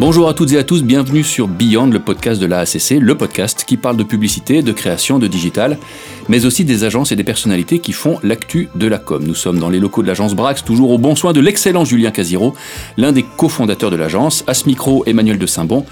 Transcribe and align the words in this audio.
Bonjour 0.00 0.30
à 0.30 0.32
toutes 0.32 0.52
et 0.52 0.56
à 0.56 0.64
tous, 0.64 0.82
bienvenue 0.82 1.22
sur 1.22 1.46
Beyond, 1.46 1.88
le 1.88 1.98
podcast 1.98 2.40
de 2.40 2.46
l'AACC, 2.46 2.92
le 2.98 3.18
podcast 3.18 3.64
qui 3.66 3.76
parle 3.76 3.98
de 3.98 4.02
publicité, 4.02 4.62
de 4.62 4.72
création, 4.72 5.18
de 5.18 5.26
digital, 5.26 5.76
mais 6.30 6.46
aussi 6.46 6.64
des 6.64 6.84
agences 6.84 7.12
et 7.12 7.16
des 7.16 7.22
personnalités 7.22 7.80
qui 7.80 7.92
font 7.92 8.18
l'actu 8.22 8.70
de 8.74 8.86
la 8.86 8.96
com. 8.96 9.22
Nous 9.22 9.34
sommes 9.34 9.58
dans 9.58 9.68
les 9.68 9.78
locaux 9.78 10.00
de 10.00 10.06
l'agence 10.06 10.34
Brax, 10.34 10.64
toujours 10.64 10.92
au 10.92 10.96
bon 10.96 11.14
soin 11.16 11.34
de 11.34 11.40
l'excellent 11.40 11.84
Julien 11.84 12.12
Casiro, 12.12 12.54
l'un 12.96 13.12
des 13.12 13.26
cofondateurs 13.36 13.90
de 13.90 13.96
l'agence, 13.96 14.42
à 14.46 14.54
ce 14.54 14.66
micro 14.66 15.04
Emmanuel 15.04 15.36
de 15.36 15.44
Saint-Bon. 15.44 15.84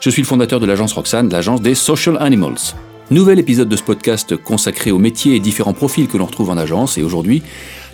Je 0.00 0.10
suis 0.10 0.22
le 0.22 0.26
fondateur 0.26 0.58
de 0.58 0.66
l'agence 0.66 0.94
Roxane, 0.94 1.30
l'agence 1.30 1.62
des 1.62 1.76
Social 1.76 2.16
Animals. 2.18 2.74
Nouvel 3.12 3.38
épisode 3.38 3.68
de 3.68 3.76
ce 3.76 3.84
podcast 3.84 4.36
consacré 4.36 4.90
aux 4.90 4.98
métiers 4.98 5.36
et 5.36 5.40
différents 5.40 5.72
profils 5.72 6.08
que 6.08 6.16
l'on 6.16 6.26
retrouve 6.26 6.50
en 6.50 6.56
agence 6.56 6.98
et 6.98 7.04
aujourd'hui, 7.04 7.44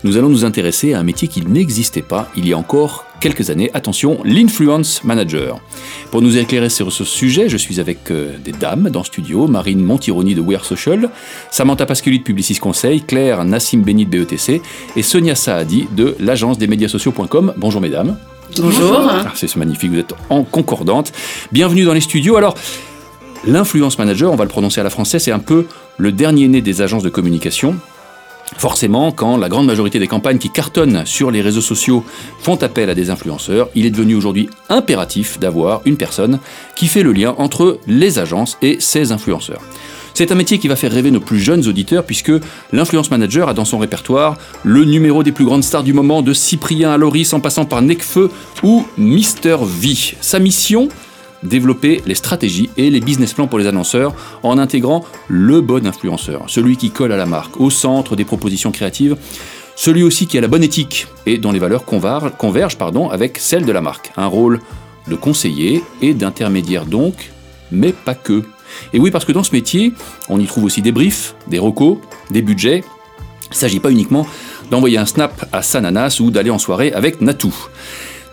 nous 0.03 0.17
allons 0.17 0.31
nous 0.31 0.47
intéresser 0.47 0.95
à 0.95 1.01
un 1.01 1.03
métier 1.03 1.29
qui 1.29 1.45
n'existait 1.45 2.01
pas 2.01 2.31
il 2.39 2.49
y 2.49 2.55
a 2.55 2.57
encore 2.57 3.05
quelques 3.21 3.51
années. 3.51 3.71
Attention, 3.75 4.19
l'influence 4.25 5.05
manager. 5.05 5.61
Pour 6.11 6.23
nous 6.23 6.37
éclairer 6.37 6.69
sur 6.69 6.93
ce 6.93 7.05
sujet, 7.05 7.49
je 7.49 7.57
suis 7.57 7.81
avec 7.81 8.11
euh, 8.11 8.37
des 8.43 8.53
dames 8.53 8.91
dans 8.91 9.01
le 9.01 9.05
studio, 9.05 9.47
Marine 9.47 9.83
Montironi 9.83 10.35
de 10.35 10.41
We 10.41 10.59
Are 10.59 10.65
Social, 10.65 11.11
Samantha 11.51 11.87
Pasculi 11.87 12.19
de 12.19 12.25
Publicis 12.25 12.57
Conseil, 12.57 13.03
Claire 13.03 13.45
Nassim 13.45 13.83
Beni 13.83 14.07
de 14.07 14.11
BETC 14.11 14.63
et 14.97 15.03
Sonia 15.03 15.35
Saadi 15.35 15.87
de 15.97 16.17
l'agence 16.21 16.59
des 16.59 16.67
médias 16.67 16.89
sociaux.com. 16.89 17.55
Bonjour 17.57 17.81
mesdames. 17.81 18.17
Bonjour. 18.57 19.11
Ah, 19.11 19.33
c'est 19.35 19.55
magnifique, 19.57 19.91
vous 19.91 19.99
êtes 19.99 20.15
en 20.31 20.43
concordante. 20.43 21.13
Bienvenue 21.53 21.85
dans 21.85 21.93
les 21.93 22.01
studios. 22.01 22.37
Alors, 22.37 22.55
l'influence 23.47 23.99
manager, 23.99 24.33
on 24.33 24.37
va 24.37 24.45
le 24.45 24.51
prononcer 24.51 24.81
à 24.81 24.85
la 24.85 24.91
française, 24.91 25.23
c'est 25.23 25.33
un 25.33 25.39
peu 25.39 25.67
le 25.99 26.13
dernier 26.13 26.49
né 26.49 26.61
des 26.61 26.81
agences 26.81 27.03
de 27.03 27.11
communication. 27.11 27.77
Forcément, 28.57 29.13
quand 29.13 29.37
la 29.37 29.49
grande 29.49 29.67
majorité 29.67 29.99
des 29.99 30.07
campagnes 30.07 30.39
qui 30.39 30.51
cartonnent 30.51 31.05
sur 31.05 31.31
les 31.31 31.43
réseaux 31.43 31.61
sociaux 31.61 32.05
font 32.41 32.57
appel 32.57 32.91
à 32.91 32.95
des 32.95 33.11
influenceurs, 33.11 33.69
il 33.75 33.87
est 33.87 33.91
devenu 33.91 34.15
aujourd'hui 34.15 34.49
impératif 34.69 35.39
d'avoir 35.39 35.83
une 35.85 35.97
personne 35.97 36.41
qui 36.75 36.87
fait 36.87 37.03
le 37.03 37.13
lien 37.13 37.35
entre 37.39 37.79
les 37.87 38.19
agences 38.19 38.57
et 38.63 38.79
ces 38.81 39.13
influenceurs. 39.13 39.61
C'est 40.15 40.33
un 40.33 40.35
métier 40.35 40.59
qui 40.59 40.67
va 40.67 40.75
faire 40.75 40.91
rêver 40.91 41.13
nos 41.13 41.21
plus 41.21 41.39
jeunes 41.39 41.69
auditeurs 41.69 42.05
puisque 42.05 42.33
l'influence 42.73 43.13
manager 43.13 43.49
a 43.49 43.55
dans 43.55 43.65
son 43.65 43.79
répertoire 43.79 44.37
le 44.65 44.85
numéro 44.85 45.23
des 45.23 45.31
plus 45.31 45.45
grandes 45.45 45.63
stars 45.63 45.85
du 45.85 45.93
moment 45.93 46.23
de 46.23 46.33
Cyprien 46.33 46.91
à 46.91 46.97
Loris 46.97 47.33
en 47.35 47.41
passant 47.41 47.67
par 47.67 47.83
Necfeu 47.83 48.29
ou 48.65 48.85
Mister 48.97 49.57
V. 49.63 50.17
Sa 50.21 50.41
mission 50.41 50.89
développer 51.43 52.03
les 52.07 52.15
stratégies 52.15 52.71
et 52.77 52.91
les 52.91 53.01
business 53.01 53.33
plans 53.33 53.47
pour 53.47 53.59
les 53.59 53.67
annonceurs 53.67 54.15
en 54.43 54.59
intégrant 54.59 55.05
le 55.29 55.61
bon 55.61 55.87
influenceur, 55.87 56.45
celui 56.49 56.77
qui 56.77 56.91
colle 56.91 57.13
à 57.13 57.17
la 57.17 57.27
marque, 57.27 57.61
au 57.61 57.71
centre 57.71 58.17
des 58.17 58.25
propositions 58.25 58.73
créatives, 58.73 59.17
celui 59.77 60.03
aussi 60.03 60.27
qui 60.27 60.37
a 60.37 60.41
la 60.41 60.49
bonne 60.49 60.65
éthique 60.65 61.07
et 61.27 61.39
dont 61.39 61.53
les 61.53 61.61
valeurs 61.61 61.85
convergent 61.85 62.77
avec 63.13 63.39
celles 63.39 63.65
de 63.65 63.73
la 63.73 63.81
marque. 63.81 64.11
Un 64.17 64.27
rôle 64.27 64.61
de 65.07 65.15
conseiller 65.15 65.83
et 66.03 66.15
d'intermédiaire 66.15 66.85
donc, 66.85 67.31
mais 67.71 67.93
pas 67.93 68.15
que. 68.15 68.43
Et 68.93 68.99
oui, 68.99 69.11
parce 69.11 69.25
que 69.25 69.33
dans 69.33 69.45
ce 69.45 69.53
métier, 69.53 69.93
on 70.29 70.41
y 70.41 70.47
trouve 70.47 70.65
aussi 70.65 70.83
des 70.83 70.93
briefs, 70.93 71.35
des 71.47 71.59
recos, 71.59 71.99
des 72.31 72.43
budgets. 72.43 72.83
Il 73.45 73.51
ne 73.51 73.55
s'agit 73.55 73.81
pas 73.81 73.91
uniquement 73.91 74.27
d'envoyer 74.71 74.99
un 74.99 75.07
snap 75.07 75.49
à 75.53 75.63
Sananas 75.63 76.19
ou 76.21 76.31
d'aller 76.31 76.51
en 76.51 76.59
soirée 76.59 76.93
avec 76.93 77.21
Natou. 77.21 77.55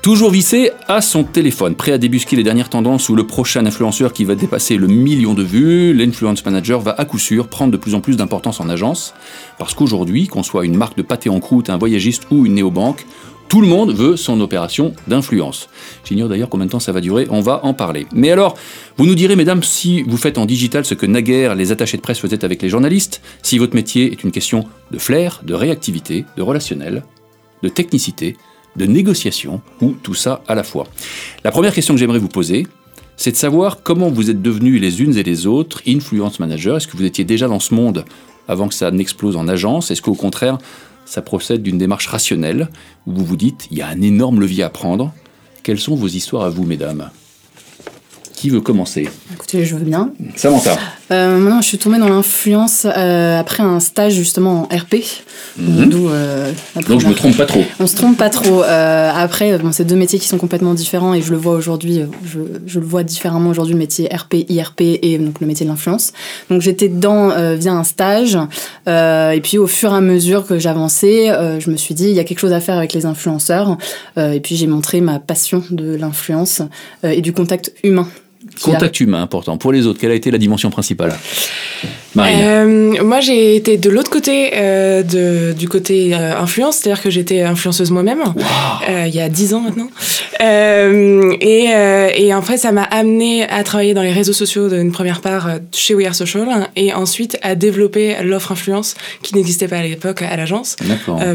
Toujours 0.06 0.30
vissé 0.30 0.70
à 0.88 1.02
son 1.02 1.24
téléphone, 1.24 1.74
prêt 1.74 1.92
à 1.92 1.98
débusquer 1.98 2.36
les 2.36 2.44
dernières 2.44 2.70
tendances 2.70 3.10
ou 3.10 3.16
le 3.16 3.26
prochain 3.26 3.66
influenceur 3.66 4.14
qui 4.14 4.24
va 4.24 4.36
dépasser 4.36 4.78
le 4.78 4.86
million 4.86 5.34
de 5.34 5.42
vues, 5.42 5.96
l'influence 5.96 6.46
manager 6.46 6.80
va 6.80 6.92
à 6.92 7.06
coup 7.06 7.18
sûr 7.18 7.48
prendre 7.48 7.72
de 7.72 7.78
plus 7.78 7.96
en 7.96 8.02
plus 8.02 8.16
d'importance 8.16 8.60
en 8.60 8.70
agence, 8.70 9.16
parce 9.58 9.74
qu'aujourd'hui, 9.74 10.28
qu'on 10.28 10.44
soit 10.44 10.64
une 10.64 10.78
marque 10.78 10.96
de 10.96 11.02
pâté 11.02 11.28
en 11.28 11.40
croûte, 11.40 11.72
un 11.72 11.80
voyagiste 11.80 12.28
ou 12.30 12.46
une 12.46 12.54
néobanque, 12.54 13.04
tout 13.50 13.62
le 13.62 13.68
monde 13.68 13.96
veut 13.96 14.16
son 14.16 14.40
opération 14.42 14.94
d'influence. 15.08 15.70
J'ignore 16.04 16.30
d'ailleurs 16.30 16.50
combien 16.50 16.68
de 16.68 16.72
temps 16.72 16.80
ça 16.80 16.92
va 16.92 17.02
durer, 17.02 17.26
on 17.32 17.42
va 17.42 17.66
en 17.66 17.74
parler. 17.74 18.06
Mais 18.14 18.30
alors, 18.30 18.54
vous 18.98 19.08
nous 19.08 19.16
direz, 19.16 19.36
mesdames, 19.36 19.64
si 19.64 20.04
vous 20.04 20.18
faites 20.18 20.38
en 20.38 20.46
digital 20.46 20.86
ce 20.86 20.94
que 20.94 21.08
naguère 21.08 21.56
les 21.56 21.72
attachés 21.72 21.98
de 21.98 22.04
presse 22.04 22.20
faisaient 22.20 22.46
avec 22.46 22.62
les 22.62 22.70
journalistes, 22.70 23.24
si 23.42 23.58
votre 23.58 23.74
métier 23.74 24.12
est 24.12 24.24
une 24.24 24.32
question 24.32 24.66
de 24.92 25.00
flair, 25.00 25.42
de 25.44 25.56
réactivité, 25.56 26.26
de 26.38 26.44
relationnel, 26.44 27.04
de 27.64 27.70
technicité, 27.70 28.38
de 28.76 28.86
négociation 28.86 29.62
ou 29.82 29.92
tout 29.92 30.14
ça 30.14 30.42
à 30.48 30.56
la 30.56 30.64
fois. 30.64 30.86
La 31.44 31.52
première 31.52 31.74
question 31.74 31.94
que 31.94 32.00
j'aimerais 32.00 32.20
vous 32.20 32.28
poser, 32.30 32.68
c'est 33.18 33.32
de 33.32 33.38
savoir 33.38 33.82
comment 33.84 34.10
vous 34.10 34.30
êtes 34.30 34.42
devenus 34.42 34.82
les 34.82 35.02
unes 35.02 35.16
et 35.18 35.24
les 35.24 35.48
autres 35.48 35.82
influence 35.88 36.40
managers. 36.40 36.76
Est-ce 36.78 36.88
que 36.88 36.98
vous 36.98 37.06
étiez 37.06 37.24
déjà 37.24 37.48
dans 37.48 37.60
ce 37.60 37.74
monde 37.74 38.06
avant 38.48 38.68
que 38.68 38.74
ça 38.74 38.92
n'explose 38.92 39.38
en 39.38 39.48
agence? 39.48 39.92
Est-ce 39.92 40.02
qu'au 40.02 40.16
contraire, 40.16 40.58
ça 41.06 41.22
procède 41.22 41.64
d'une 41.64 41.78
démarche 41.78 42.08
rationnelle 42.08 42.70
où 43.08 43.14
vous 43.14 43.26
vous 43.26 43.38
dites, 43.38 43.68
il 43.72 43.78
y 43.78 43.82
a 43.82 43.88
un 43.88 44.02
énorme 44.02 44.40
levier 44.40 44.64
à 44.64 44.70
prendre? 44.70 45.14
Quelles 45.64 45.80
sont 45.80 45.96
vos 45.96 46.08
histoires 46.08 46.44
à 46.44 46.50
vous, 46.50 46.66
mesdames? 46.66 47.10
Qui 48.46 48.52
veut 48.52 48.62
commencer 48.62 49.10
Écoutez, 49.34 49.66
je 49.66 49.76
veux 49.76 49.84
bien. 49.84 50.12
Samantha. 50.36 50.78
Euh, 51.12 51.40
maintenant, 51.40 51.62
je 51.62 51.68
suis 51.68 51.80
tombée 51.80 51.98
dans 51.98 52.10
l'influence 52.10 52.86
euh, 52.86 53.40
après 53.40 53.64
un 53.64 53.80
stage 53.80 54.14
justement 54.14 54.68
en 54.72 54.76
RP. 54.76 54.98
D'où, 55.58 56.10
euh, 56.10 56.52
Donc 56.88 57.00
je 57.02 57.08
me 57.08 57.16
trompe 57.16 57.38
pas 57.38 57.48
trop. 57.48 57.64
On 57.80 57.88
se 57.88 57.96
trompe 57.96 58.18
pas 58.18 58.30
trop. 58.30 58.64
Euh, 58.64 59.12
après, 59.16 59.58
bon, 59.58 59.72
c'est 59.72 59.84
deux 59.84 59.96
métiers 59.96 60.20
qui 60.20 60.28
sont 60.28 60.38
complètement 60.38 60.76
différents 60.76 61.16
et 61.16 61.24
je 61.24 61.32
le 61.32 61.38
vois 61.38 61.54
aujourd'hui, 61.54 62.02
je, 62.24 62.40
je 62.68 62.80
le 62.80 62.86
vois 62.86 63.02
différemment 63.02 63.50
aujourd'hui, 63.50 63.74
le 63.74 63.80
métier 63.80 64.08
RP, 64.14 64.46
IRP 64.48 64.82
et 64.82 65.18
donc 65.18 65.40
le 65.42 65.48
métier 65.48 65.66
de 65.66 65.72
l'influence. 65.72 66.14
Donc 66.52 66.62
j'étais 66.62 66.88
dedans 66.88 67.32
via 67.56 67.74
un 67.74 67.84
stage 67.84 68.38
et 68.88 69.42
puis 69.42 69.58
au 69.58 69.66
fur 69.66 69.92
et 69.92 69.96
à 69.96 70.02
mesure 70.02 70.46
que 70.46 70.60
j'avançais, 70.60 71.32
je 71.60 71.72
me 71.72 71.78
suis 71.78 71.96
dit 71.96 72.10
il 72.10 72.16
y 72.16 72.20
a 72.20 72.24
quelque 72.24 72.40
chose 72.40 72.54
à 72.54 72.60
faire 72.60 72.78
avec 72.78 72.94
les 72.94 73.08
influenceurs 73.08 73.78
et 74.18 74.40
puis 74.40 74.56
j'ai 74.56 74.68
montré 74.68 75.02
ma 75.02 75.18
passion 75.18 75.64
de 75.72 75.96
l'influence 75.96 76.62
et 77.04 77.22
du 77.22 77.34
contact 77.34 77.74
humain. 77.84 78.08
Contact 78.62 79.00
humain 79.00 79.22
important. 79.22 79.58
Pour 79.58 79.72
les 79.72 79.86
autres, 79.88 80.00
quelle 80.00 80.12
a 80.12 80.16
été 80.16 80.32
la 80.32 80.38
dimension 80.38 80.70
principale 80.70 81.16
Marine. 82.16 82.40
Euh, 82.42 83.04
moi, 83.04 83.20
j'ai 83.20 83.56
été 83.56 83.78
de 83.78 83.90
l'autre 83.90 84.10
côté, 84.10 84.52
euh, 84.54 85.04
de, 85.04 85.54
du 85.54 85.68
côté 85.68 86.16
euh, 86.16 86.38
influence, 86.38 86.78
c'est-à-dire 86.78 87.04
que 87.04 87.10
j'étais 87.10 87.42
influenceuse 87.42 87.92
moi-même, 87.92 88.24
il 88.88 89.14
y 89.14 89.20
a 89.20 89.30
10 89.30 89.54
ans 89.54 89.62
maintenant. 89.62 89.90
Et, 90.40 91.66
et 92.18 92.34
en 92.34 92.42
fait, 92.42 92.58
ça 92.58 92.72
m'a 92.72 92.84
amené 92.84 93.44
à 93.44 93.64
travailler 93.64 93.94
dans 93.94 94.02
les 94.02 94.12
réseaux 94.12 94.34
sociaux 94.34 94.70
d'une 94.70 94.92
première 94.92 95.22
part 95.22 95.50
chez 95.72 95.94
We 95.94 96.08
Are 96.08 96.16
Social 96.16 96.70
et 96.76 96.94
ensuite 96.94 97.38
à 97.42 97.56
développer 97.56 98.16
l'offre 98.24 98.52
influence 98.52 98.96
qui 99.22 99.36
n'existait 99.36 99.68
pas 99.68 99.78
à 99.78 99.84
l'époque 99.84 100.22
à 100.22 100.36
l'agence 100.36 100.76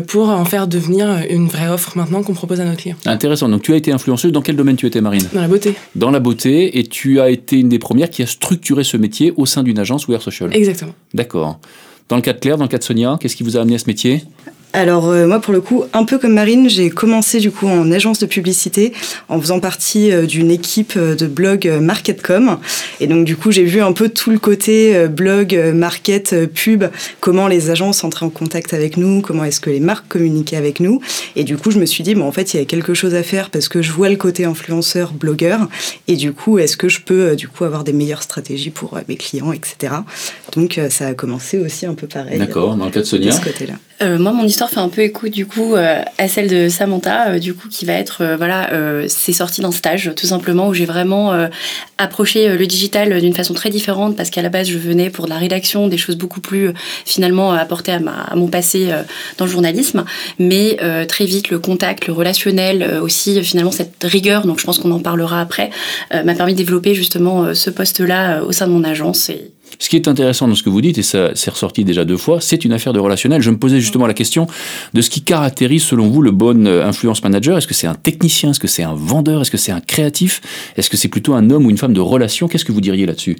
pour 0.07 0.29
en 0.29 0.45
faire 0.45 0.67
devenir 0.67 1.23
une 1.29 1.49
vraie 1.49 1.69
offre 1.69 1.97
maintenant 1.97 2.23
qu'on 2.23 2.35
propose 2.35 2.61
à 2.61 2.65
nos 2.65 2.75
clients. 2.75 2.97
Intéressant. 3.07 3.49
Donc 3.49 3.63
tu 3.63 3.73
as 3.73 3.77
été 3.77 3.93
influenceuse. 3.93 4.33
Dans 4.33 4.43
quel 4.43 4.57
domaine 4.57 4.77
tu 4.77 4.87
étais, 4.87 5.01
Marine? 5.01 5.27
Dans 5.33 5.43
la 5.43 5.49
beauté. 5.49 5.75
Dans 5.95 6.11
la 6.11 6.21
beauté. 6.21 6.79
Et 6.79 6.85
tu 6.85 7.10
as 7.19 7.31
été 7.31 7.59
une 7.59 7.69
des 7.69 7.79
premières 7.79 8.11
qui 8.11 8.23
a 8.23 8.27
structuré 8.27 8.85
ce 8.85 8.97
métier 8.97 9.33
au 9.37 9.47
sein 9.47 9.63
d'une 9.63 9.79
agence 9.79 10.07
We 10.07 10.17
Are 10.17 10.23
Social. 10.23 10.55
Exactement. 10.55 10.95
D'accord. 11.15 11.59
Dans 12.09 12.17
le 12.17 12.23
cas 12.23 12.33
de 12.33 12.39
Claire, 12.39 12.59
dans 12.59 12.65
le 12.65 12.69
cas 12.69 12.79
de 12.79 12.83
Sonia, 12.83 13.17
qu'est-ce 13.21 13.37
qui 13.37 13.43
vous 13.43 13.57
a 13.57 13.61
amené 13.61 13.77
à 13.77 13.79
ce 13.79 13.87
métier? 13.87 14.23
Alors 14.73 15.09
euh, 15.09 15.27
moi 15.27 15.41
pour 15.41 15.53
le 15.53 15.61
coup, 15.61 15.85
un 15.93 16.05
peu 16.05 16.19
comme 16.19 16.35
Marine, 16.35 16.69
j'ai 16.69 16.91
commencé 16.91 17.41
du 17.41 17.51
coup 17.51 17.67
en 17.67 17.91
agence 17.91 18.21
de 18.21 18.27
publicité 18.27 18.93
en 19.29 19.41
faisant 19.41 19.59
partie 19.59 20.13
euh, 20.13 20.27
d'une 20.27 20.51
équipe 20.51 20.93
euh, 20.97 21.17
de 21.17 21.27
blog 21.27 21.67
euh, 21.67 21.81
Marketcom 21.81 22.57
et 23.01 23.09
donc 23.09 23.25
du 23.25 23.37
coup 23.37 23.51
j'ai 23.51 23.65
vu 23.65 23.81
un 23.81 23.93
peu 23.93 24.09
tout 24.09 24.31
le 24.31 24.39
côté 24.39 25.09
blog, 25.09 25.57
market, 25.75 26.47
pub, 26.55 26.85
comment 27.19 27.49
les 27.49 27.71
agences 27.71 28.05
entraient 28.05 28.27
en 28.27 28.31
contact 28.31 28.73
avec 28.73 28.97
nous, 28.97 29.23
comment 29.23 29.43
est-ce 29.43 29.61
que 29.61 29.71
les 29.71 29.81
marques 29.81 30.07
communiquaient 30.09 30.57
avec 30.57 30.79
nous. 30.79 31.01
Et 31.35 31.43
du 31.43 31.57
coup 31.57 31.73
je 31.73 31.79
me 31.79 31.87
suis 31.87 32.05
dit 32.05 32.15
bon 32.15 32.27
en 32.27 32.33
fait 32.33 32.55
il 32.55 32.59
y 32.59 32.63
a 32.63 32.65
quelque 32.65 32.95
chose 32.95 33.15
à 33.15 33.25
faire 33.25 33.51
parce 33.51 33.69
que 33.69 33.83
je 33.83 33.91
vois 33.91 34.09
le 34.09 34.17
côté 34.17 34.45
influenceur, 34.45 35.13
blogueur. 35.13 35.69
Et 36.07 36.15
du 36.15 36.33
coup 36.33 36.59
est-ce 36.59 36.77
que 36.77 36.89
je 36.89 37.01
peux 37.01 37.35
du 37.35 37.49
coup 37.49 37.65
avoir 37.65 37.83
des 37.83 37.93
meilleures 37.93 38.23
stratégies 38.23 38.71
pour 38.71 38.99
mes 39.09 39.17
clients 39.17 39.53
etc. 39.53 39.95
Donc 40.55 40.79
euh, 40.79 40.91
ça 40.91 41.09
a 41.09 41.15
commencé 41.15 41.59
aussi 41.59 41.87
un 41.87 41.95
peu 41.95 42.07
pareil. 42.07 42.39
D'accord. 42.39 42.77
Dans 42.77 42.87
le 42.87 42.91
cas 42.91 43.01
de 43.01 43.05
De 43.05 43.09
Sonia 43.09 43.33
ce 43.33 43.41
côté-là. 43.41 43.75
Euh, 44.03 44.19
moi, 44.19 44.33
mon 44.33 44.45
histoire 44.45 44.71
fait 44.71 44.81
un 44.81 44.89
peu 44.89 45.03
écho 45.03 45.29
du 45.29 45.45
coup 45.45 45.75
euh, 45.75 46.01
à 46.17 46.27
celle 46.27 46.49
de 46.49 46.69
Samantha, 46.71 47.29
euh, 47.29 47.39
du 47.39 47.53
coup 47.53 47.69
qui 47.69 47.85
va 47.85 47.93
être 47.93 48.23
euh, 48.23 48.37
voilà, 48.37 48.73
euh, 48.73 49.05
c'est 49.09 49.35
sorti 49.35 49.61
d'un 49.61 49.73
stage 49.73 50.13
tout 50.17 50.27
simplement 50.27 50.69
où 50.69 50.75
j'ai 50.75 50.87
vraiment 50.87 51.35
euh, 51.35 51.49
approché 51.99 52.49
euh, 52.49 52.57
le 52.57 52.67
digital 52.67 53.21
d'une 53.21 53.35
façon 53.35 53.53
très 53.53 53.69
différente 53.69 54.17
parce 54.17 54.31
qu'à 54.31 54.41
la 54.41 54.49
base 54.49 54.69
je 54.69 54.79
venais 54.79 55.11
pour 55.11 55.27
de 55.27 55.31
la 55.31 55.37
rédaction, 55.37 55.87
des 55.87 55.99
choses 55.99 56.17
beaucoup 56.17 56.41
plus 56.41 56.69
euh, 56.69 56.73
finalement 57.05 57.53
apportées 57.53 57.93
à, 57.93 58.01
ma, 58.01 58.23
à 58.23 58.35
mon 58.37 58.49
passé 58.49 58.89
euh, 58.91 59.03
dans 59.37 59.45
le 59.45 59.51
journalisme, 59.51 60.05
mais 60.39 60.79
euh, 60.83 61.05
très 61.05 61.27
vite 61.27 61.51
le 61.51 61.59
contact, 61.59 62.07
le 62.07 62.15
relationnel, 62.15 62.83
euh, 62.83 63.03
aussi 63.03 63.39
euh, 63.39 63.43
finalement 63.43 63.71
cette 63.71 64.03
rigueur, 64.03 64.47
donc 64.47 64.61
je 64.61 64.65
pense 64.65 64.79
qu'on 64.79 64.93
en 64.93 65.01
parlera 65.01 65.43
après, 65.43 65.69
euh, 66.15 66.23
m'a 66.25 66.35
permis 66.35 66.55
de 66.55 66.59
développer 66.59 66.95
justement 66.95 67.45
euh, 67.45 67.55
ce 67.55 67.69
poste-là 67.69 68.39
euh, 68.39 68.47
au 68.47 68.53
sein 68.53 68.67
de 68.67 68.73
mon 68.73 68.85
agence 68.85 69.29
et 69.29 69.51
Ce 69.81 69.89
qui 69.89 69.97
est 69.97 70.07
intéressant 70.09 70.47
dans 70.47 70.55
ce 70.55 70.63
que 70.63 70.69
vous 70.69 70.83
dites, 70.83 70.99
et 70.99 71.03
ça 71.03 71.31
c'est 71.35 71.51
ressorti 71.51 71.85
déjà 71.85 72.05
deux 72.05 72.19
fois, 72.19 72.41
c'est 72.41 72.65
une 72.67 72.73
affaire 72.73 72.93
de 72.93 73.01
relationnel. 73.01 73.41
Je 73.41 73.51
me 73.51 73.57
posais 73.57 73.81
justement 73.81 74.07
la 74.07 74.13
question 74.15 74.47
de 74.93 75.01
ce 75.01 75.09
qui 75.09 75.23
caractérise 75.23 75.83
selon 75.83 76.09
vous 76.09 76.21
le 76.21 76.31
bon 76.31 76.67
euh, 76.67 76.87
influence 76.87 77.23
manager. 77.25 77.57
Est-ce 77.57 77.67
que 77.67 77.73
c'est 77.75 77.87
un 77.87 77.95
technicien? 77.95 78.51
Est-ce 78.51 78.61
que 78.61 78.69
c'est 78.69 78.83
un 78.83 78.95
vendeur? 78.95 79.41
Est-ce 79.41 79.51
que 79.51 79.57
c'est 79.57 79.73
un 79.73 79.81
créatif? 79.81 80.43
Est-ce 80.77 80.91
que 80.91 80.99
c'est 80.99 81.09
plutôt 81.09 81.33
un 81.33 81.49
homme 81.51 81.65
ou 81.67 81.71
une 81.71 81.79
femme 81.79 81.95
de 81.95 82.01
relation? 82.01 82.47
Qu'est-ce 82.47 82.67
que 82.67 82.73
vous 82.73 82.83
diriez 82.83 83.07
là-dessus? 83.07 83.39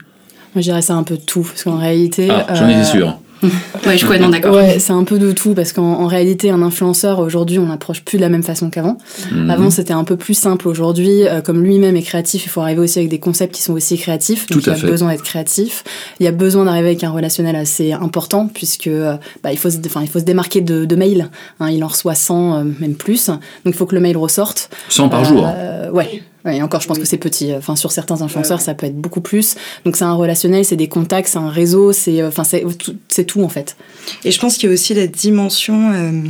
Moi, 0.55 0.63
je 0.63 0.69
dirais 0.71 0.83
ça 0.83 0.95
un 0.95 1.03
peu 1.03 1.19
tout 1.19 1.43
parce 1.43 1.63
qu'en 1.63 1.77
réalité, 1.79 2.29
Ah, 2.31 2.55
j'en 2.55 2.69
étais 2.69 2.81
euh, 2.81 2.85
sûr. 2.85 3.19
ouais, 3.43 3.51
je 3.93 3.97
suis 3.97 4.07
complètement 4.07 4.29
d'accord. 4.29 4.55
Ouais, 4.55 4.79
c'est 4.79 4.93
un 4.93 5.05
peu 5.05 5.19
de 5.19 5.33
tout 5.33 5.55
parce 5.55 5.73
qu'en 5.73 6.07
réalité, 6.07 6.51
un 6.51 6.63
influenceur 6.63 7.21
aujourd'hui, 7.21 7.59
on 7.59 7.67
n'approche 7.67 8.03
plus 8.03 8.19
de 8.19 8.23
la 8.23 8.29
même 8.29 8.43
façon 8.43 8.71
qu'avant. 8.71 8.99
Mhm. 9.33 9.51
Avant, 9.51 9.71
c'était 9.71 9.93
un 9.93 10.05
peu 10.05 10.17
plus 10.17 10.35
simple. 10.35 10.69
Aujourd'hui, 10.69 11.27
euh, 11.27 11.41
comme 11.41 11.63
lui-même 11.63 11.97
est 11.97 12.03
créatif, 12.03 12.45
il 12.45 12.49
faut 12.49 12.61
arriver 12.61 12.81
aussi 12.81 12.99
avec 12.99 13.11
des 13.11 13.19
concepts 13.19 13.55
qui 13.55 13.63
sont 13.63 13.73
aussi 13.73 13.97
créatifs. 13.99 14.47
Donc, 14.49 14.63
Tout 14.63 14.71
à 14.71 14.73
il 14.75 14.77
y 14.77 14.79
a 14.79 14.83
fait. 14.83 14.91
besoin 14.91 15.11
d'être 15.11 15.23
créatif. 15.25 15.85
Il 16.19 16.25
y 16.25 16.29
a 16.29 16.33
besoin 16.33 16.65
d'arriver 16.65 16.89
avec 16.89 17.05
un 17.05 17.11
relationnel 17.11 17.57
assez 17.57 17.93
important 17.93 18.49
puisque 18.53 18.89
euh, 18.89 19.17
bah, 19.43 19.53
il, 19.53 19.59
faut 19.59 19.71
se, 19.71 19.79
enfin, 19.87 20.03
il 20.03 20.09
faut 20.09 20.19
se 20.19 20.25
démarquer 20.25 20.61
de, 20.61 20.85
de 20.85 20.97
mails. 20.97 21.29
Hein, 21.61 21.71
il 21.71 21.83
en 21.85 21.89
reçoit 21.89 22.15
100, 22.15 22.55
euh, 22.55 22.65
même 22.81 22.95
plus. 22.95 23.29
Donc, 23.29 23.39
il 23.67 23.73
faut 23.75 23.87
que 23.87 23.95
le 23.95 24.01
mail 24.01 24.17
ressorte. 24.17 24.71
100 24.89 25.09
par 25.09 25.25
jour. 25.25 25.47
Euh, 25.47 25.91
ouais. 25.91 26.23
Et 26.49 26.63
encore, 26.63 26.81
je 26.81 26.89
pense 26.89 26.99
que 26.99 27.05
c'est 27.05 27.19
petit. 27.19 27.55
Enfin, 27.55 27.77
sur 27.77 27.93
certains 27.93 28.23
influenceurs, 28.23 28.61
ça 28.61 28.75
peut 28.75 28.87
être 28.87 28.97
beaucoup 28.97 29.21
plus. 29.21 29.57
Donc, 29.85 29.97
c'est 29.97 30.05
un 30.05 30.15
relationnel, 30.15 30.65
c'est 30.65 30.77
des 30.77 30.89
contacts, 30.89 31.29
c'est 31.29 31.39
un 31.39 31.51
réseau, 31.51 31.93
c'est, 31.93 32.23
euh, 32.23 32.29
enfin, 32.29 32.45
c'est 32.45 32.65
tout, 32.79 32.97
c'est 33.09 33.25
tout 33.25 33.43
en 33.43 33.49
fait. 33.49 33.77
Et 34.25 34.31
je 34.31 34.41
pense 34.41 34.57
qu'il 34.57 34.69
y 34.69 34.73
a 34.73 34.75
aussi 34.75 34.95
la 34.95 35.07
dimension 35.07 35.93
euh, 35.93 36.23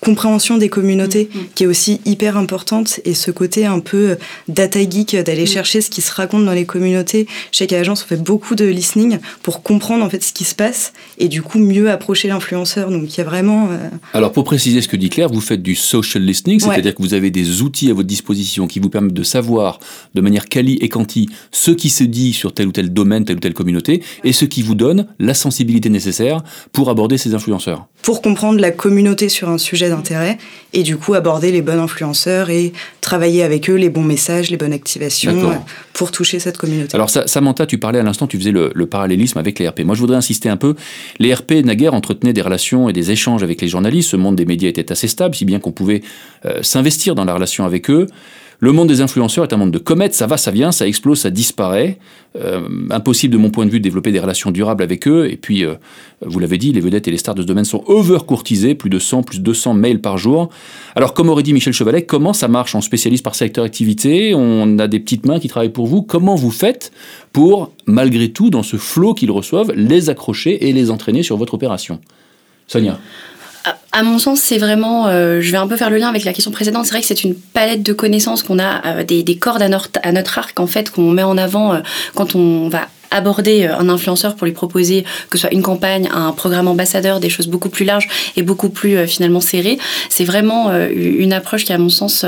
compréhension 0.00 0.58
des 0.58 0.68
communautés 0.68 1.28
qui 1.54 1.64
est 1.64 1.66
aussi 1.66 2.00
hyper 2.04 2.36
importante 2.36 3.00
et 3.04 3.14
ce 3.14 3.30
côté 3.30 3.66
un 3.66 3.80
peu 3.80 4.10
euh, 4.10 4.14
data 4.48 4.78
geek 4.80 5.14
euh, 5.14 5.22
d'aller 5.22 5.46
chercher 5.46 5.80
ce 5.80 5.90
qui 5.90 6.00
se 6.00 6.12
raconte 6.12 6.44
dans 6.44 6.52
les 6.52 6.66
communautés. 6.66 7.26
Je 7.52 7.58
sais 7.58 7.66
qu'à 7.66 7.76
l'agence 7.76 8.02
on 8.04 8.06
fait 8.08 8.22
beaucoup 8.22 8.54
de 8.54 8.64
listening 8.64 9.18
pour 9.42 9.62
comprendre 9.62 10.04
en 10.04 10.10
fait 10.10 10.22
ce 10.22 10.32
qui 10.32 10.44
se 10.44 10.54
passe 10.54 10.92
et 11.18 11.28
du 11.28 11.42
coup 11.42 11.58
mieux 11.58 11.90
approcher 11.90 12.28
l'influenceur. 12.28 12.90
Donc 12.90 13.12
il 13.14 13.18
y 13.18 13.20
a 13.20 13.24
vraiment 13.24 13.68
euh, 13.70 13.88
Alors 14.12 14.32
pour 14.32 14.44
préciser 14.44 14.80
ce 14.80 14.88
que 14.88 14.96
dit 14.96 15.08
Claire, 15.10 15.28
vous 15.28 15.40
faites 15.40 15.62
du 15.62 15.74
social 15.74 16.22
listening, 16.24 16.62
Ouais. 16.62 16.70
c'est-à-dire 16.74 16.94
que 16.94 17.02
vous 17.02 17.14
avez 17.14 17.30
des 17.30 17.62
outils 17.62 17.90
à 17.90 17.94
votre 17.94 18.06
disposition 18.08 18.66
qui 18.66 18.80
vous 18.80 18.88
permettent 18.90 19.14
de 19.14 19.22
savoir 19.22 19.78
de 20.14 20.20
manière 20.20 20.46
quali 20.48 20.74
et 20.80 20.88
quanti 20.88 21.28
ce 21.52 21.70
qui 21.70 21.90
se 21.90 22.04
dit 22.04 22.32
sur 22.32 22.52
tel 22.52 22.68
ou 22.68 22.72
tel 22.72 22.92
domaine, 22.92 23.24
telle 23.24 23.36
ou 23.36 23.40
telle 23.40 23.54
communauté, 23.54 24.02
et 24.24 24.32
ce 24.32 24.44
qui 24.44 24.62
vous 24.62 24.74
donne 24.74 25.06
la 25.18 25.34
sensibilité 25.34 25.88
nécessaire 25.90 26.42
pour 26.72 26.90
aborder 26.90 27.18
ces 27.18 27.34
influenceurs. 27.34 27.86
pour 28.02 28.22
comprendre 28.22 28.60
la 28.60 28.70
communauté 28.70 29.28
sur 29.28 29.48
un 29.48 29.58
sujet 29.58 29.90
d'intérêt 29.96 30.38
et 30.72 30.82
du 30.82 30.96
coup 30.96 31.14
aborder 31.14 31.50
les 31.52 31.62
bons 31.62 31.80
influenceurs 31.82 32.50
et 32.50 32.72
travailler 33.00 33.42
avec 33.42 33.68
eux 33.70 33.74
les 33.74 33.88
bons 33.90 34.02
messages, 34.02 34.50
les 34.50 34.56
bonnes 34.56 34.72
activations 34.72 35.50
euh, 35.50 35.54
pour 35.92 36.10
toucher 36.10 36.38
cette 36.38 36.56
communauté. 36.58 36.94
Alors 36.94 37.10
Sa- 37.10 37.26
Samantha, 37.26 37.66
tu 37.66 37.78
parlais 37.78 37.98
à 37.98 38.02
l'instant, 38.02 38.26
tu 38.26 38.36
faisais 38.38 38.50
le, 38.52 38.70
le 38.74 38.86
parallélisme 38.86 39.38
avec 39.38 39.58
les 39.58 39.68
RP. 39.68 39.80
Moi 39.80 39.94
je 39.94 40.00
voudrais 40.00 40.16
insister 40.16 40.48
un 40.48 40.56
peu. 40.56 40.74
Les 41.18 41.32
RP, 41.34 41.52
naguère, 41.64 41.94
entretenaient 41.94 42.32
des 42.32 42.42
relations 42.42 42.88
et 42.88 42.92
des 42.92 43.10
échanges 43.10 43.42
avec 43.42 43.60
les 43.60 43.68
journalistes. 43.68 44.10
Ce 44.10 44.16
monde 44.16 44.36
des 44.36 44.44
médias 44.44 44.68
était 44.68 44.90
assez 44.92 45.08
stable, 45.08 45.34
si 45.34 45.44
bien 45.44 45.58
qu'on 45.60 45.72
pouvait 45.72 46.02
euh, 46.44 46.62
s'investir 46.62 47.14
dans 47.14 47.24
la 47.24 47.34
relation 47.34 47.64
avec 47.64 47.90
eux. 47.90 48.06
Le 48.58 48.72
monde 48.72 48.88
des 48.88 49.02
influenceurs 49.02 49.44
est 49.44 49.52
un 49.52 49.58
monde 49.58 49.70
de 49.70 49.78
comètes, 49.78 50.14
ça 50.14 50.26
va, 50.26 50.36
ça 50.36 50.50
vient, 50.50 50.72
ça 50.72 50.86
explose, 50.86 51.20
ça 51.20 51.30
disparaît. 51.30 51.98
Euh, 52.36 52.68
impossible 52.90 53.32
de 53.32 53.38
mon 53.38 53.50
point 53.50 53.66
de 53.66 53.70
vue 53.70 53.78
de 53.78 53.84
développer 53.84 54.12
des 54.12 54.18
relations 54.18 54.50
durables 54.50 54.82
avec 54.82 55.06
eux. 55.08 55.30
Et 55.30 55.36
puis, 55.36 55.64
euh, 55.64 55.74
vous 56.24 56.38
l'avez 56.38 56.56
dit, 56.58 56.72
les 56.72 56.80
vedettes 56.80 57.06
et 57.08 57.10
les 57.10 57.18
stars 57.18 57.34
de 57.34 57.42
ce 57.42 57.46
domaine 57.46 57.64
sont 57.64 57.84
over-courtisées, 57.86 58.74
plus 58.74 58.90
de 58.90 58.98
100, 58.98 59.22
plus 59.22 59.38
de 59.38 59.44
200 59.44 59.74
mails 59.74 60.00
par 60.00 60.16
jour. 60.16 60.48
Alors, 60.94 61.12
comme 61.12 61.28
aurait 61.28 61.42
dit 61.42 61.52
Michel 61.52 61.72
Chevalet, 61.72 62.02
comment 62.02 62.32
ça 62.32 62.48
marche 62.48 62.74
On 62.74 62.80
spécialise 62.80 63.22
par 63.22 63.34
secteur 63.34 63.64
d'activité, 63.64 64.34
on 64.34 64.78
a 64.78 64.88
des 64.88 65.00
petites 65.00 65.26
mains 65.26 65.38
qui 65.38 65.48
travaillent 65.48 65.68
pour 65.70 65.86
vous. 65.86 66.02
Comment 66.02 66.34
vous 66.34 66.50
faites 66.50 66.92
pour, 67.32 67.72
malgré 67.86 68.30
tout, 68.30 68.50
dans 68.50 68.62
ce 68.62 68.76
flot 68.76 69.14
qu'ils 69.14 69.30
reçoivent, 69.30 69.72
les 69.72 70.08
accrocher 70.10 70.68
et 70.68 70.72
les 70.72 70.90
entraîner 70.90 71.22
sur 71.22 71.36
votre 71.36 71.54
opération? 71.54 72.00
Sonia 72.66 72.98
À- 73.98 74.02
mon 74.02 74.18
sens, 74.18 74.40
c'est 74.40 74.58
vraiment, 74.58 75.06
euh, 75.08 75.40
je 75.40 75.50
vais 75.50 75.56
un 75.56 75.66
peu 75.66 75.76
faire 75.76 75.90
le 75.90 75.96
lien 75.96 76.08
avec 76.08 76.24
la 76.24 76.32
question 76.32 76.50
précédente, 76.50 76.84
c'est 76.84 76.90
vrai 76.92 77.00
que 77.00 77.06
c'est 77.06 77.24
une 77.24 77.34
palette 77.34 77.82
de 77.82 77.92
connaissances 77.92 78.42
qu'on 78.42 78.58
a, 78.58 78.86
euh, 78.98 79.04
des, 79.04 79.22
des 79.22 79.36
cordes 79.36 79.62
à 79.62 79.68
notre, 79.68 79.88
à 80.02 80.12
notre 80.12 80.38
arc 80.38 80.58
en 80.60 80.66
fait, 80.66 80.90
qu'on 80.90 81.10
met 81.10 81.22
en 81.22 81.38
avant 81.38 81.72
euh, 81.74 81.78
quand 82.14 82.34
on 82.34 82.68
va 82.68 82.88
aborder 83.10 83.64
euh, 83.66 83.76
un 83.78 83.88
influenceur 83.88 84.34
pour 84.36 84.46
lui 84.46 84.52
proposer 84.52 85.04
que 85.30 85.38
ce 85.38 85.42
soit 85.42 85.52
une 85.54 85.62
campagne, 85.62 86.08
un 86.12 86.32
programme 86.32 86.68
ambassadeur, 86.68 87.20
des 87.20 87.28
choses 87.30 87.46
beaucoup 87.48 87.68
plus 87.68 87.84
larges 87.84 88.08
et 88.36 88.42
beaucoup 88.42 88.68
plus 88.68 88.96
euh, 88.96 89.06
finalement 89.06 89.40
serrées. 89.40 89.78
C'est 90.08 90.24
vraiment 90.24 90.68
euh, 90.70 90.88
une 90.94 91.32
approche 91.32 91.64
qui, 91.64 91.72
à 91.72 91.78
mon 91.78 91.88
sens, 91.88 92.24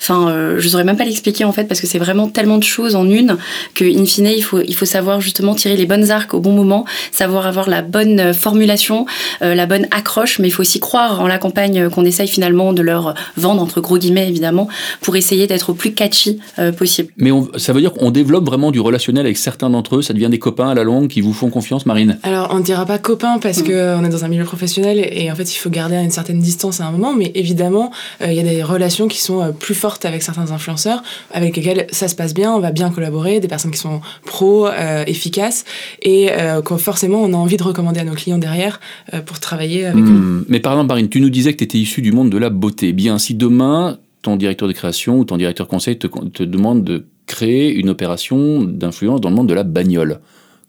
enfin, 0.00 0.54
je 0.58 0.68
saurais 0.68 0.84
même 0.84 0.96
pas 0.96 1.04
l'expliquer 1.04 1.44
en 1.44 1.52
fait 1.52 1.64
parce 1.64 1.80
que 1.80 1.86
c'est 1.86 1.98
vraiment 1.98 2.28
tellement 2.28 2.58
de 2.58 2.62
choses 2.64 2.94
en 2.96 3.08
une 3.08 3.36
que, 3.74 3.84
in 3.84 4.04
fine, 4.04 4.26
il 4.26 4.42
faut, 4.42 4.60
il 4.60 4.74
faut 4.74 4.84
savoir 4.86 5.20
justement 5.20 5.54
tirer 5.54 5.76
les 5.76 5.86
bonnes 5.86 6.10
arcs 6.10 6.34
au 6.34 6.40
bon 6.40 6.52
moment, 6.52 6.84
savoir 7.12 7.46
avoir 7.46 7.68
la 7.68 7.82
bonne 7.82 8.32
formulation, 8.34 9.06
la 9.40 9.66
bonne 9.66 9.86
accroche, 9.90 10.38
mais 10.38 10.48
il 10.48 10.50
faut 10.50 10.62
aussi 10.62 10.80
croire 10.80 11.20
en 11.20 11.26
la 11.26 11.38
campagne 11.38 11.88
qu'on 11.90 12.04
essaye 12.04 12.28
finalement 12.28 12.72
de 12.72 12.82
leur 12.82 13.14
vendre, 13.36 13.62
entre 13.62 13.80
gros 13.80 13.98
guillemets 13.98 14.28
évidemment, 14.28 14.68
pour 15.00 15.16
essayer 15.16 15.46
d'être 15.46 15.70
au 15.70 15.74
plus 15.74 15.92
catchy 15.92 16.38
possible. 16.76 17.12
Mais 17.16 17.30
on- 17.32 17.48
ça 17.56 17.72
veut 17.72 17.80
dire 17.80 17.92
qu'on 17.92 18.10
développe 18.10 18.44
vraiment 18.44 18.70
du 18.70 18.80
relationnel 18.80 19.24
avec 19.26 19.36
certains 19.36 19.70
d'entre 19.70 19.89
eux, 19.98 20.02
ça 20.02 20.12
devient 20.12 20.28
des 20.30 20.38
copains 20.38 20.70
à 20.70 20.74
la 20.74 20.84
longue 20.84 21.08
qui 21.08 21.20
vous 21.20 21.32
font 21.32 21.50
confiance, 21.50 21.86
Marine 21.86 22.18
Alors, 22.22 22.48
on 22.52 22.58
ne 22.58 22.64
dira 22.64 22.86
pas 22.86 22.98
copain 22.98 23.38
parce 23.38 23.62
que 23.62 23.96
on 23.96 24.04
est 24.04 24.08
dans 24.08 24.24
un 24.24 24.28
milieu 24.28 24.44
professionnel 24.44 24.98
et, 24.98 25.30
en 25.30 25.34
fait, 25.34 25.52
il 25.52 25.56
faut 25.56 25.70
garder 25.70 25.96
une 25.96 26.10
certaine 26.10 26.40
distance 26.40 26.80
à 26.80 26.86
un 26.86 26.90
moment. 26.90 27.14
Mais 27.14 27.32
évidemment, 27.34 27.90
euh, 28.22 28.26
il 28.28 28.34
y 28.34 28.40
a 28.40 28.42
des 28.42 28.62
relations 28.62 29.08
qui 29.08 29.20
sont 29.20 29.40
euh, 29.40 29.50
plus 29.50 29.74
fortes 29.74 30.04
avec 30.04 30.22
certains 30.22 30.50
influenceurs, 30.52 31.02
avec 31.32 31.56
lesquels 31.56 31.86
ça 31.90 32.08
se 32.08 32.14
passe 32.14 32.34
bien, 32.34 32.52
on 32.52 32.60
va 32.60 32.72
bien 32.72 32.90
collaborer, 32.90 33.40
des 33.40 33.48
personnes 33.48 33.70
qui 33.70 33.78
sont 33.78 34.00
pro, 34.24 34.66
euh, 34.66 35.04
efficaces 35.06 35.64
et 36.02 36.28
euh, 36.32 36.62
qu'on 36.62 36.78
forcément 36.78 37.22
on 37.22 37.32
a 37.32 37.36
envie 37.36 37.56
de 37.56 37.62
recommander 37.62 38.00
à 38.00 38.04
nos 38.04 38.14
clients 38.14 38.38
derrière 38.38 38.80
euh, 39.14 39.20
pour 39.20 39.40
travailler 39.40 39.86
avec 39.86 40.04
eux. 40.04 40.08
Hmm. 40.08 40.44
Mais 40.48 40.60
par 40.60 40.72
exemple, 40.72 40.88
Marine, 40.88 41.08
tu 41.08 41.20
nous 41.20 41.30
disais 41.30 41.52
que 41.52 41.58
tu 41.58 41.64
étais 41.64 41.78
issu 41.78 42.02
du 42.02 42.12
monde 42.12 42.30
de 42.30 42.38
la 42.38 42.50
beauté. 42.50 42.92
Bien, 42.92 43.18
si 43.18 43.34
demain, 43.34 43.98
ton 44.22 44.36
directeur 44.36 44.68
de 44.68 44.72
création 44.72 45.18
ou 45.18 45.24
ton 45.24 45.36
directeur 45.36 45.68
conseil 45.68 45.98
te, 45.98 46.06
te 46.06 46.42
demande 46.42 46.84
de 46.84 47.06
créer 47.30 47.72
une 47.72 47.88
opération 47.88 48.62
d'influence 48.62 49.20
dans 49.20 49.30
le 49.30 49.36
monde 49.36 49.48
de 49.48 49.54
la 49.54 49.62
bagnole, 49.62 50.18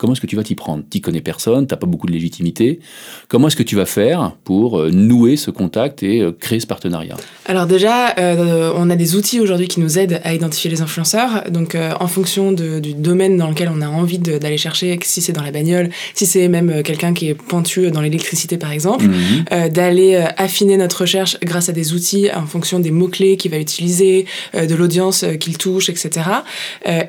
comment 0.01 0.13
est-ce 0.13 0.21
que 0.21 0.25
tu 0.25 0.35
vas 0.35 0.41
t'y 0.43 0.55
prendre? 0.55 0.83
Tu 0.89 0.99
connais 0.99 1.21
personne, 1.21 1.67
tu 1.67 1.75
pas 1.75 1.85
beaucoup 1.85 2.07
de 2.07 2.11
légitimité. 2.11 2.79
Comment 3.27 3.47
est-ce 3.49 3.55
que 3.55 3.61
tu 3.61 3.75
vas 3.75 3.85
faire 3.85 4.31
pour 4.43 4.79
euh, 4.79 4.89
nouer 4.89 5.35
ce 5.37 5.51
contact 5.51 6.01
et 6.01 6.21
euh, 6.21 6.31
créer 6.31 6.59
ce 6.59 6.65
partenariat? 6.65 7.15
Alors 7.45 7.67
déjà, 7.67 8.15
euh, 8.17 8.73
on 8.75 8.89
a 8.89 8.95
des 8.95 9.15
outils 9.15 9.39
aujourd'hui 9.39 9.67
qui 9.67 9.79
nous 9.79 9.99
aident 9.99 10.19
à 10.23 10.33
identifier 10.33 10.71
les 10.71 10.81
influenceurs. 10.81 11.43
Donc 11.51 11.75
euh, 11.75 11.91
en 11.99 12.07
fonction 12.07 12.51
de- 12.51 12.79
du 12.79 12.95
domaine 12.95 13.37
dans 13.37 13.47
lequel 13.49 13.69
on 13.71 13.81
a 13.81 13.87
envie 13.87 14.17
d'aller 14.17 14.57
chercher, 14.57 14.97
si 15.03 15.21
c'est 15.21 15.33
dans 15.33 15.43
la 15.43 15.51
bagnole, 15.51 15.91
si 16.15 16.25
c'est 16.25 16.47
même 16.47 16.81
quelqu'un 16.81 17.13
qui 17.13 17.27
est 17.29 17.35
pointu 17.35 17.91
dans 17.91 18.01
l'électricité 18.01 18.57
par 18.57 18.71
exemple, 18.71 19.05
Mhm. 19.05 19.45
euh, 19.51 19.69
d'aller 19.69 20.15
affiner 20.37 20.77
notre 20.77 21.01
recherche 21.01 21.37
grâce 21.43 21.69
à 21.69 21.73
des 21.73 21.93
outils 21.93 22.27
en 22.35 22.47
fonction 22.47 22.79
des 22.79 22.89
mots-clés 22.91 23.37
qu'il 23.37 23.51
va 23.51 23.59
utiliser, 23.59 24.25
de 24.55 24.73
l'audience 24.75 25.23
qu'il 25.39 25.57
touche, 25.59 25.89
etc. 25.89 26.09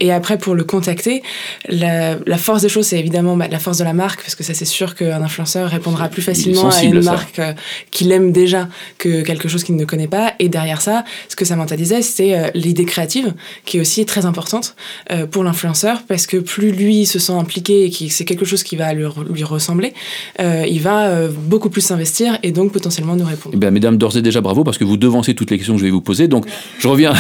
Et 0.00 0.12
après, 0.12 0.36
pour 0.36 0.54
le 0.54 0.64
contacter, 0.64 1.22
la, 1.68 2.16
la 2.26 2.38
force 2.38 2.62
des 2.62 2.68
choses, 2.68 2.81
c'est 2.82 2.98
évidemment 2.98 3.36
bah, 3.36 3.48
la 3.50 3.58
force 3.58 3.78
de 3.78 3.84
la 3.84 3.92
marque, 3.92 4.22
parce 4.22 4.34
que 4.34 4.42
ça, 4.42 4.54
c'est 4.54 4.64
sûr 4.64 4.94
qu'un 4.94 5.22
influenceur 5.22 5.68
répondra 5.68 6.08
plus 6.08 6.22
facilement 6.22 6.70
à 6.70 6.82
une 6.82 6.98
à 6.98 7.02
marque 7.02 7.38
euh, 7.38 7.52
qu'il 7.90 8.10
aime 8.12 8.32
déjà 8.32 8.68
que 8.98 9.22
quelque 9.22 9.48
chose 9.48 9.64
qu'il 9.64 9.76
ne 9.76 9.84
connaît 9.84 10.08
pas. 10.08 10.34
Et 10.38 10.48
derrière 10.48 10.80
ça, 10.80 11.04
ce 11.28 11.36
que 11.36 11.44
Samantha 11.44 11.76
disait, 11.76 12.02
c'est 12.02 12.38
euh, 12.38 12.50
l'idée 12.54 12.84
créative, 12.84 13.34
qui 13.64 13.78
est 13.78 13.80
aussi 13.80 14.06
très 14.06 14.26
importante 14.26 14.74
euh, 15.10 15.26
pour 15.26 15.44
l'influenceur, 15.44 16.02
parce 16.06 16.26
que 16.26 16.36
plus 16.36 16.72
lui 16.72 17.06
se 17.06 17.18
sent 17.18 17.32
impliqué 17.32 17.84
et 17.84 17.90
que 17.90 18.08
c'est 18.08 18.24
quelque 18.24 18.44
chose 18.44 18.62
qui 18.62 18.76
va 18.76 18.92
lui, 18.94 19.04
lui 19.30 19.44
ressembler, 19.44 19.92
il 20.38 20.80
va 20.80 21.28
beaucoup 21.28 21.70
plus 21.70 21.80
s'investir 21.80 22.38
et 22.42 22.52
donc 22.52 22.72
potentiellement 22.72 23.16
nous 23.16 23.24
répondre. 23.24 23.54
Eh 23.54 23.58
bien, 23.58 23.70
mesdames, 23.70 23.96
d'ores 23.96 24.16
et 24.16 24.22
déjà, 24.22 24.40
bravo, 24.40 24.64
parce 24.64 24.78
que 24.78 24.84
vous 24.84 24.96
devancez 24.96 25.34
toutes 25.34 25.50
les 25.50 25.56
questions 25.56 25.74
que 25.74 25.80
je 25.80 25.84
vais 25.84 25.90
vous 25.90 26.00
poser. 26.00 26.28
Donc, 26.28 26.46
je 26.78 26.88
reviens, 26.88 27.14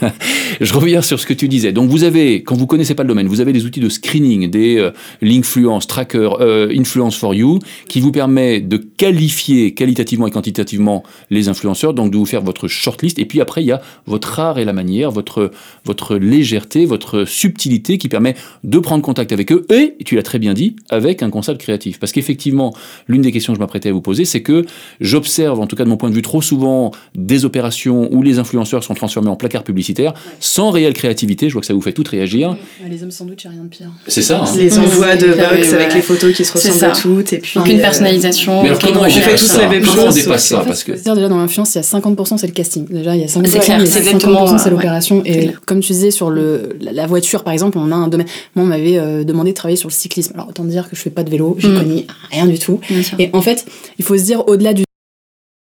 je 0.60 0.74
reviens 0.74 1.02
sur 1.02 1.18
ce 1.20 1.26
que 1.26 1.34
tu 1.34 1.48
disais. 1.48 1.72
Donc, 1.72 1.90
vous 1.90 2.04
avez, 2.04 2.42
quand 2.42 2.56
vous 2.56 2.66
connaissez 2.66 2.94
pas 2.94 3.02
le 3.02 3.08
domaine, 3.08 3.26
vous 3.26 3.40
avez 3.40 3.52
des 3.52 3.64
outils 3.64 3.80
de 3.80 3.88
screening, 3.88 4.50
des 4.50 4.90
l'influence 5.20 5.86
tracker, 5.86 6.30
euh, 6.40 6.72
influence 6.76 7.16
for 7.16 7.34
you, 7.34 7.58
qui 7.88 8.00
vous 8.00 8.12
permet 8.12 8.60
de 8.60 8.76
qualifier 8.76 9.74
qualitativement 9.74 10.26
et 10.26 10.30
quantitativement 10.30 11.02
les 11.30 11.48
influenceurs, 11.48 11.94
donc 11.94 12.10
de 12.10 12.16
vous 12.16 12.26
faire 12.26 12.42
votre 12.42 12.68
shortlist. 12.68 13.18
Et 13.18 13.24
puis 13.24 13.40
après, 13.40 13.62
il 13.62 13.66
y 13.66 13.72
a 13.72 13.80
votre 14.06 14.38
art 14.40 14.58
et 14.58 14.64
la 14.64 14.72
manière, 14.72 15.10
votre, 15.10 15.50
votre 15.84 16.16
légèreté, 16.16 16.86
votre 16.86 17.24
subtilité 17.24 17.98
qui 17.98 18.08
permet 18.08 18.34
de 18.62 18.78
prendre 18.78 19.02
contact 19.02 19.32
avec 19.32 19.52
eux 19.52 19.66
et, 19.70 19.94
tu 20.04 20.16
l'as 20.16 20.22
très 20.22 20.38
bien 20.38 20.54
dit, 20.54 20.76
avec 20.90 21.22
un 21.22 21.30
concept 21.30 21.60
créatif. 21.60 21.98
Parce 21.98 22.12
qu'effectivement, 22.12 22.74
l'une 23.08 23.22
des 23.22 23.32
questions 23.32 23.52
que 23.52 23.56
je 23.58 23.60
m'apprêtais 23.60 23.88
à 23.88 23.92
vous 23.92 24.00
poser, 24.00 24.24
c'est 24.24 24.42
que 24.42 24.64
j'observe, 25.00 25.60
en 25.60 25.66
tout 25.66 25.76
cas 25.76 25.84
de 25.84 25.88
mon 25.88 25.96
point 25.96 26.10
de 26.10 26.14
vue, 26.14 26.22
trop 26.22 26.42
souvent 26.42 26.90
des 27.14 27.44
opérations 27.44 28.08
où 28.12 28.22
les 28.22 28.38
influenceurs 28.38 28.84
sont 28.84 28.94
transformés 28.94 29.28
en 29.30 29.36
placards 29.36 29.64
publicitaires 29.64 30.14
sans 30.40 30.70
réelle 30.70 30.92
créativité. 30.94 31.48
Je 31.48 31.52
vois 31.54 31.60
que 31.60 31.66
ça 31.66 31.74
vous 31.74 31.80
fait 31.80 31.92
toutes 31.92 32.08
réagir. 32.08 32.56
Les 32.88 33.02
hommes 33.02 33.10
sandwich, 33.10 33.44
il 33.44 33.48
n'y 33.48 33.54
a 33.54 33.56
rien 33.56 33.64
de 33.64 33.68
pire. 33.68 33.90
C'est 34.06 34.22
ça. 34.22 34.42
hein. 34.42 34.56
les 34.56 34.73
envois 34.78 35.16
de 35.16 35.28
box 35.28 35.68
oui, 35.68 35.74
avec 35.74 35.94
les 35.94 36.02
photos 36.02 36.32
qui 36.34 36.44
se 36.44 36.52
ressemblent 36.52 36.84
à 36.84 36.90
toutes 36.92 37.32
et 37.32 37.38
puis 37.38 37.58
Aucune 37.58 37.78
euh, 37.78 37.82
personnalisation, 37.82 38.62
Mais 38.62 38.70
on 38.70 38.74
fait 38.74 38.86
tous 38.92 38.94
la 39.00 39.08
ça 39.38 39.68
même 39.68 39.84
Comment 39.84 40.02
on 40.02 40.06
chose, 40.06 40.14
dépasse 40.14 40.44
ça 40.46 40.62
Parce 40.66 40.84
que 40.84 40.92
déjà 40.92 41.28
dans 41.28 41.38
l'influence, 41.38 41.74
il 41.74 41.78
y 41.78 41.80
a 41.80 41.82
50% 41.82 42.38
c'est 42.38 42.46
le 42.46 42.52
casting. 42.52 42.86
Déjà, 42.88 43.14
il 43.14 43.20
y 43.20 43.24
a 43.24 43.26
50%, 43.26 43.46
C'est 43.50 43.58
clair, 43.60 43.78
mais 43.80 43.86
c'est 43.86 44.00
50% 44.00 44.02
exactement, 44.02 44.58
c'est 44.58 44.66
euh, 44.66 44.70
l'opération. 44.70 45.22
c'est 45.24 45.30
Et 45.32 45.38
clair. 45.46 45.60
comme 45.66 45.80
tu 45.80 45.92
disais 45.92 46.10
sur 46.10 46.30
le, 46.30 46.76
la, 46.80 47.06
voiture, 47.06 47.44
par 47.44 47.52
exemple, 47.52 47.78
on 47.78 47.90
a 47.92 47.94
un 47.94 48.08
domaine. 48.08 48.26
Moi, 48.54 48.64
on 48.64 48.68
m'avait 48.68 48.98
euh, 48.98 49.24
demandé 49.24 49.50
de 49.50 49.56
travailler 49.56 49.76
sur 49.76 49.88
le 49.88 49.94
cyclisme. 49.94 50.32
Alors 50.34 50.48
autant 50.48 50.64
dire 50.64 50.88
que 50.88 50.96
je 50.96 51.00
fais 51.00 51.10
pas 51.10 51.22
de 51.22 51.30
vélo, 51.30 51.56
j'y 51.58 51.68
Mm. 51.68 51.78
connais 51.78 52.06
rien 52.30 52.46
du 52.46 52.58
tout. 52.58 52.80
Et 53.18 53.30
en 53.32 53.42
fait, 53.42 53.64
il 53.98 54.04
faut 54.04 54.16
se 54.16 54.22
dire 54.24 54.46
au-delà 54.48 54.72
du 54.72 54.84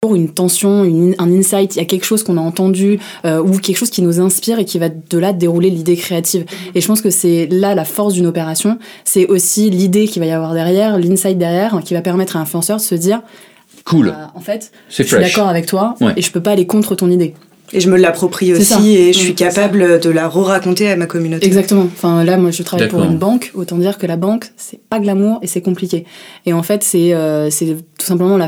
une 0.09 0.29
tension, 0.29 0.83
une, 0.83 1.13
un 1.19 1.31
insight, 1.31 1.75
il 1.75 1.77
y 1.77 1.81
a 1.81 1.85
quelque 1.85 2.05
chose 2.05 2.23
qu'on 2.23 2.37
a 2.37 2.41
entendu 2.41 2.97
euh, 3.23 3.39
ou 3.39 3.59
quelque 3.59 3.77
chose 3.77 3.91
qui 3.91 4.01
nous 4.01 4.19
inspire 4.19 4.57
et 4.57 4.65
qui 4.65 4.79
va 4.79 4.89
de 4.89 5.17
là 5.19 5.31
dérouler 5.31 5.69
l'idée 5.69 5.95
créative. 5.95 6.43
Et 6.73 6.81
je 6.81 6.87
pense 6.87 7.01
que 7.01 7.11
c'est 7.11 7.47
là 7.51 7.75
la 7.75 7.85
force 7.85 8.15
d'une 8.15 8.25
opération, 8.25 8.79
c'est 9.05 9.27
aussi 9.27 9.69
l'idée 9.69 10.07
qu'il 10.07 10.19
va 10.19 10.25
y 10.25 10.31
avoir 10.31 10.55
derrière, 10.55 10.97
l'insight 10.97 11.37
derrière, 11.37 11.79
qui 11.85 11.93
va 11.93 12.01
permettre 12.01 12.35
à 12.35 12.39
l'influenceur 12.39 12.77
de 12.77 12.81
se 12.81 12.95
dire 12.95 13.21
Cool. 13.85 14.07
bah, 14.07 14.31
en 14.33 14.39
fait, 14.39 14.71
C'est 14.89 15.03
je 15.03 15.09
suis 15.09 15.17
d'accord 15.19 15.47
avec 15.47 15.67
toi 15.67 15.93
Ouais. 16.01 16.13
et 16.17 16.23
je 16.23 16.31
peux 16.31 16.41
pas 16.41 16.51
aller 16.53 16.65
contre 16.65 16.95
ton 16.95 17.11
idée. 17.11 17.35
Et 17.71 17.79
je 17.79 17.87
me 17.87 17.95
l'approprie 17.95 18.53
aussi 18.53 18.65
ça. 18.65 18.79
et 18.83 19.13
je 19.13 19.19
Mm, 19.19 19.21
suis 19.21 19.35
capable 19.35 19.99
de 19.99 20.09
la 20.09 20.27
re-raconter 20.27 20.89
à 20.89 20.95
ma 20.95 21.05
communauté. 21.05 21.45
Exactement. 21.45 21.83
Enfin 21.83 22.23
là, 22.23 22.37
moi, 22.37 22.49
je 22.49 22.63
travaille 22.63 22.87
pour 22.89 23.03
une 23.03 23.17
banque. 23.19 23.51
Autant 23.53 23.77
dire 23.77 23.99
que 23.99 24.07
la 24.07 24.17
banque, 24.17 24.47
c'est 24.57 24.79
pas 24.89 24.99
glamour 24.99 25.37
et 25.43 25.47
c'est 25.47 25.61
compliqué. 25.61 26.05
Et 26.47 26.53
en 26.53 26.63
fait, 26.63 26.81
c'est 26.83 27.13
euh, 27.13 27.51
c'est 27.51 27.67
tout 27.67 28.05
simplement 28.05 28.35
la 28.37 28.47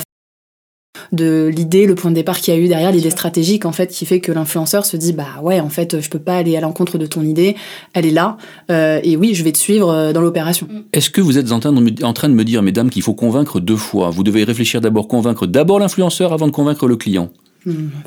de 1.12 1.52
l'idée, 1.54 1.86
le 1.86 1.96
point 1.96 2.12
de 2.12 2.16
départ 2.16 2.40
qu'il 2.40 2.54
y 2.54 2.58
a 2.58 2.60
eu 2.60 2.68
derrière, 2.68 2.92
l'idée 2.92 3.10
stratégique 3.10 3.66
en 3.66 3.72
fait, 3.72 3.88
qui 3.88 4.06
fait 4.06 4.20
que 4.20 4.32
l'influenceur 4.32 4.86
se 4.86 4.98
dit 4.98 5.14
bah 5.14 5.42
ouais, 5.42 5.60
en 5.60 5.70
fait, 5.70 6.00
je 6.00 6.10
peux 6.10 6.20
pas 6.20 6.38
aller 6.38 6.56
à 6.58 6.62
l'encontre 6.62 6.98
de 6.98 7.06
ton 7.06 7.22
idée. 7.24 7.56
Elle 7.94 8.06
est 8.06 8.12
là. 8.12 8.38
euh, 8.72 9.00
et 9.04 9.18
oui, 9.18 9.34
je 9.34 9.44
vais 9.44 9.52
te 9.52 9.58
suivre 9.58 9.90
euh, 9.90 10.14
dans 10.14 10.22
l'opération. 10.22 10.68
Est-ce 10.94 11.10
que 11.10 11.22
vous 11.22 11.38
êtes 11.38 11.52
en 11.52 11.60
train, 11.60 11.74
de 11.74 11.80
me, 11.80 11.92
en 12.04 12.14
train 12.14 12.30
de 12.30 12.34
me 12.34 12.44
dire, 12.44 12.62
mesdames, 12.62 12.90
qu'il 12.90 13.02
faut 13.02 13.14
convaincre 13.14 13.60
deux 13.60 13.76
fois? 13.76 14.10
Vous 14.10 14.24
devez 14.24 14.44
réfléchir 14.44 14.82
d'abord, 14.82 15.08
convaincre 15.08 15.48
d'abord 15.48 15.80
l'influenceur 15.80 16.34
avant 16.34 16.48
de 16.48 16.52
convaincre 16.52 16.88
le 16.88 16.96
client. 16.96 17.30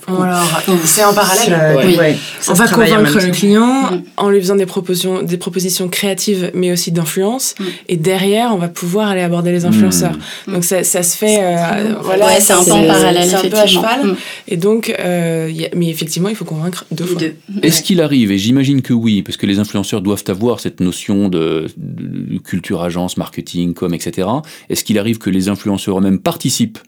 Alors, 0.06 0.62
c'est 0.84 1.04
en 1.04 1.12
parallèle. 1.14 1.76
Oui. 1.86 1.96
ouais, 1.96 2.16
On 2.48 2.52
va 2.54 2.68
convaincre 2.68 3.18
le 3.24 3.30
client 3.32 3.66
Mm. 3.92 4.02
en 4.16 4.30
lui 4.30 4.40
faisant 4.40 4.56
des 4.56 4.66
propositions, 4.66 5.22
des 5.22 5.36
propositions 5.36 5.88
créatives, 5.88 6.50
mais 6.54 6.72
aussi 6.72 6.92
d'influence. 6.92 7.54
Mm. 7.58 7.64
Et 7.88 7.96
derrière, 7.96 8.52
on 8.52 8.58
va 8.58 8.68
pouvoir 8.68 9.08
aller 9.08 9.22
aborder 9.22 9.52
les 9.52 9.64
influenceurs. 9.64 10.16
Mm. 10.46 10.52
Donc 10.54 10.64
ça, 10.64 10.84
ça 10.84 11.02
se 11.02 11.16
fait. 11.16 11.38
euh, 11.40 11.94
voilà, 12.02 12.26
ouais, 12.26 12.40
c'est 12.40 12.52
un 12.52 12.64
peu 12.64 12.72
en 12.72 12.84
parallèle, 12.86 13.28
C'est 13.28 13.34
un 13.36 13.40
peu 13.42 13.46
à 13.56 13.64
effectivement. 13.64 13.82
cheval. 13.82 14.16
Et 14.48 14.56
donc, 14.56 14.94
euh, 14.98 15.50
y 15.52 15.64
a- 15.66 15.70
mais 15.74 15.88
effectivement, 15.88 16.28
il 16.28 16.36
faut 16.36 16.44
convaincre 16.44 16.84
deux 16.90 17.04
fois. 17.04 17.20
deux. 17.20 17.34
Est-ce 17.62 17.82
qu'il 17.82 18.00
arrive, 18.00 18.30
et 18.32 18.38
j'imagine 18.38 18.82
que 18.82 18.92
oui, 18.92 19.22
parce 19.22 19.36
que 19.36 19.46
les 19.46 19.58
influenceurs 19.58 20.00
doivent 20.02 20.24
avoir 20.28 20.60
cette 20.60 20.80
notion 20.80 21.28
de, 21.28 21.66
de 21.76 22.38
culture 22.38 22.82
agence, 22.82 23.16
marketing, 23.16 23.74
com, 23.74 23.92
etc. 23.94 24.28
Est-ce 24.70 24.84
qu'il 24.84 24.98
arrive 24.98 25.18
que 25.18 25.30
les 25.30 25.48
influenceurs 25.48 25.98
eux-mêmes 25.98 26.18
participent 26.18 26.78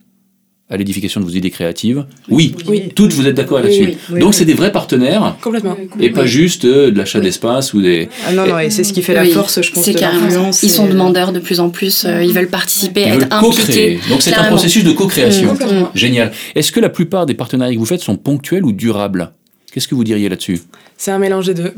à 0.71 0.77
l'édification 0.77 1.19
de 1.19 1.25
vos 1.25 1.31
idées 1.31 1.49
créatives 1.49 2.05
Oui, 2.29 2.55
Oui. 2.67 2.89
toutes 2.95 3.13
vous 3.13 3.25
êtes 3.27 3.33
d'accord 3.35 3.57
Oui, 3.57 3.63
là-dessus. 3.63 3.83
oui, 3.85 3.97
oui, 4.11 4.19
Donc 4.19 4.29
oui. 4.29 4.35
c'est 4.35 4.45
des 4.45 4.53
vrais 4.53 4.71
partenaires 4.71 5.35
Complètement. 5.41 5.75
et 5.99 6.11
pas 6.11 6.27
juste 6.27 6.65
euh, 6.65 6.91
de 6.91 6.97
l'achat 6.97 7.19
d'espace 7.19 7.73
ou 7.73 7.81
des. 7.81 8.07
Ah 8.27 8.33
non, 8.33 8.45
non, 8.47 8.59
et 8.59 8.69
c'est 8.69 8.83
ce 8.83 8.93
qui 8.93 9.01
fait 9.01 9.15
la 9.15 9.25
force, 9.25 9.61
je 9.61 9.71
pense, 9.71 9.83
c'est 9.83 9.93
de 9.93 9.99
carrément. 9.99 10.51
Ils 10.61 10.69
sont 10.69 10.87
demandeurs 10.87 11.31
de 11.33 11.39
plus 11.39 11.59
en 11.59 11.69
plus, 11.69 12.05
euh, 12.05 12.23
ils 12.23 12.33
veulent 12.33 12.47
participer, 12.49 13.03
Ils 13.07 13.13
veulent 13.13 13.23
être 13.23 13.39
co-créer. 13.39 13.95
impliqués. 13.95 13.99
Donc 14.09 14.21
c'est 14.21 14.33
un 14.35 14.43
processus 14.43 14.83
de 14.83 14.91
co-création. 14.91 15.53
Mm. 15.55 15.87
Génial. 15.95 16.31
Est-ce 16.53 16.71
que 16.71 16.79
la 16.79 16.89
plupart 16.89 17.25
des 17.25 17.33
partenariats 17.33 17.73
que 17.73 17.79
vous 17.79 17.85
faites 17.85 18.01
sont 18.01 18.15
ponctuels 18.15 18.63
ou 18.63 18.71
durables? 18.71 19.31
Qu'est-ce 19.71 19.87
que 19.87 19.95
vous 19.95 20.03
diriez 20.03 20.29
là-dessus? 20.29 20.61
C'est 20.97 21.11
un 21.11 21.19
mélange 21.19 21.45
des 21.47 21.53
deux. 21.53 21.73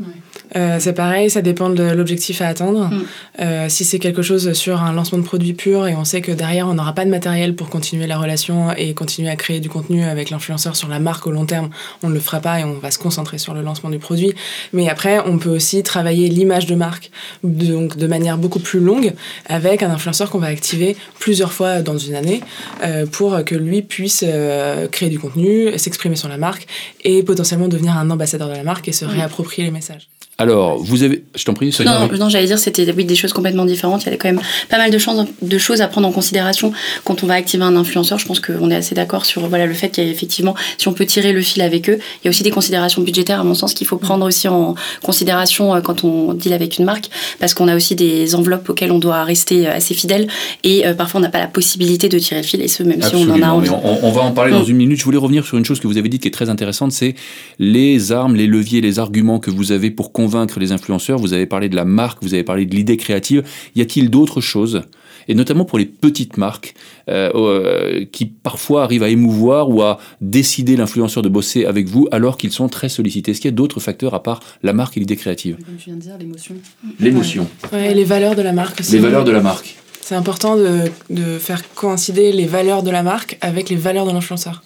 Euh, 0.56 0.76
c'est 0.80 0.92
pareil, 0.92 1.30
ça 1.30 1.42
dépend 1.42 1.70
de 1.70 1.82
l'objectif 1.82 2.42
à 2.42 2.48
atteindre. 2.48 2.88
Mm. 2.88 3.04
Euh, 3.40 3.68
si 3.68 3.84
c'est 3.84 3.98
quelque 3.98 4.22
chose 4.22 4.52
sur 4.52 4.82
un 4.82 4.92
lancement 4.92 5.18
de 5.18 5.24
produit 5.24 5.54
pur 5.54 5.86
et 5.86 5.94
on 5.94 6.04
sait 6.04 6.20
que 6.20 6.32
derrière 6.32 6.68
on 6.68 6.74
n'aura 6.74 6.94
pas 6.94 7.04
de 7.04 7.10
matériel 7.10 7.54
pour 7.54 7.70
continuer 7.70 8.06
la 8.06 8.18
relation 8.18 8.72
et 8.76 8.94
continuer 8.94 9.30
à 9.30 9.36
créer 9.36 9.60
du 9.60 9.68
contenu 9.68 10.04
avec 10.04 10.30
l'influenceur 10.30 10.76
sur 10.76 10.88
la 10.88 10.98
marque 10.98 11.26
au 11.26 11.30
long 11.30 11.46
terme, 11.46 11.70
on 12.02 12.08
ne 12.08 12.14
le 12.14 12.20
fera 12.20 12.40
pas 12.40 12.60
et 12.60 12.64
on 12.64 12.74
va 12.74 12.90
se 12.90 12.98
concentrer 12.98 13.38
sur 13.38 13.54
le 13.54 13.62
lancement 13.62 13.90
du 13.90 13.98
produit. 13.98 14.34
Mais 14.72 14.88
après, 14.88 15.20
on 15.26 15.38
peut 15.38 15.50
aussi 15.50 15.82
travailler 15.82 16.28
l'image 16.28 16.66
de 16.66 16.74
marque 16.74 17.10
donc 17.42 17.96
de 17.96 18.06
manière 18.06 18.38
beaucoup 18.38 18.60
plus 18.60 18.80
longue 18.80 19.12
avec 19.46 19.82
un 19.82 19.90
influenceur 19.90 20.30
qu'on 20.30 20.38
va 20.38 20.48
activer 20.48 20.96
plusieurs 21.18 21.52
fois 21.52 21.82
dans 21.82 21.98
une 21.98 22.14
année 22.14 22.42
euh, 22.84 23.06
pour 23.06 23.44
que 23.44 23.54
lui 23.54 23.82
puisse 23.82 24.24
euh, 24.26 24.88
créer 24.88 25.08
du 25.08 25.18
contenu, 25.18 25.78
s'exprimer 25.78 26.16
sur 26.16 26.28
la 26.28 26.36
marque 26.36 26.66
et 27.04 27.22
potentiellement 27.22 27.68
devenir 27.68 27.96
un 27.96 28.10
ambassadeur 28.10 28.48
de 28.48 28.54
la 28.54 28.64
marque 28.64 28.88
et 28.88 28.92
se 28.92 29.04
réapproprier 29.04 29.64
les 29.64 29.70
messages. 29.70 30.08
Alors, 30.42 30.78
vous 30.78 31.02
avez. 31.02 31.24
Je 31.34 31.44
t'en 31.44 31.54
prie. 31.54 31.74
Non, 31.84 32.08
non, 32.18 32.28
j'allais 32.28 32.46
dire 32.46 32.58
c'était 32.58 32.90
oui, 32.92 33.04
des 33.04 33.14
choses 33.14 33.32
complètement 33.32 33.64
différentes. 33.64 34.04
Il 34.04 34.10
y 34.10 34.14
a 34.14 34.16
quand 34.16 34.28
même 34.28 34.40
pas 34.68 34.78
mal 34.78 34.90
de, 34.90 35.58
choses 35.58 35.80
à 35.80 35.88
prendre 35.88 36.08
en 36.08 36.12
considération 36.12 36.72
quand 37.04 37.22
on 37.22 37.26
va 37.26 37.34
activer 37.34 37.64
un 37.64 37.76
influenceur. 37.76 38.18
Je 38.18 38.26
pense 38.26 38.40
qu'on 38.40 38.70
est 38.70 38.74
assez 38.74 38.94
d'accord 38.94 39.24
sur 39.24 39.46
voilà, 39.48 39.66
le 39.66 39.74
fait 39.74 39.90
qu'il 39.90 40.04
y 40.04 40.08
a 40.08 40.10
effectivement, 40.10 40.54
si 40.78 40.88
on 40.88 40.92
peut 40.92 41.06
tirer 41.06 41.32
le 41.32 41.42
fil 41.42 41.62
avec 41.62 41.88
eux, 41.88 41.98
il 41.98 42.26
y 42.26 42.28
a 42.28 42.30
aussi 42.30 42.42
des 42.42 42.50
considérations 42.50 43.02
budgétaires, 43.02 43.40
à 43.40 43.44
mon 43.44 43.54
sens, 43.54 43.74
qu'il 43.74 43.86
faut 43.86 43.98
prendre 43.98 44.26
aussi 44.26 44.48
en 44.48 44.74
considération 45.02 45.74
euh, 45.74 45.80
quand 45.80 46.04
on 46.04 46.34
deal 46.34 46.52
avec 46.52 46.78
une 46.78 46.84
marque, 46.84 47.08
parce 47.38 47.54
qu'on 47.54 47.68
a 47.68 47.76
aussi 47.76 47.94
des 47.94 48.34
enveloppes 48.34 48.68
auxquelles 48.68 48.92
on 48.92 48.98
doit 48.98 49.24
rester 49.24 49.66
euh, 49.66 49.76
assez 49.76 49.94
fidèle 49.94 50.28
et 50.64 50.86
euh, 50.86 50.94
parfois 50.94 51.20
on 51.20 51.22
n'a 51.22 51.30
pas 51.30 51.40
la 51.40 51.46
possibilité 51.46 52.08
de 52.08 52.18
tirer 52.18 52.40
le 52.40 52.46
fil, 52.46 52.60
et 52.62 52.68
ce, 52.68 52.82
même 52.82 53.02
si 53.02 53.14
on 53.14 53.30
en 53.30 53.42
a 53.42 53.50
envie. 53.50 53.70
on, 53.70 54.06
on 54.06 54.12
va 54.12 54.22
en 54.22 54.32
parler 54.32 54.52
dans 54.52 54.62
Mm. 54.66 54.70
une 54.70 54.76
minute. 54.76 54.98
Je 54.98 55.04
voulais 55.04 55.18
revenir 55.18 55.44
sur 55.44 55.58
une 55.58 55.64
chose 55.64 55.80
que 55.80 55.86
vous 55.86 55.98
avez 55.98 56.08
dite 56.08 56.22
qui 56.22 56.28
est 56.28 56.32
très 56.32 56.48
intéressante, 56.48 56.92
c'est 56.92 57.14
les 57.58 58.12
armes, 58.12 58.34
les 58.34 58.46
leviers, 58.46 58.80
les 58.80 58.98
arguments 58.98 59.38
que 59.38 59.50
vous 59.50 59.72
avez 59.72 59.90
pour 59.90 60.12
convaincre 60.12 60.31
les 60.60 60.72
influenceurs. 60.72 61.18
Vous 61.18 61.32
avez 61.32 61.46
parlé 61.46 61.68
de 61.68 61.76
la 61.76 61.84
marque, 61.84 62.22
vous 62.22 62.34
avez 62.34 62.42
parlé 62.44 62.66
de 62.66 62.74
l'idée 62.74 62.96
créative. 62.96 63.42
Y 63.74 63.80
a-t-il 63.82 64.10
d'autres 64.10 64.40
choses? 64.40 64.82
Et 65.28 65.34
notamment 65.34 65.64
pour 65.64 65.78
les 65.78 65.84
petites 65.86 66.36
marques 66.36 66.74
euh, 67.08 67.30
euh, 67.34 68.04
qui 68.10 68.26
parfois 68.26 68.82
arrivent 68.82 69.04
à 69.04 69.08
émouvoir 69.08 69.68
ou 69.70 69.80
à 69.82 69.98
décider 70.20 70.74
l'influenceur 70.76 71.22
de 71.22 71.28
bosser 71.28 71.64
avec 71.64 71.86
vous 71.86 72.08
alors 72.10 72.36
qu'ils 72.36 72.50
sont 72.50 72.68
très 72.68 72.88
sollicités. 72.88 73.30
Est-ce 73.30 73.40
qu'il 73.40 73.48
y 73.50 73.54
a 73.54 73.56
d'autres 73.56 73.78
facteurs 73.78 74.14
à 74.14 74.22
part 74.22 74.40
la 74.64 74.72
marque 74.72 74.96
et 74.96 75.00
l'idée 75.00 75.14
créative? 75.16 75.56
Comme 75.64 75.76
tu 75.76 75.84
viens 75.90 75.94
de 75.96 76.00
dire, 76.00 76.18
l'émotion. 76.18 76.54
L'émotion, 76.98 77.46
Ouais, 77.72 77.94
les 77.94 78.04
valeurs 78.04 78.34
de 78.34 78.42
la 78.42 78.52
marque 78.52 78.80
aussi. 78.80 78.92
les 78.92 78.98
valeurs 78.98 79.24
de 79.24 79.30
la 79.30 79.40
marque. 79.40 79.76
C'est 80.04 80.16
important 80.16 80.56
de, 80.56 80.90
de 81.10 81.38
faire 81.38 81.62
coïncider 81.76 82.32
les 82.32 82.44
valeurs 82.46 82.82
de 82.82 82.90
la 82.90 83.04
marque 83.04 83.38
avec 83.40 83.70
les 83.70 83.76
valeurs 83.76 84.04
de 84.04 84.10
l'influenceur. 84.10 84.62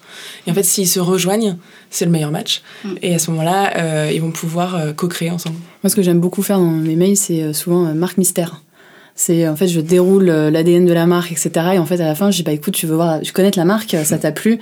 Et 0.47 0.51
en 0.51 0.53
fait, 0.55 0.63
s'ils 0.63 0.87
se 0.87 0.99
rejoignent, 0.99 1.57
c'est 1.91 2.05
le 2.05 2.11
meilleur 2.11 2.31
match. 2.31 2.63
Mm. 2.83 2.89
Et 3.03 3.13
à 3.15 3.19
ce 3.19 3.29
moment-là, 3.31 3.71
euh, 3.77 4.11
ils 4.11 4.19
vont 4.19 4.31
pouvoir 4.31 4.75
euh, 4.75 4.93
co-créer 4.93 5.29
ensemble. 5.29 5.57
Moi, 5.83 5.91
ce 5.91 5.95
que 5.95 6.01
j'aime 6.01 6.19
beaucoup 6.19 6.41
faire 6.41 6.57
dans 6.57 6.65
mes 6.65 6.95
mails, 6.95 7.15
c'est 7.17 7.43
euh, 7.43 7.53
souvent 7.53 7.85
euh, 7.85 7.93
marque 7.93 8.17
mystère. 8.17 8.61
C'est 9.13 9.47
en 9.47 9.55
fait, 9.55 9.67
je 9.67 9.79
déroule 9.79 10.29
euh, 10.29 10.49
l'ADN 10.49 10.85
de 10.85 10.93
la 10.93 11.05
marque, 11.05 11.31
etc. 11.31 11.49
Et 11.75 11.77
en 11.77 11.85
fait, 11.85 12.01
à 12.01 12.05
la 12.07 12.15
fin, 12.15 12.31
je 12.31 12.37
dis 12.37 12.43
bah 12.43 12.51
écoute, 12.51 12.73
tu 12.73 12.87
veux 12.87 12.95
voir, 12.95 13.21
tu 13.21 13.31
connais 13.31 13.51
la 13.55 13.65
marque, 13.65 13.95
ça 14.03 14.17
t'a 14.17 14.31
plu 14.31 14.59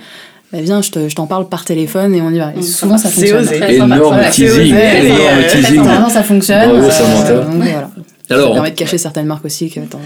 bah, 0.52 0.58
viens, 0.62 0.80
je 0.80 0.90
te- 0.92 1.08
je 1.08 1.14
t'en 1.16 1.26
parle 1.26 1.48
par 1.48 1.64
téléphone 1.64 2.14
et 2.14 2.20
on 2.22 2.30
y 2.30 2.38
va. 2.38 2.52
Et 2.56 2.62
souvent, 2.62 2.96
ça 2.98 3.08
c'est 3.08 3.14
fonctionne. 3.26 3.40
osé. 3.42 3.58
Très 3.60 3.78
sympa. 3.78 3.96
Énorme 3.96 4.20
teasing, 4.30 4.74
c'est 4.76 4.98
osé. 5.00 5.06
énorme 5.08 5.46
teasing. 5.50 5.84
Ça 6.10 6.22
fonctionne. 6.22 6.68
Bravo, 6.70 6.90
Samantha. 6.90 7.34
donc, 7.40 7.54
voilà. 7.56 7.90
Alors, 8.30 8.44
ça 8.46 8.50
on- 8.50 8.54
permet 8.54 8.70
de 8.70 8.76
cacher 8.76 8.98
certaines 8.98 9.26
marques 9.26 9.44
aussi 9.44 9.70
que 9.70 9.80
ça. 9.80 9.98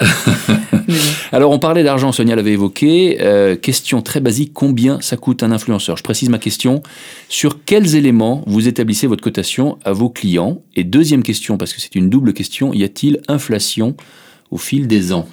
Mais. 0.88 0.94
Alors, 1.32 1.50
on 1.50 1.58
parlait 1.58 1.84
d'argent, 1.84 2.12
Sonia 2.12 2.34
l'avait 2.34 2.52
évoqué. 2.52 3.18
Euh, 3.20 3.56
question 3.56 4.00
très 4.00 4.20
basique 4.20 4.52
combien 4.54 5.00
ça 5.02 5.16
coûte 5.16 5.42
un 5.42 5.52
influenceur? 5.52 5.96
Je 5.96 6.02
précise 6.02 6.30
ma 6.30 6.38
question. 6.38 6.82
Sur 7.28 7.64
quels 7.64 7.94
éléments 7.94 8.42
vous 8.46 8.66
établissez 8.68 9.06
votre 9.06 9.22
cotation 9.22 9.78
à 9.84 9.92
vos 9.92 10.08
clients? 10.08 10.62
Et 10.76 10.84
deuxième 10.84 11.22
question, 11.22 11.58
parce 11.58 11.72
que 11.74 11.80
c'est 11.80 11.94
une 11.94 12.08
double 12.08 12.32
question 12.32 12.72
y 12.72 12.84
a-t-il 12.84 13.20
inflation 13.28 13.94
au 14.50 14.56
fil 14.56 14.86
des 14.86 15.12
ans? 15.12 15.28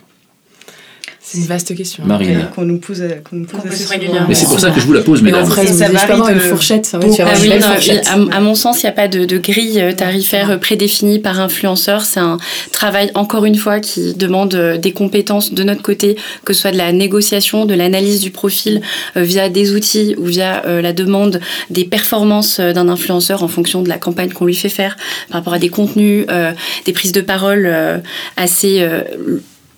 C'est 1.27 1.39
une 1.39 1.45
vaste 1.45 1.75
question. 1.75 2.03
Marine. 2.05 2.47
Qu'on 2.53 2.65
nous 2.65 2.77
pose, 2.77 3.03
qu'on 3.27 3.37
nous 3.37 3.45
pose 3.45 3.59
assez 3.65 3.85
régulièrement. 3.85 4.27
Mais 4.29 4.35
c'est 4.35 4.45
pour 4.45 4.59
ça 4.59 4.69
que 4.69 4.79
je 4.79 4.85
vous 4.85 4.93
la 4.93 5.01
pose, 5.01 5.23
Mais 5.23 5.31
mesdames. 5.31 5.45
vrai, 5.47 5.65
Ça 5.65 5.87
varie 5.89 6.33
une 6.33 6.39
fourchette. 6.39 6.91
Ah 6.93 6.99
oui, 7.01 7.49
non, 7.49 7.61
fourchette. 7.73 8.07
à, 8.07 8.37
à 8.37 8.39
mon 8.41 8.53
sens, 8.53 8.83
il 8.83 8.85
n'y 8.85 8.89
a 8.91 8.93
pas 8.93 9.07
de, 9.07 9.25
de 9.25 9.37
grille 9.39 9.81
euh, 9.81 9.91
tarifaire 9.91 10.51
euh, 10.51 10.57
prédéfinie 10.57 11.17
par 11.17 11.39
influenceur. 11.39 12.01
C'est 12.05 12.19
un 12.19 12.37
travail, 12.71 13.09
encore 13.15 13.45
une 13.45 13.55
fois, 13.55 13.79
qui 13.79 14.13
demande 14.13 14.53
euh, 14.53 14.77
des 14.77 14.91
compétences 14.91 15.51
de 15.51 15.63
notre 15.63 15.81
côté, 15.81 16.15
que 16.45 16.53
ce 16.53 16.61
soit 16.61 16.71
de 16.71 16.77
la 16.77 16.91
négociation, 16.91 17.65
de 17.65 17.73
l'analyse 17.73 18.19
du 18.21 18.29
profil 18.29 18.81
euh, 19.17 19.23
via 19.23 19.49
des 19.49 19.73
outils 19.73 20.13
ou 20.19 20.25
via 20.25 20.63
euh, 20.67 20.79
la 20.79 20.93
demande 20.93 21.39
des 21.71 21.85
performances 21.85 22.59
euh, 22.59 22.71
d'un 22.71 22.87
influenceur 22.87 23.41
en 23.41 23.47
fonction 23.47 23.81
de 23.81 23.89
la 23.89 23.97
campagne 23.97 24.29
qu'on 24.29 24.45
lui 24.45 24.53
fait 24.55 24.69
faire, 24.69 24.95
par 25.29 25.39
rapport 25.39 25.53
à 25.53 25.59
des 25.59 25.69
contenus, 25.69 26.25
euh, 26.29 26.51
des 26.85 26.93
prises 26.93 27.13
de 27.13 27.21
parole 27.21 27.65
euh, 27.65 27.97
assez... 28.37 28.87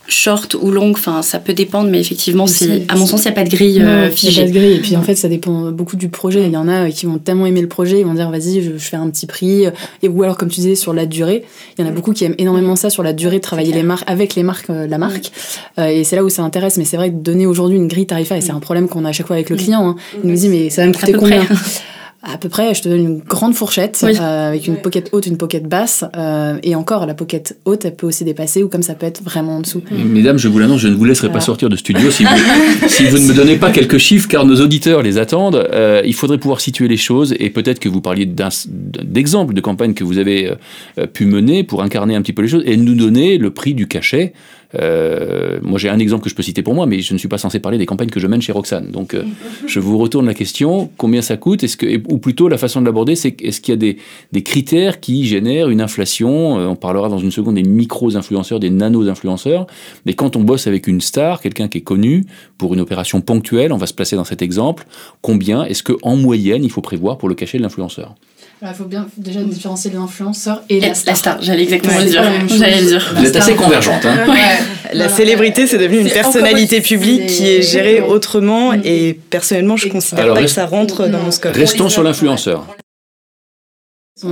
euh, 0.07 0.11
short 0.11 0.55
ou 0.61 0.71
longue, 0.71 0.93
enfin 0.95 1.21
ça 1.21 1.39
peut 1.39 1.53
dépendre, 1.53 1.89
mais 1.89 1.99
effectivement, 1.99 2.47
c'est 2.47 2.83
à 2.87 2.95
mon 2.95 3.05
sens, 3.05 3.25
il 3.25 3.27
n'y 3.27 3.31
a 3.31 3.35
pas 3.35 3.43
de 3.43 3.49
grille 3.49 3.81
euh, 3.81 4.05
a 4.05 4.09
pas 4.09 4.15
figée. 4.15 4.45
de 4.45 4.51
grille. 4.51 4.73
Et 4.73 4.79
puis 4.79 4.95
en 4.95 5.01
fait, 5.03 5.15
ça 5.15 5.27
dépend 5.27 5.71
beaucoup 5.71 5.95
du 5.95 6.09
projet. 6.09 6.45
Il 6.45 6.51
y 6.51 6.57
en 6.57 6.67
a 6.67 6.89
qui 6.89 7.05
vont 7.05 7.17
tellement 7.17 7.45
aimer 7.45 7.61
le 7.61 7.67
projet, 7.67 7.99
ils 7.99 8.05
vont 8.05 8.13
dire 8.13 8.29
vas-y, 8.29 8.61
je, 8.61 8.71
je 8.77 8.83
fais 8.89 8.97
un 8.97 9.09
petit 9.09 9.25
prix. 9.25 9.65
Et 10.03 10.07
ou 10.07 10.23
alors, 10.23 10.37
comme 10.37 10.49
tu 10.49 10.61
disais, 10.61 10.75
sur 10.75 10.93
la 10.93 11.05
durée. 11.05 11.43
Il 11.77 11.85
y 11.85 11.87
en 11.87 11.91
a 11.91 11.93
beaucoup 11.93 12.13
qui 12.13 12.23
aiment 12.23 12.35
énormément 12.37 12.75
ça 12.75 12.89
sur 12.89 13.03
la 13.03 13.13
durée, 13.13 13.37
de 13.37 13.41
travailler 13.41 13.73
les 13.73 13.83
marques 13.83 14.09
avec 14.09 14.35
les 14.35 14.43
marques, 14.43 14.69
euh, 14.69 14.87
la 14.87 14.97
marque. 14.97 15.31
Euh, 15.79 15.87
et 15.87 16.03
c'est 16.03 16.15
là 16.15 16.23
où 16.23 16.29
ça 16.29 16.43
intéresse. 16.43 16.77
Mais 16.77 16.85
c'est 16.85 16.97
vrai 16.97 17.09
que 17.09 17.15
donner 17.15 17.45
aujourd'hui 17.45 17.77
une 17.77 17.87
grille 17.87 18.07
tarifaire, 18.07 18.37
et 18.37 18.41
c'est 18.41 18.51
un 18.51 18.59
problème 18.59 18.87
qu'on 18.87 19.05
a 19.05 19.09
à 19.09 19.11
chaque 19.11 19.27
fois 19.27 19.35
avec 19.35 19.49
le 19.49 19.55
client. 19.57 19.87
hein. 19.89 19.95
Il 20.23 20.29
nous 20.29 20.35
dit 20.35 20.49
mais 20.49 20.69
ça 20.69 20.81
va 20.83 20.87
me 20.87 20.93
coûter 20.93 21.13
combien? 21.13 21.45
À 22.29 22.37
peu 22.37 22.49
près, 22.49 22.73
je 22.75 22.81
te 22.81 22.89
donne 22.89 22.99
une 22.99 23.19
grande 23.19 23.53
fourchette 23.55 23.99
Oui. 24.03 24.11
euh, 24.19 24.49
avec 24.49 24.67
une 24.67 24.75
pocket 24.77 25.09
haute, 25.13 25.27
une 25.27 25.37
pocket 25.37 25.63
basse. 25.63 26.03
euh, 26.17 26.57
et 26.61 26.75
encore, 26.75 27.05
la 27.05 27.13
pocket 27.13 27.57
haute, 27.65 27.85
elle 27.85 27.95
peut 27.95 28.05
aussi 28.07 28.25
dépasser 28.25 28.63
ou 28.63 28.67
comme 28.67 28.83
ça 28.83 28.95
peut 28.95 29.05
être 29.05 29.23
vraiment 29.23 29.57
en 29.57 29.61
dessous. 29.61 29.81
Mesdames, 29.91 30.37
je 30.37 30.47
vous 30.49 30.59
l'annonce, 30.59 30.81
je 30.81 30.89
ne 30.89 30.95
vous 30.95 31.05
laisserai 31.05 31.31
pas 31.31 31.39
sortir 31.39 31.69
de 31.69 31.75
studio 31.77 32.11
si 32.11 32.25
vous, 32.25 32.29
si 32.87 33.05
vous 33.05 33.17
ne 33.17 33.27
me 33.27 33.33
donnez 33.33 33.55
pas 33.55 33.71
quelques 33.71 33.97
chiffres, 33.97 34.27
car 34.27 34.45
nos 34.45 34.59
auditeurs 34.59 35.01
les 35.03 35.17
attendent. 35.17 35.67
Euh, 35.73 36.01
il 36.05 36.13
faudrait 36.13 36.37
pouvoir 36.37 36.59
situer 36.59 36.87
les 36.89 36.97
choses 36.97 37.33
et 37.39 37.49
peut-être 37.49 37.79
que 37.79 37.87
vous 37.89 38.01
parliez 38.01 38.25
d'exemples 38.25 39.53
de 39.53 39.61
campagnes 39.61 39.93
que 39.93 40.03
vous 40.03 40.17
avez 40.17 40.51
euh, 40.97 41.07
pu 41.07 41.25
mener 41.25 41.63
pour 41.63 41.81
incarner 41.81 42.15
un 42.15 42.21
petit 42.21 42.33
peu 42.33 42.41
les 42.41 42.47
choses 42.47 42.63
et 42.65 42.77
nous 42.77 42.95
donner 42.95 43.37
le 43.37 43.51
prix 43.51 43.73
du 43.73 43.87
cachet 43.87 44.33
Euh, 44.75 45.59
moi, 45.61 45.79
j'ai 45.79 45.89
un 45.89 45.99
exemple 45.99 46.23
que 46.23 46.29
je 46.29 46.35
peux 46.35 46.43
citer 46.43 46.61
pour 46.61 46.73
moi, 46.73 46.85
mais 46.85 47.01
je 47.01 47.13
ne 47.13 47.17
suis 47.17 47.27
pas 47.27 47.37
censé 47.37 47.59
parler 47.59 47.77
des 47.77 47.85
campagnes 47.85 48.09
que 48.09 48.19
je 48.19 48.27
mène 48.27 48.41
chez 48.41 48.51
Roxane. 48.51 48.91
Donc, 48.91 49.13
euh, 49.13 49.23
je 49.67 49.79
vous 49.79 49.97
retourne 49.97 50.25
la 50.25 50.33
question 50.33 50.89
combien 50.97 51.21
ça 51.21 51.37
coûte? 51.37 51.63
Est-ce 51.63 51.77
que, 51.77 52.01
Ou 52.09 52.17
plutôt, 52.17 52.47
la 52.47 52.57
façon 52.57 52.81
de 52.81 52.85
l'aborder, 52.85 53.15
c'est 53.15 53.41
est-ce 53.41 53.61
qu'il 53.61 53.71
y 53.71 53.75
a 53.75 53.77
des, 53.77 53.97
des, 54.31 54.43
critères 54.43 54.99
qui 54.99 55.25
génèrent 55.25 55.69
une 55.69 55.81
inflation? 55.81 56.59
Euh, 56.59 56.67
On 56.67 56.75
parlera 56.75 57.09
dans 57.09 57.19
une 57.19 57.31
seconde 57.31 57.55
des 57.55 57.63
micros-influenceurs, 57.63 58.59
des 58.59 58.69
nano-influenceurs. 58.69 59.67
Mais 60.05 60.13
quand 60.13 60.35
on 60.35 60.43
bosse 60.43 60.67
avec 60.67 60.87
une 60.87 61.01
star, 61.01 61.41
quelqu'un 61.41 61.67
qui 61.67 61.79
est 61.79 61.81
connu 61.81 62.25
pour 62.57 62.73
une 62.73 62.81
opération 62.81 63.21
ponctuelle, 63.21 63.71
on 63.71 63.77
va 63.77 63.87
se 63.87 63.93
placer 63.93 64.15
dans 64.15 64.25
cet 64.25 64.41
exemple, 64.41 64.85
combien 65.21 65.63
est-ce 65.63 65.83
qu'en 65.83 66.15
moyenne 66.15 66.63
il 66.63 66.71
faut 66.71 66.81
prévoir 66.81 67.17
pour 67.17 67.29
le 67.29 67.35
cachet 67.35 67.57
de 67.57 67.63
l'influenceur? 67.63 68.15
Il 68.61 68.73
faut 68.73 68.85
bien 68.85 69.07
déjà 69.17 69.41
différencier 69.43 69.91
l'influenceur 69.91 70.63
et, 70.69 70.79
la 70.79 70.93
star. 70.93 71.13
La 71.13 71.15
star, 71.15 71.41
j'allais 71.41 71.63
exactement 71.63 71.99
le 71.99 72.05
dire. 72.05 72.23
J'allais 72.57 72.81
le 72.81 72.87
dire. 72.87 73.13
Vous 73.15 73.25
êtes 73.25 73.35
assez 73.35 73.55
convergente. 73.55 74.05
Hein. 74.05 74.25
La 74.93 75.09
célébrité, 75.09 75.67
c'est 75.67 75.77
devenu 75.77 75.99
une 75.99 76.09
personnalité 76.09 76.81
publique 76.81 77.27
qui 77.27 77.47
est 77.47 77.61
gérée 77.61 78.01
autrement 78.01 78.73
et 78.73 79.19
personnellement, 79.29 79.77
je 79.77 79.89
considère 79.89 80.33
pas 80.33 80.41
que 80.41 80.47
ça 80.47 80.65
rentre 80.65 81.07
dans 81.07 81.19
mon 81.19 81.31
scope. 81.31 81.55
Restons 81.55 81.89
sur 81.89 82.03
l'influenceur. 82.03 82.65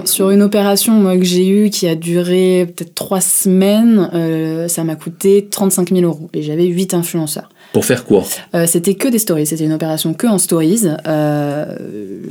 Sur 0.05 0.31
une 0.31 0.41
opération 0.41 1.15
que 1.15 1.23
j'ai 1.23 1.47
eue 1.47 1.69
qui 1.69 1.87
a 1.87 1.93
duré 1.93 2.73
peut-être 2.75 2.95
trois 2.95 3.21
semaines, 3.21 4.09
euh, 4.15 4.67
ça 4.67 4.83
m'a 4.83 4.95
coûté 4.95 5.47
35 5.47 5.89
000 5.89 6.01
euros 6.01 6.27
et 6.33 6.41
j'avais 6.41 6.65
8 6.65 6.95
influenceurs. 6.95 7.49
Pour 7.73 7.85
faire 7.85 8.05
quoi? 8.05 8.23
Euh, 8.53 8.65
C'était 8.67 8.95
que 8.95 9.07
des 9.07 9.19
stories. 9.19 9.45
C'était 9.45 9.65
une 9.65 9.73
opération 9.73 10.13
que 10.13 10.27
en 10.27 10.37
stories. 10.37 10.87
Euh, 11.07 11.75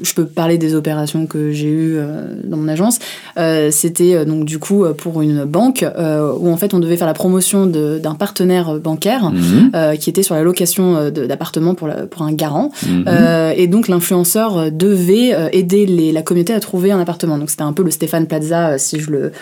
je 0.02 0.14
peux 0.14 0.24
parler 0.26 0.58
des 0.58 0.74
opérations 0.74 1.26
que 1.26 1.52
j'ai 1.52 1.68
eues 1.68 1.96
euh, 1.96 2.34
dans 2.44 2.56
mon 2.56 2.68
agence. 2.68 2.98
C'était 3.70 4.24
donc 4.24 4.44
du 4.44 4.58
coup 4.58 4.84
pour 4.96 5.22
une 5.22 5.44
banque 5.44 5.84
où 5.84 6.50
en 6.50 6.56
fait 6.56 6.74
on 6.74 6.78
devait 6.78 6.96
faire 6.96 7.06
la 7.06 7.14
promotion 7.14 7.66
d'un 7.66 8.14
partenaire 8.14 8.78
bancaire 8.78 9.30
mhm. 9.30 9.96
qui 9.98 10.10
était 10.10 10.22
sur 10.22 10.34
la 10.34 10.42
location 10.42 11.10
d'appartements 11.10 11.74
pour, 11.74 11.88
pour 12.10 12.22
un 12.22 12.32
garant. 12.32 12.70
Mhm. 12.86 13.04
et 13.56 13.66
donc 13.66 13.88
l'influenceur 13.88 14.70
devait 14.70 15.50
aider 15.52 15.86
les, 15.86 16.12
la 16.12 16.22
communauté 16.22 16.54
à 16.54 16.60
trouver 16.60 16.92
un 16.92 17.00
appartement. 17.00 17.38
Donc 17.38 17.50
c'était 17.50 17.62
un 17.62 17.72
peu 17.72 17.82
le 17.82 17.90
Stéphane 17.90 18.26
Plaza 18.26 18.78
si 18.78 19.00
je 19.00 19.10
le 19.10 19.32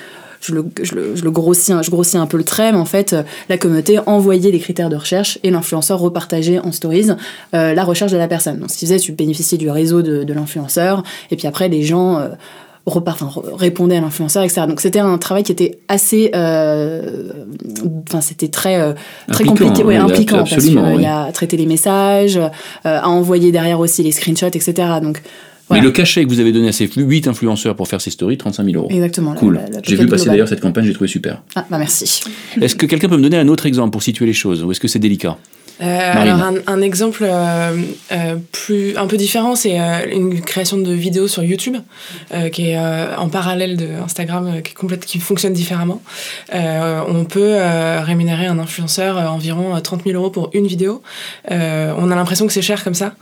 je 0.43 0.55
le, 0.55 0.65
je 0.83 0.95
le, 0.95 1.17
je 1.17 1.23
le 1.25 1.31
grossis, 1.31 1.73
je 1.83 1.91
grossis 1.91 2.17
un 2.17 2.27
peu 2.27 2.37
le 2.37 2.45
trait, 2.45 2.73
mais 2.73 2.79
en 2.79 2.85
fait, 2.85 3.13
euh, 3.13 3.23
la 3.49 3.59
communauté 3.59 3.99
envoyait 4.07 4.51
les 4.51 4.59
critères 4.59 4.91
de 4.91 4.97
recherche 4.97 5.39
et 5.43 5.51
l'influenceur 5.51 6.01
repartageait 6.01 6.59
en 6.59 6.73
stories 6.73 7.11
euh, 7.55 7.75
la 7.75 7.85
recherche 7.85 8.13
de 8.13 8.17
la 8.17 8.29
personne. 8.29 8.59
Donc, 8.59 8.71
ce 8.71 8.79
qui 8.79 8.87
faisait, 8.87 8.99
tu 8.99 9.13
bénéficiais 9.13 9.57
du 9.57 9.71
réseau 9.71 10.03
de, 10.03 10.25
de 10.25 10.33
l'influenceur, 10.33 11.05
et 11.31 11.37
puis 11.37 11.47
après, 11.47 11.69
les 11.69 11.85
gens 11.85 12.19
euh, 12.19 12.29
enfin, 12.87 13.31
répondaient 13.57 13.97
à 13.97 14.01
l'influenceur, 14.01 14.43
etc. 14.43 14.63
Donc, 14.67 14.81
c'était 14.81 14.99
un 14.99 15.17
travail 15.19 15.45
qui 15.45 15.53
était 15.53 15.79
assez. 15.87 16.33
Euh, 16.35 17.31
enfin, 18.09 18.21
c'était 18.21 18.49
très, 18.49 18.95
très 19.31 19.45
compliqué, 19.45 19.85
ouais, 19.85 19.97
impliquant, 19.97 20.39
parce 20.39 20.57
qu'il 20.57 21.01
y 21.01 21.07
a 21.07 21.31
traité 21.31 21.57
les 21.57 21.67
messages, 21.67 22.41
à 22.85 23.09
envoyer 23.09 23.53
derrière 23.53 23.79
aussi 23.79 24.03
les 24.03 24.13
screenshots, 24.13 24.47
etc. 24.47 24.75
Donc, 25.01 25.23
mais 25.71 25.81
le 25.81 25.91
cachet 25.91 26.25
que 26.25 26.29
vous 26.29 26.41
avez 26.41 26.53
donné 26.53 26.69
à 26.69 26.73
ces 26.73 26.89
8 26.95 27.29
influenceurs 27.29 27.77
pour 27.77 27.89
faire 27.89 28.01
ces 28.01 28.11
stories, 28.11 28.37
35 28.37 28.65
000 28.65 28.77
euros. 28.77 28.89
Exactement. 28.91 29.35
Cool. 29.35 29.61
J'ai 29.83 29.97
vu 29.97 30.07
passer 30.07 30.27
d'ailleurs 30.27 30.49
cette 30.49 30.61
campagne, 30.61 30.85
j'ai 30.85 30.93
trouvé 30.93 31.09
super. 31.09 31.43
Ah, 31.55 31.67
bah 31.71 31.79
merci. 31.79 32.23
Est-ce 32.61 32.77
que 32.77 32.87
quelqu'un 32.87 33.09
peut 33.09 33.17
me 33.17 33.23
donner 33.23 33.39
un 33.39 33.49
autre 33.49 33.67
exemple 33.67 33.91
pour 33.91 34.03
situer 34.03 34.27
les 34.27 34.33
choses 34.33 34.65
Ou 34.65 34.71
est-ce 34.73 34.81
que 34.81 34.89
c'est 34.89 34.99
délicat? 34.99 35.39
Euh, 35.83 36.13
alors 36.15 36.43
un, 36.43 36.55
un 36.67 36.81
exemple 36.81 37.25
euh, 37.27 37.77
euh, 38.13 38.37
plus 38.53 38.97
un 38.97 39.07
peu 39.07 39.17
différent, 39.17 39.57
c'est 39.57 39.79
une 40.13 40.41
création 40.41 40.77
de 40.77 40.93
vidéos 40.93 41.29
sur 41.29 41.43
YouTube 41.43 41.77
qui 42.53 42.71
est 42.71 42.79
en 42.79 43.29
parallèle 43.29 43.77
de 43.77 43.89
Instagram, 44.03 44.63
qui, 44.63 44.75
complète, 44.75 45.05
qui 45.05 45.19
fonctionne 45.19 45.53
différemment. 45.53 46.03
on 46.53 47.25
peut 47.25 47.57
rémunérer 48.01 48.47
un 48.47 48.59
influenceur 48.59 49.17
environ 49.33 49.79
30 49.81 50.05
000 50.05 50.17
euros 50.17 50.31
pour 50.31 50.51
une 50.53 50.67
vidéo. 50.67 51.03
on 51.49 52.11
a 52.11 52.15
l'impression 52.15 52.47
que 52.47 52.53
c'est 52.53 52.63
cher 52.63 52.85
comme 52.85 52.95
ça, 52.95 53.15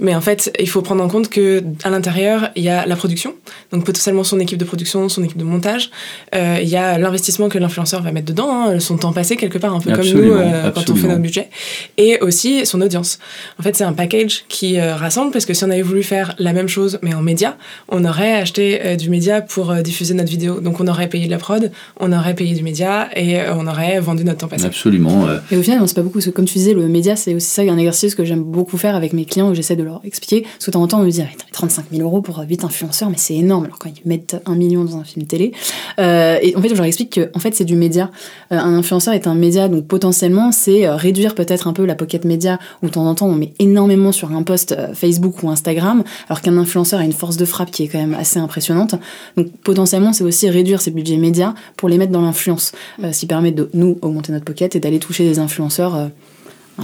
mais 0.00 0.14
en 0.14 0.20
fait, 0.20 0.52
il 0.58 0.68
faut 0.68 0.82
prendre 0.82 1.02
en 1.02 1.08
compte 1.08 1.28
que 1.28 1.62
à 1.84 1.90
l'intérieur, 1.90 2.50
il 2.56 2.64
y 2.64 2.68
a 2.68 2.86
la 2.86 2.96
production, 2.96 3.34
donc 3.72 3.84
potentiellement 3.84 4.24
son 4.24 4.40
équipe 4.40 4.58
de 4.58 4.64
production, 4.64 5.08
son 5.08 5.22
équipe 5.22 5.38
de 5.38 5.44
montage. 5.44 5.90
Il 6.34 6.68
y 6.68 6.76
a 6.76 6.98
l'investissement 6.98 7.48
que 7.48 7.58
l'influenceur 7.58 8.02
va 8.02 8.12
mettre 8.12 8.26
dedans, 8.26 8.50
hein, 8.50 8.80
son 8.80 8.96
temps 8.96 9.12
passé 9.12 9.36
quelque 9.36 9.58
part, 9.58 9.74
un 9.74 9.80
peu 9.80 9.92
comme 9.92 10.08
nous 10.08 10.34
quand 10.74 10.90
on 10.90 10.94
fait 10.96 11.08
notre 11.08 11.22
budget. 11.22 11.48
Et 11.96 12.07
et 12.08 12.20
aussi 12.20 12.64
son 12.64 12.80
audience. 12.80 13.18
En 13.58 13.62
fait, 13.62 13.76
c'est 13.76 13.84
un 13.84 13.92
package 13.92 14.44
qui 14.48 14.78
euh, 14.78 14.96
rassemble 14.96 15.30
parce 15.30 15.44
que 15.44 15.52
si 15.52 15.62
on 15.64 15.70
avait 15.70 15.82
voulu 15.82 16.02
faire 16.02 16.34
la 16.38 16.52
même 16.52 16.68
chose 16.68 16.98
mais 17.02 17.14
en 17.14 17.20
média, 17.20 17.56
on 17.88 18.04
aurait 18.04 18.34
acheté 18.34 18.80
euh, 18.82 18.96
du 18.96 19.10
média 19.10 19.42
pour 19.42 19.70
euh, 19.70 19.82
diffuser 19.82 20.14
notre 20.14 20.30
vidéo. 20.30 20.60
Donc 20.60 20.80
on 20.80 20.86
aurait 20.86 21.08
payé 21.08 21.26
de 21.26 21.30
la 21.30 21.38
prod, 21.38 21.70
on 22.00 22.12
aurait 22.12 22.34
payé 22.34 22.54
du 22.54 22.62
média 22.62 23.08
et 23.14 23.40
on 23.50 23.66
aurait 23.66 24.00
vendu 24.00 24.24
notre 24.24 24.38
temps 24.38 24.48
passé. 24.48 24.64
Absolument. 24.64 25.26
Et 25.50 25.56
au 25.56 25.62
final, 25.62 25.80
on 25.82 25.86
sait 25.86 25.94
pas 25.94 26.02
beaucoup 26.02 26.18
parce 26.18 26.26
que 26.26 26.30
comme 26.30 26.46
tu 26.46 26.58
disais, 26.58 26.72
le 26.72 26.88
média, 26.88 27.16
c'est 27.16 27.34
aussi 27.34 27.46
ça, 27.46 27.62
un 27.62 27.76
exercice 27.76 28.14
que 28.14 28.24
j'aime 28.24 28.42
beaucoup 28.42 28.78
faire 28.78 28.94
avec 28.94 29.12
mes 29.12 29.24
clients 29.24 29.50
où 29.50 29.54
j'essaie 29.54 29.76
de 29.76 29.82
leur 29.82 30.00
expliquer. 30.04 30.42
Parce 30.42 30.66
que 30.66 30.70
de 30.70 30.72
temps 30.72 30.82
en 30.82 30.88
temps, 30.88 31.00
on 31.00 31.04
me 31.04 31.10
dit 31.10 31.22
35 31.52 31.86
000 31.92 32.02
euros 32.02 32.22
pour 32.22 32.42
8 32.48 32.64
influenceurs, 32.64 33.10
mais 33.10 33.18
c'est 33.18 33.34
énorme. 33.34 33.66
Alors 33.66 33.78
quand 33.78 33.90
ils 33.90 34.08
mettent 34.08 34.36
un 34.46 34.54
million 34.54 34.84
dans 34.84 34.96
un 34.96 35.04
film 35.04 35.26
télé. 35.26 35.52
et 35.98 36.54
en 36.56 36.62
fait, 36.62 36.68
je 36.68 36.74
leur 36.74 36.84
explique 36.84 37.12
que 37.12 37.30
en 37.34 37.38
fait, 37.38 37.54
c'est 37.54 37.64
du 37.64 37.76
média. 37.76 38.10
un 38.50 38.74
influenceur 38.74 39.14
est 39.14 39.26
un 39.26 39.34
média, 39.34 39.68
donc 39.68 39.86
potentiellement, 39.86 40.52
c'est 40.52 40.88
réduire 40.88 41.34
peut-être 41.34 41.68
un 41.68 41.72
peu 41.72 41.84
la 41.88 41.94
pocket 41.94 42.24
média 42.24 42.58
où 42.82 42.86
de 42.86 42.92
temps 42.92 43.06
en 43.06 43.14
temps 43.14 43.26
on 43.26 43.34
met 43.34 43.52
énormément 43.58 44.12
sur 44.12 44.32
un 44.32 44.42
post 44.42 44.72
euh, 44.72 44.94
Facebook 44.94 45.42
ou 45.42 45.50
Instagram, 45.50 46.04
alors 46.28 46.40
qu'un 46.40 46.56
influenceur 46.56 47.00
a 47.00 47.04
une 47.04 47.12
force 47.12 47.36
de 47.36 47.44
frappe 47.44 47.70
qui 47.70 47.84
est 47.84 47.88
quand 47.88 47.98
même 47.98 48.14
assez 48.14 48.38
impressionnante. 48.38 48.94
Donc 49.36 49.48
potentiellement, 49.64 50.12
c'est 50.12 50.24
aussi 50.24 50.48
réduire 50.48 50.80
ses 50.80 50.90
budgets 50.90 51.16
médias 51.16 51.54
pour 51.76 51.88
les 51.88 51.98
mettre 51.98 52.12
dans 52.12 52.22
l'influence, 52.22 52.72
euh, 53.02 53.12
ce 53.12 53.20
qui 53.20 53.26
permet 53.26 53.52
de 53.52 53.68
nous 53.74 53.98
augmenter 54.02 54.32
notre 54.32 54.44
pocket 54.44 54.76
et 54.76 54.80
d'aller 54.80 54.98
toucher 54.98 55.24
des 55.24 55.38
influenceurs. 55.38 55.94
Euh, 55.96 56.06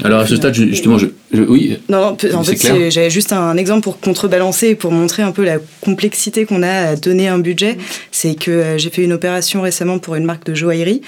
alors 0.03 0.23
à 0.23 0.27
ce 0.27 0.35
stade, 0.35 0.55
justement, 0.55 0.99
je, 0.99 1.07
oui. 1.33 1.79
Non, 1.89 2.17
en 2.35 2.43
fait, 2.43 2.91
j'avais 2.91 3.11
juste 3.11 3.33
un 3.33 3.57
exemple 3.57 3.83
pour 3.83 4.01
contrebalancer 4.01 4.75
pour 4.75 4.91
montrer 4.91 5.23
un 5.23 5.31
peu 5.31 5.45
la 5.45 5.59
complexité 5.83 6.47
qu'on 6.47 6.65
a 6.65 6.69
à 6.69 6.97
donner 6.97 7.29
un 7.29 7.39
budget. 7.39 7.79
C'est 8.11 8.35
que 8.35 8.75
j'ai 8.77 8.91
fait 8.91 9.05
une 9.05 9.13
opération 9.13 9.63
récemment 9.63 10.01
pour 10.01 10.17
une 10.17 10.25
marque 10.25 10.47
de 10.47 10.55
joaillerie 10.57 11.01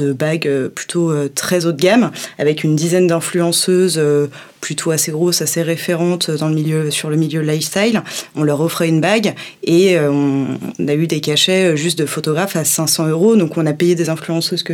de 0.00 0.12
bagues 0.12 0.46
euh, 0.46 0.68
plutôt 0.68 1.10
euh, 1.10 1.30
très 1.34 1.66
haut 1.66 1.72
de 1.72 1.80
gamme, 1.80 2.10
avec 2.38 2.64
une 2.64 2.76
dizaine 2.76 3.06
d'influenceuses 3.06 3.98
euh, 3.98 4.26
plutôt 4.60 4.90
assez 4.90 5.12
grosses, 5.12 5.42
assez 5.42 5.62
référentes 5.62 6.30
dans 6.30 6.48
le 6.48 6.54
milieu, 6.54 6.90
sur 6.90 7.10
le 7.10 7.16
milieu 7.16 7.40
lifestyle. 7.40 8.02
On 8.34 8.42
leur 8.42 8.60
offrait 8.60 8.88
une 8.88 9.00
bague 9.00 9.34
et 9.62 9.96
on 9.98 10.58
a 10.88 10.94
eu 10.94 11.06
des 11.06 11.20
cachets 11.20 11.76
juste 11.76 11.98
de 11.98 12.06
photographes 12.06 12.56
à 12.56 12.64
500 12.64 13.08
euros. 13.08 13.36
Donc 13.36 13.56
on 13.56 13.66
a 13.66 13.72
payé 13.72 13.94
des 13.94 14.08
influenceuses 14.08 14.64
que 14.64 14.72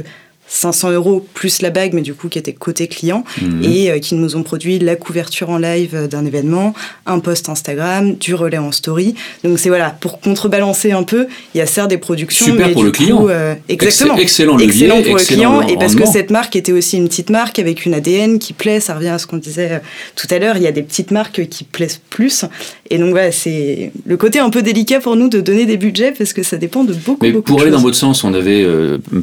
500 0.52 0.90
euros 0.90 1.26
plus 1.32 1.62
la 1.62 1.70
bague, 1.70 1.94
mais 1.94 2.02
du 2.02 2.12
coup 2.12 2.28
qui 2.28 2.38
était 2.38 2.52
côté 2.52 2.86
client, 2.86 3.24
mhm. 3.40 3.64
et 3.64 3.90
euh, 3.90 3.98
qui 3.98 4.14
nous 4.14 4.36
ont 4.36 4.42
produit 4.42 4.78
la 4.78 4.96
couverture 4.96 5.48
en 5.48 5.56
live 5.56 6.08
d'un 6.08 6.26
événement, 6.26 6.74
un 7.06 7.20
post 7.20 7.48
Instagram, 7.48 8.16
du 8.16 8.34
relais 8.34 8.58
en 8.58 8.70
story. 8.70 9.14
Donc 9.44 9.58
c'est 9.58 9.70
voilà, 9.70 9.90
pour 9.90 10.20
contrebalancer 10.20 10.92
un 10.92 11.04
peu, 11.04 11.26
il 11.54 11.58
y 11.58 11.60
a 11.62 11.66
certes 11.66 11.88
des 11.88 11.96
productions. 11.96 12.44
Super 12.44 12.68
mais 12.68 12.72
pour 12.74 12.82
du 12.82 12.88
le 12.88 12.92
client. 12.92 13.26
Euh, 13.30 13.54
exactement. 13.70 14.16
excellent 14.18 14.56
levier, 14.56 14.84
excellent 14.84 15.02
pour 15.02 15.16
le 15.16 15.24
client, 15.24 15.62
et 15.62 15.76
parce 15.76 15.94
que 15.94 16.06
cette 16.06 16.30
marque 16.30 16.54
était 16.54 16.72
aussi 16.72 16.98
une 16.98 17.08
petite 17.08 17.30
marque 17.30 17.58
avec 17.58 17.86
une 17.86 17.94
ADN 17.94 18.38
qui 18.38 18.52
plaît, 18.52 18.80
ça 18.80 18.94
revient 18.94 19.08
à 19.08 19.18
ce 19.18 19.26
qu'on 19.26 19.38
disait 19.38 19.72
euh, 19.72 19.78
tout 20.16 20.26
à 20.30 20.38
l'heure, 20.38 20.58
il 20.58 20.62
y 20.62 20.66
a 20.66 20.72
des 20.72 20.82
petites 20.82 21.12
marques 21.12 21.48
qui 21.48 21.64
plaisent 21.64 22.00
plus, 22.10 22.44
et 22.90 22.98
donc 22.98 23.10
voilà, 23.10 23.32
c'est 23.32 23.90
le 24.04 24.16
côté 24.18 24.38
un 24.38 24.50
peu 24.50 24.60
délicat 24.60 25.00
pour 25.00 25.16
nous 25.16 25.30
de 25.30 25.40
donner 25.40 25.64
des 25.64 25.78
budgets 25.78 26.12
parce 26.12 26.34
que 26.34 26.42
ça 26.42 26.58
dépend 26.58 26.84
de 26.84 26.92
beaucoup, 26.92 27.24
mais 27.24 27.32
beaucoup 27.32 27.46
pour 27.46 27.62
aller 27.62 27.70
dans 27.70 27.80
votre 27.80 27.96
sens, 27.96 28.22
on 28.22 28.34
avait, 28.34 28.66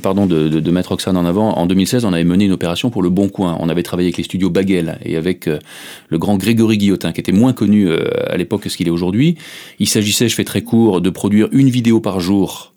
pardon 0.02 0.26
de, 0.26 0.48
de, 0.48 0.60
de 0.60 0.72
mettre 0.72 0.90
Roxane 0.90 1.19
en 1.20 1.26
avant. 1.26 1.54
En 1.58 1.66
2016, 1.66 2.06
on 2.06 2.14
avait 2.14 2.24
mené 2.24 2.46
une 2.46 2.52
opération 2.52 2.90
pour 2.90 3.04
Le 3.04 3.10
Bon 3.10 3.30
Coin. 3.30 3.58
On 3.60 3.70
avait 3.70 3.84
travaillé 3.84 4.08
avec 4.08 4.18
les 4.18 4.24
studios 4.24 4.50
Baguel 4.50 4.98
et 5.04 5.16
avec 5.18 5.48
euh, 5.48 5.60
le 6.08 6.18
grand 6.18 6.38
Grégory 6.38 6.78
Guillotin, 6.78 7.12
qui 7.12 7.20
était 7.20 7.32
moins 7.32 7.54
connu 7.54 7.88
euh, 7.88 8.00
à 8.28 8.38
l'époque 8.38 8.62
que 8.62 8.70
ce 8.70 8.78
qu'il 8.78 8.88
est 8.88 8.92
aujourd'hui. 8.92 9.36
Il 9.80 9.88
s'agissait, 9.88 10.30
je 10.30 10.36
fais 10.36 10.44
très 10.44 10.64
court, 10.64 11.02
de 11.02 11.10
produire 11.10 11.50
une 11.52 11.70
vidéo 11.70 12.00
par 12.00 12.20
jour, 12.20 12.74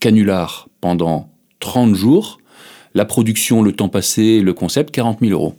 canular, 0.00 0.68
pendant 0.80 1.30
30 1.60 1.94
jours. 1.94 2.38
La 2.94 3.04
production, 3.04 3.62
le 3.62 3.72
temps 3.72 3.88
passé, 3.88 4.40
le 4.40 4.52
concept, 4.52 4.90
40 4.90 5.20
000 5.20 5.32
euros 5.32 5.54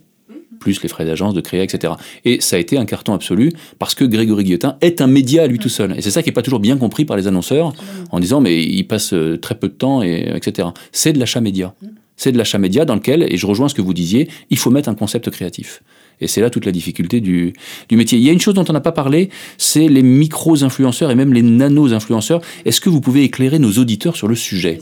plus 0.66 0.82
les 0.82 0.88
frais 0.88 1.04
d'agence, 1.04 1.34
de 1.34 1.40
créer, 1.40 1.62
etc. 1.62 1.92
Et 2.24 2.40
ça 2.40 2.56
a 2.56 2.58
été 2.58 2.76
un 2.76 2.84
carton 2.84 3.14
absolu 3.14 3.52
parce 3.78 3.94
que 3.94 4.04
Grégory 4.04 4.42
Guillotin 4.42 4.76
est 4.80 5.00
un 5.00 5.06
média 5.06 5.44
à 5.44 5.46
lui 5.46 5.58
tout 5.58 5.68
seul. 5.68 5.96
Et 5.96 6.02
c'est 6.02 6.10
ça 6.10 6.22
qui 6.22 6.28
n'est 6.28 6.34
pas 6.34 6.42
toujours 6.42 6.60
bien 6.60 6.76
compris 6.76 7.04
par 7.04 7.16
les 7.16 7.28
annonceurs 7.28 7.72
en 8.10 8.18
disant 8.18 8.40
mais 8.40 8.62
il 8.64 8.84
passe 8.84 9.12
euh, 9.12 9.38
très 9.38 9.54
peu 9.54 9.68
de 9.68 9.74
temps, 9.74 10.02
et, 10.02 10.32
etc. 10.34 10.68
C'est 10.92 11.12
de 11.12 11.20
l'achat 11.20 11.40
média. 11.40 11.74
C'est 12.16 12.32
de 12.32 12.38
l'achat 12.38 12.58
média 12.58 12.84
dans 12.84 12.94
lequel, 12.94 13.26
et 13.28 13.36
je 13.36 13.46
rejoins 13.46 13.68
ce 13.68 13.74
que 13.74 13.82
vous 13.82 13.94
disiez, 13.94 14.28
il 14.50 14.58
faut 14.58 14.70
mettre 14.70 14.88
un 14.88 14.94
concept 14.94 15.30
créatif. 15.30 15.82
Et 16.20 16.28
c'est 16.28 16.40
là 16.40 16.48
toute 16.48 16.64
la 16.64 16.72
difficulté 16.72 17.20
du, 17.20 17.52
du, 17.88 17.96
métier. 17.96 18.18
Il 18.18 18.24
y 18.24 18.30
a 18.30 18.32
une 18.32 18.40
chose 18.40 18.54
dont 18.54 18.64
on 18.68 18.72
n'a 18.72 18.80
pas 18.80 18.92
parlé, 18.92 19.28
c'est 19.58 19.88
les 19.88 20.02
micros-influenceurs 20.02 21.10
et 21.10 21.14
même 21.14 21.34
les 21.34 21.42
nano-influenceurs. 21.42 22.40
Est-ce 22.64 22.80
que 22.80 22.88
vous 22.88 23.00
pouvez 23.00 23.24
éclairer 23.24 23.58
nos 23.58 23.72
auditeurs 23.72 24.16
sur 24.16 24.28
le 24.28 24.34
sujet? 24.34 24.78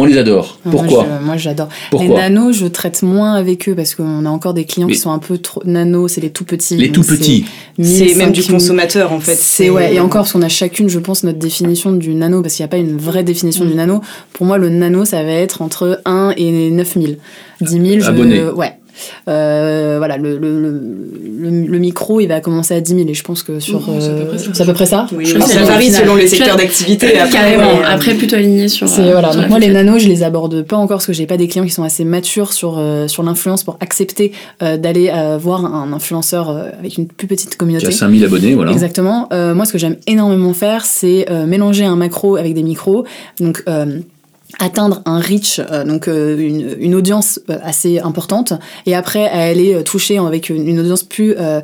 On 0.00 0.06
les 0.06 0.18
adore. 0.18 0.58
Ah, 0.64 0.68
Pourquoi 0.70 1.06
Moi, 1.22 1.36
je- 1.36 1.42
j'adore. 1.42 1.68
Pourquoi 1.90 2.08
Les 2.08 2.14
nanos, 2.14 2.56
je 2.56 2.66
traite 2.66 3.02
moins 3.02 3.34
avec 3.34 3.68
eux 3.68 3.74
parce 3.74 3.94
qu'on 3.94 4.24
a 4.24 4.28
encore 4.30 4.54
des 4.54 4.64
clients 4.64 4.86
Mais- 4.86 4.94
qui 4.94 4.98
sont 4.98 5.10
un 5.12 5.18
peu 5.18 5.38
trop 5.38 5.62
nano, 5.64 6.08
c'est 6.08 6.20
les 6.20 6.30
tout 6.30 6.44
petits. 6.44 6.76
Les 6.76 6.90
tout 6.90 7.02
petits. 7.02 7.44
C'est 7.78 8.04
1000, 8.06 8.16
même 8.18 8.32
du 8.32 8.42
5000. 8.42 8.52
consommateur 8.60 9.12
en 9.12 9.20
fait. 9.20 9.36
C'est 9.36 9.70
ouais, 9.70 9.94
et 9.94 10.00
encore, 10.00 10.22
parce 10.22 10.32
qu'on 10.32 10.42
a 10.42 10.48
chacune, 10.48 10.88
je 10.88 10.98
pense, 10.98 11.22
notre 11.24 11.38
définition 11.38 11.92
du 11.92 12.14
nano, 12.14 12.42
parce 12.42 12.54
qu'il 12.54 12.62
n'y 12.64 12.68
a 12.68 12.68
pas 12.68 12.76
une 12.78 12.96
vraie 12.96 13.24
définition 13.24 13.64
Mm. 13.64 13.68
du 13.68 13.74
nano. 13.74 14.00
Pour 14.32 14.46
moi, 14.46 14.58
le 14.58 14.68
nano, 14.70 15.04
ça 15.04 15.22
va 15.22 15.30
être 15.32 15.62
entre 15.62 16.00
1 16.04 16.32
et 16.36 16.70
9000. 16.70 17.18
10 17.60 17.72
000, 17.72 18.00
je... 18.00 18.08
Abonnés. 18.08 18.42
Ouais. 18.44 18.72
Euh, 19.28 19.96
voilà, 19.98 20.16
le, 20.16 20.38
le, 20.38 20.70
le, 21.66 21.78
micro, 21.78 22.20
il 22.20 22.26
va 22.26 22.40
commencer 22.40 22.74
à 22.74 22.80
10 22.80 22.94
000, 22.96 23.08
et 23.08 23.14
je 23.14 23.22
pense 23.22 23.42
que 23.42 23.60
sur. 23.60 23.82
C'est 24.00 24.10
à 24.10 24.14
peu 24.14 24.20
euh, 24.22 24.26
près 24.26 24.38
ça. 24.38 24.50
c'est 24.52 24.62
à 24.62 24.66
peu 24.66 24.72
près 24.72 24.86
ça 24.86 25.06
Oui, 25.16 25.26
Je 25.26 25.38
ça 25.40 25.62
varie 25.64 25.90
selon 25.90 26.16
les 26.16 26.26
secteurs 26.28 26.56
d'activité. 26.56 27.18
après, 27.18 27.30
Carrément. 27.32 27.80
euh, 27.80 27.82
Après, 27.86 28.14
plutôt 28.14 28.36
aligné 28.36 28.68
sur. 28.68 28.86
Euh, 28.86 29.12
voilà. 29.12 29.32
sur 29.32 29.40
Donc 29.40 29.50
moi 29.50 29.58
les 29.58 29.68
nanos, 29.68 30.02
je 30.02 30.08
les 30.08 30.22
aborde 30.22 30.62
pas 30.62 30.76
encore 30.76 30.98
parce 30.98 31.06
que 31.06 31.12
j'ai 31.12 31.26
pas 31.26 31.36
des 31.36 31.48
clients 31.48 31.64
qui 31.64 31.70
sont 31.70 31.82
assez 31.84 32.04
matures 32.04 32.52
sur 32.52 32.78
euh, 32.78 33.08
sur 33.08 33.22
l'influence 33.22 33.64
pour 33.64 33.76
accepter 33.80 34.32
euh, 34.62 34.76
d'aller 34.76 35.10
euh, 35.14 35.38
voir 35.40 35.64
un 35.64 35.92
influenceur 35.92 36.50
euh, 36.50 36.68
avec 36.78 36.96
une 36.98 37.06
plus 37.08 37.26
petite 37.26 37.50
Qui 37.50 37.56
communauté. 37.56 37.86
a 37.86 37.90
5000 37.90 38.24
abonnés, 38.24 38.54
voilà. 38.54 38.72
Exactement. 38.72 39.28
Euh, 39.32 39.54
moi, 39.54 39.64
ce 39.64 39.72
que 39.72 39.78
j'aime 39.78 39.96
énormément 40.06 40.52
faire, 40.52 40.84
c'est 40.84 41.26
euh, 41.30 41.46
mélanger 41.46 41.84
un 41.84 41.96
macro 41.96 42.36
avec 42.36 42.54
des 42.54 42.62
micros. 42.62 43.04
Donc, 43.40 43.62
euh, 43.68 44.00
atteindre 44.58 45.02
un 45.04 45.20
reach, 45.20 45.60
euh, 45.60 45.84
donc 45.84 46.08
euh, 46.08 46.36
une, 46.38 46.94
audience 46.94 47.40
euh, 47.50 47.58
assez 47.62 47.98
importante, 47.98 48.52
et 48.86 48.94
après 48.94 49.28
aller 49.28 49.74
euh, 49.74 49.82
toucher 49.82 50.18
avec 50.18 50.50
une, 50.50 50.78
audience 50.78 51.02
plus 51.02 51.34
euh, 51.38 51.60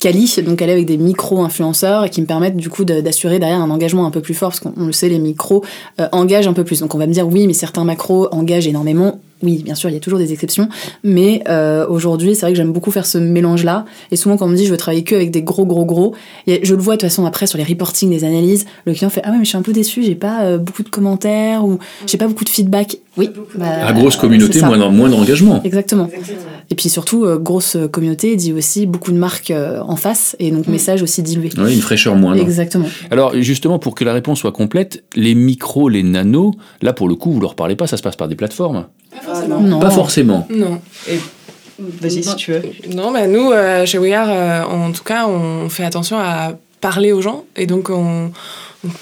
quali, 0.00 0.34
donc 0.44 0.62
aller 0.62 0.72
avec 0.72 0.86
des 0.86 0.96
micro-influenceurs 0.96 2.08
qui 2.10 2.20
me 2.20 2.26
permettent 2.26 2.56
du 2.56 2.68
coup 2.68 2.84
d'assurer 2.84 3.38
derrière 3.38 3.60
un 3.60 3.70
engagement 3.70 4.06
un 4.06 4.10
peu 4.10 4.20
plus 4.20 4.34
fort, 4.34 4.50
parce 4.50 4.60
qu'on 4.60 4.72
on 4.76 4.86
le 4.86 4.92
sait, 4.92 5.08
les 5.08 5.18
micros 5.18 5.64
engagent 6.12 6.48
un 6.48 6.52
peu 6.52 6.64
plus. 6.64 6.80
Donc 6.80 6.94
on 6.94 6.98
va 6.98 7.06
me 7.06 7.12
dire 7.12 7.26
oui, 7.26 7.46
mais 7.46 7.52
certains 7.52 7.84
macros 7.84 8.28
engagent 8.32 8.66
énormément. 8.66 9.20
Oui, 9.42 9.62
bien 9.62 9.74
sûr, 9.74 9.90
il 9.90 9.94
y 9.94 9.96
a 9.96 10.00
toujours 10.00 10.18
des 10.18 10.32
exceptions, 10.32 10.68
mais 11.02 11.42
euh, 11.48 11.86
aujourd'hui, 11.88 12.34
c'est 12.34 12.42
vrai 12.42 12.52
que 12.52 12.56
j'aime 12.56 12.72
beaucoup 12.72 12.90
faire 12.90 13.06
ce 13.06 13.18
mélange-là. 13.18 13.84
Et 14.10 14.16
souvent, 14.16 14.36
quand 14.36 14.46
on 14.46 14.48
me 14.48 14.56
dit 14.56 14.66
je 14.66 14.70
veux 14.70 14.76
travailler 14.76 15.04
que 15.04 15.14
avec 15.14 15.30
des 15.30 15.42
gros, 15.42 15.66
gros, 15.66 15.84
gros, 15.84 16.14
et 16.46 16.60
je 16.62 16.74
le 16.74 16.80
vois 16.80 16.94
de 16.94 17.00
toute 17.00 17.08
façon 17.08 17.26
après 17.26 17.46
sur 17.46 17.58
les 17.58 17.64
reportings, 17.64 18.10
les 18.10 18.24
analyses, 18.24 18.66
le 18.86 18.94
client 18.94 19.10
fait 19.10 19.22
ah 19.24 19.30
ouais, 19.30 19.38
mais 19.38 19.44
je 19.44 19.48
suis 19.48 19.58
un 19.58 19.62
peu 19.62 19.72
déçu, 19.72 20.02
j'ai 20.02 20.14
pas 20.14 20.42
euh, 20.42 20.58
beaucoup 20.58 20.82
de 20.82 20.88
commentaires 20.88 21.64
ou 21.64 21.78
j'ai 22.06 22.18
pas 22.18 22.28
beaucoup 22.28 22.44
de 22.44 22.48
feedback. 22.48 22.98
Oui, 23.16 23.28
bah, 23.56 23.66
À 23.86 23.92
grosse 23.92 24.16
communauté, 24.16 24.62
moins, 24.62 24.88
moins 24.88 25.10
d'engagement. 25.10 25.60
Exactement. 25.64 26.08
Et 26.70 26.74
puis 26.74 26.88
surtout, 26.88 27.24
euh, 27.24 27.38
grosse 27.38 27.76
communauté 27.90 28.36
dit 28.36 28.52
aussi 28.52 28.86
beaucoup 28.86 29.12
de 29.12 29.18
marques 29.18 29.50
euh, 29.50 29.80
en 29.80 29.96
face 29.96 30.36
et 30.38 30.50
donc 30.50 30.66
message 30.68 31.02
aussi 31.02 31.22
dilué. 31.22 31.50
Oui, 31.58 31.74
une 31.74 31.80
fraîcheur 31.80 32.14
moindre. 32.16 32.40
Exactement. 32.40 32.86
Alors 33.10 33.34
justement, 33.40 33.78
pour 33.78 33.94
que 33.94 34.04
la 34.04 34.12
réponse 34.12 34.38
soit 34.38 34.52
complète, 34.52 35.04
les 35.14 35.34
micros, 35.34 35.88
les 35.88 36.02
nanos, 36.02 36.54
là 36.80 36.92
pour 36.92 37.08
le 37.08 37.14
coup, 37.14 37.32
vous 37.32 37.40
leur 37.40 37.54
parlez 37.54 37.76
pas, 37.76 37.86
ça 37.86 37.96
se 37.96 38.02
passe 38.02 38.16
par 38.16 38.28
des 38.28 38.36
plateformes 38.36 38.86
Ah, 39.28 39.42
non. 39.48 39.80
Pas 39.80 39.90
forcément. 39.90 40.46
Non. 40.50 40.80
Vas-y 41.78 42.22
si 42.22 42.36
tu 42.36 42.52
veux. 42.52 42.62
Non, 42.94 43.12
bah 43.12 43.26
nous, 43.26 43.50
euh, 43.50 43.86
chez 43.86 43.98
We 43.98 44.12
Are, 44.12 44.28
euh, 44.30 44.62
en 44.64 44.92
tout 44.92 45.02
cas, 45.02 45.26
on 45.26 45.68
fait 45.68 45.84
attention 45.84 46.18
à 46.18 46.52
parler 46.80 47.12
aux 47.12 47.22
gens. 47.22 47.44
Et 47.56 47.66
donc, 47.66 47.90
on, 47.90 48.30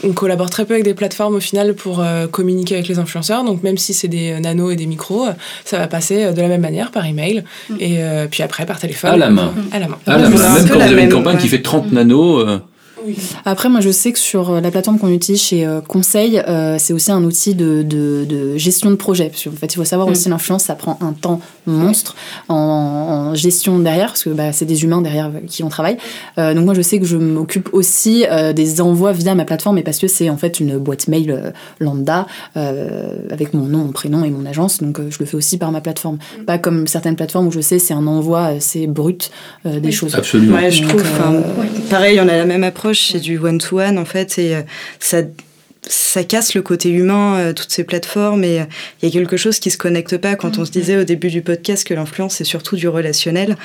on 0.05 0.13
collabore 0.13 0.51
très 0.51 0.65
peu 0.65 0.75
avec 0.75 0.85
des 0.85 0.95
plateformes 0.95 1.35
au 1.35 1.41
final 1.41 1.75
pour 1.75 2.01
euh, 2.01 2.27
communiquer 2.27 2.75
avec 2.75 2.89
les 2.89 2.99
influenceurs. 2.99 3.45
Donc, 3.45 3.63
même 3.63 3.77
si 3.77 3.93
c'est 3.93 4.09
des 4.09 4.39
nanos 4.41 4.73
et 4.73 4.77
des 4.77 4.87
micros, 4.87 5.27
ça 5.65 5.79
va 5.79 5.89
passer 5.89 6.33
de 6.33 6.41
la 6.41 6.49
même 6.49 6.61
manière 6.61 6.91
par 6.91 7.07
email. 7.07 7.45
Et 7.79 7.97
euh, 7.99 8.27
puis 8.31 8.43
après, 8.43 8.67
par 8.67 8.79
téléphone. 8.79 9.11
À 9.11 9.17
la 9.17 9.31
main. 9.31 9.53
À 9.73 9.79
la 9.79 9.89
main. 9.89 9.99
Même 10.07 10.69
quand 10.69 10.75
vous 10.79 10.81
avez 10.81 11.03
une 11.03 11.13
campagne 11.13 11.39
qui 11.39 11.49
fait 11.49 11.63
30 11.63 11.93
nanos, 11.93 12.47
Après, 13.45 13.69
moi, 13.69 13.81
je 13.81 13.91
sais 13.91 14.13
que 14.13 14.19
sur 14.19 14.51
euh, 14.51 14.61
la 14.61 14.71
plateforme 14.71 14.99
qu'on 14.99 15.09
utilise 15.11 15.41
chez 15.43 15.67
euh, 15.67 15.81
Conseil, 15.81 16.39
euh, 16.49 16.77
c'est 16.79 16.93
aussi 16.93 17.11
un 17.13 17.23
outil 17.25 17.55
de, 17.55 17.83
de, 17.83 18.25
de 18.29 18.57
gestion 18.57 18.91
de 18.91 18.97
projet. 18.97 19.29
Parce 19.31 19.45
qu'en 19.45 19.51
fait, 19.53 19.67
il 19.73 19.77
faut 19.77 19.85
savoir 19.85 20.09
Mm. 20.09 20.13
aussi, 20.13 20.29
l'influence, 20.29 20.65
ça 20.65 20.75
prend 20.75 20.99
un 21.01 21.13
temps 21.13 21.41
monstre 21.67 22.15
en, 22.49 22.55
en 22.57 23.35
gestion 23.35 23.79
derrière, 23.79 24.09
parce 24.09 24.25
que 24.25 24.31
bah, 24.31 24.53
c'est 24.53 24.65
des 24.65 24.83
humains 24.85 25.03
derrière 25.03 25.31
qui 25.47 25.63
on 25.63 25.69
travaille. 25.69 25.97
Euh, 26.39 26.55
donc, 26.55 26.65
moi, 26.65 26.75
je 26.75 26.83
sais 26.83 26.99
que 26.99 27.07
je 27.07 27.17
m'occupe 27.17 27.69
aussi 27.73 28.25
euh, 28.31 28.53
des 28.53 28.81
envois 28.81 29.13
via 29.13 29.35
ma 29.35 29.45
plateforme, 29.45 29.79
et 29.79 29.83
parce 29.83 29.99
que 29.99 30.09
c'est 30.09 30.29
en 30.31 30.37
fait 30.37 30.61
une 30.61 30.79
boîte 30.79 31.09
mail 31.09 31.31
euh, 31.31 31.51
lambda 31.79 32.27
euh, 32.57 33.11
avec 33.31 33.55
mon 33.55 33.65
nom, 33.67 33.79
mon 33.79 33.93
prénom 33.93 34.25
et 34.25 34.31
mon 34.31 34.45
agence. 34.47 34.83
Donc, 34.83 34.99
euh, 34.99 35.09
je 35.11 35.19
le 35.21 35.27
fais 35.27 35.37
aussi 35.37 35.59
par 35.59 35.71
ma 35.73 35.81
plateforme. 35.81 36.19
Pas 36.47 36.59
comme 36.59 36.87
certaines 36.87 37.17
plateformes 37.17 37.47
où 37.49 37.53
je 37.53 37.61
sais 37.61 37.79
c'est 37.79 37.95
un 37.95 38.07
envoi 38.07 38.45
assez 38.47 38.87
brut 38.87 39.31
euh, 39.67 39.79
des 39.81 39.89
Oui. 39.89 39.93
choses. 39.93 40.15
absolument. 40.15 40.57
Ouais, 40.57 40.71
je 40.71 40.83
Donc, 40.83 40.91
trouve. 40.91 41.03
euh, 41.03 41.41
Pareil, 41.89 42.19
on 42.21 42.29
a 42.29 42.37
la 42.37 42.45
même 42.47 42.65
approche, 42.65 42.90
c'est 42.99 43.21
du 43.21 43.39
one-to-one 43.39 43.99
en 43.99 44.05
fait, 44.05 44.39
et 44.39 44.57
euh, 44.57 44.63
ça, 44.99 45.19
ça 45.83 46.25
casse 46.25 46.55
le 46.55 46.63
côté 46.63 46.91
humain, 46.91 47.37
euh, 47.39 47.53
toutes 47.53 47.71
ces 47.71 47.85
plateformes, 47.85 48.45
et 48.45 48.61
euh, 48.61 48.65
il 49.03 49.09
y 49.09 49.09
a 49.09 49.13
quelque 49.13 49.37
chose 49.37 49.59
qui 49.59 49.71
se 49.71 49.79
connecte 49.79 50.17
pas 50.19 50.35
quand 50.37 50.59
on 50.59 50.65
se 50.65 50.71
disait 50.71 50.97
au 50.99 51.05
début 51.05 51.31
du 51.31 51.43
podcast 51.43 51.87
que 51.87 51.95
l'influence 51.95 52.35
c'est 52.37 52.45
surtout 52.45 52.77
du 52.77 52.89
relationnel. 52.89 53.57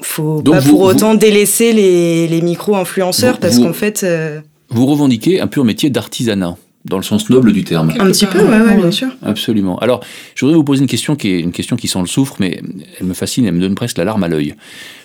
Faut 0.00 0.42
Donc 0.42 0.54
pas 0.54 0.60
vous- 0.60 0.70
pour 0.70 0.80
vous- 0.80 0.86
autant 0.86 1.14
délaisser 1.14 1.72
les, 1.72 2.28
les 2.28 2.40
micro-influenceurs 2.40 3.38
parce 3.38 3.58
qu'en 3.58 3.72
fait. 3.72 4.04
euh, 4.04 4.40
Vous 4.70 4.86
revendiquez 4.86 5.40
un 5.40 5.48
pur 5.48 5.64
métier 5.64 5.90
d'artisanat, 5.90 6.56
dans 6.84 6.98
le 6.98 7.02
sens 7.02 7.28
noble 7.30 7.52
du 7.52 7.64
terme. 7.64 7.92
un 7.98 8.06
petit 8.06 8.26
peu, 8.26 8.38
ouais, 8.44 8.76
bien 8.76 8.92
sûr. 8.92 9.08
Absolument. 9.24 9.76
Alors, 9.80 10.00
je 10.36 10.44
voudrais 10.44 10.56
vous 10.56 10.62
poser 10.64 10.82
une 10.82 10.88
question 10.88 11.16
qui 11.16 11.30
est 11.30 11.40
une 11.40 11.50
question 11.50 11.74
qui 11.76 11.88
sent 11.88 11.98
le 12.00 12.06
soufre, 12.06 12.36
mais 12.38 12.60
elle 13.00 13.06
me 13.06 13.14
fascine, 13.14 13.44
elle 13.46 13.54
me 13.54 13.60
donne 13.60 13.74
presque 13.74 13.98
la 13.98 14.04
larme 14.04 14.22
à 14.22 14.28
l'œil. 14.28 14.54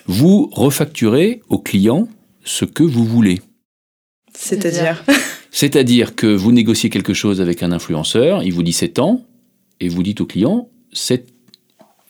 Vous 0.06 0.48
refacturez 0.52 1.40
au 1.48 1.58
client 1.58 2.06
ce 2.44 2.64
que 2.64 2.82
vous 2.82 3.04
voulez. 3.04 3.40
C'est-à-dire. 4.34 5.04
C'est-à-dire 5.50 6.14
que 6.16 6.26
vous 6.26 6.52
négociez 6.52 6.90
quelque 6.90 7.14
chose 7.14 7.40
avec 7.40 7.62
un 7.62 7.72
influenceur, 7.72 8.42
il 8.42 8.52
vous 8.52 8.62
dit 8.62 8.72
c'est 8.72 8.88
tant, 8.88 9.24
et 9.80 9.88
vous 9.88 10.02
dites 10.02 10.20
au 10.20 10.26
client 10.26 10.68
c'est 10.92 11.26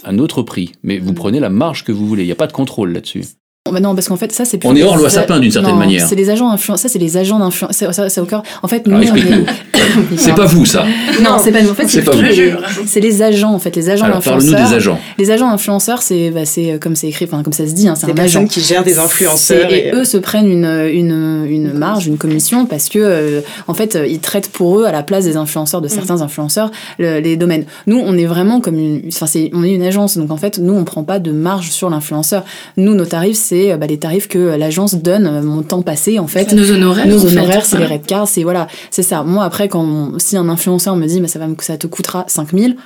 un 0.04 0.18
autre 0.18 0.42
prix. 0.42 0.72
Mais 0.82 0.98
vous 0.98 1.14
prenez 1.14 1.40
la 1.40 1.50
marge 1.50 1.84
que 1.84 1.92
vous 1.92 2.06
voulez. 2.06 2.22
Il 2.22 2.26
n'y 2.26 2.32
a 2.32 2.36
pas 2.36 2.46
de 2.46 2.52
contrôle 2.52 2.92
là-dessus. 2.92 3.24
Bah 3.72 3.80
non, 3.80 3.94
parce 3.94 4.08
qu'en 4.08 4.16
fait, 4.16 4.30
ça, 4.30 4.44
c'est 4.44 4.58
plus 4.58 4.68
On 4.68 4.76
est 4.76 4.82
hors 4.82 4.98
loi 4.98 5.08
Sapin, 5.08 5.40
d'une 5.40 5.50
certaine 5.50 5.72
Non, 5.72 5.78
manière. 5.78 6.06
C'est 6.06 6.14
les 6.16 6.28
agents 6.28 6.50
influents. 6.50 6.76
Ça, 6.76 6.90
c'est 6.90 6.98
les 6.98 7.16
agents 7.16 7.38
d'influence. 7.38 7.72
Ça, 7.74 7.94
ça, 7.94 8.10
c'est 8.10 8.20
au 8.20 8.26
cœur. 8.26 8.42
En 8.62 8.68
fait, 8.68 8.86
nous, 8.86 8.94
Alors, 8.94 9.08
on 9.10 9.14
est- 9.16 9.18
explique-nous. 9.20 9.46
C'est 10.16 10.34
pas 10.34 10.46
vous, 10.46 10.64
ça. 10.64 10.84
Non, 11.22 11.36
c'est 11.42 11.52
pas 11.52 11.60
nous. 11.62 11.70
En 11.70 11.74
fait, 11.74 11.86
C'est 11.88 12.02
pas 12.02 12.12
vous. 12.12 12.22
C'est 12.86 13.00
les 13.00 13.22
agents, 13.22 13.52
en 13.52 13.58
fait, 13.58 13.76
les 13.76 13.90
agents 13.90 14.06
Alors, 14.06 14.20
parle-nous 14.22 14.52
influenceurs. 14.54 14.68
des 14.70 14.74
agents. 14.76 14.98
Les 15.18 15.30
agents 15.30 15.50
influenceurs, 15.50 16.02
c'est 16.02 16.30
bah, 16.30 16.44
c'est, 16.46 16.72
euh, 16.72 16.78
comme 16.78 16.96
c'est 16.96 17.06
écrit, 17.08 17.26
enfin 17.26 17.42
comme 17.42 17.52
ça 17.52 17.66
se 17.66 17.72
dit, 17.72 17.86
hein, 17.86 17.94
c'est 17.94 18.06
Des 18.12 18.18
un 18.18 18.24
agent. 18.24 18.46
qui 18.46 18.60
gèrent 18.60 18.82
des 18.82 18.98
influenceurs. 18.98 19.70
Et, 19.72 19.88
et, 19.88 19.94
eux 19.94 20.04
se 20.04 20.16
prennent 20.16 20.48
une, 20.48 20.64
une, 20.64 21.46
une 21.48 21.72
marge, 21.74 22.06
une 22.06 22.16
commission, 22.16 22.64
parce 22.66 22.88
que, 22.88 22.98
euh, 22.98 23.40
en 23.68 23.74
fait, 23.74 23.98
ils 24.08 24.20
traitent 24.20 24.48
pour 24.48 24.80
eux, 24.80 24.84
à 24.86 24.92
la 24.92 25.02
place 25.02 25.24
des 25.24 25.36
influenceurs, 25.36 25.80
Mm. 25.80 25.84
de 25.84 25.88
certains 25.88 26.22
influenceurs, 26.22 26.70
le- 26.98 27.20
les 27.20 27.36
domaines. 27.36 27.64
Nous, 27.86 28.00
on 28.02 28.16
est 28.16 28.26
vraiment 28.26 28.60
comme 28.60 28.78
une. 28.78 29.02
Enfin, 29.08 29.26
c'est- 29.26 29.50
on 29.52 29.62
est 29.64 29.72
une 29.74 29.82
agence, 29.82 30.16
donc 30.16 30.30
en 30.30 30.36
fait, 30.38 30.58
nous, 30.58 30.72
on 30.74 30.84
prend 30.84 31.02
pas 31.04 31.18
de 31.18 31.30
marge 31.30 31.70
sur 31.70 31.90
l'influenceur. 31.90 32.44
Nous, 32.78 32.94
nos 32.94 33.04
tarifs, 33.06 33.36
c'est 33.36 33.53
euh, 33.72 33.76
bah, 33.76 33.86
les 33.86 33.98
tarifs 33.98 34.28
que 34.28 34.38
l'agence 34.56 34.94
donne, 34.94 35.26
euh, 35.26 35.42
mon 35.42 35.62
temps 35.62 35.82
passé, 35.82 36.18
en 36.18 36.26
fait. 36.26 36.52
Nos 36.52 36.70
honoraires. 36.72 37.06
Nos 37.06 37.24
honoraires, 37.26 37.64
c'est 37.64 37.76
les 37.76 37.82
Voilà. 37.84 37.94
red 37.96 38.06
cards, 38.06 38.28
c'est 38.28 38.42
voilà, 38.42 38.66
c'est 38.90 39.02
ça. 39.02 39.22
Moi, 39.22 39.44
après, 39.44 39.68
quand 39.68 39.82
on- 39.82 40.18
si 40.18 40.36
un 40.36 40.48
influenceur 40.48 40.96
me 40.96 41.06
dit, 41.06 41.20
bah, 41.20 41.28
ça, 41.28 41.38
va 41.38 41.46
ça 41.60 41.76
te 41.76 41.86
coûtera 41.86 42.24
5000, 42.28 42.76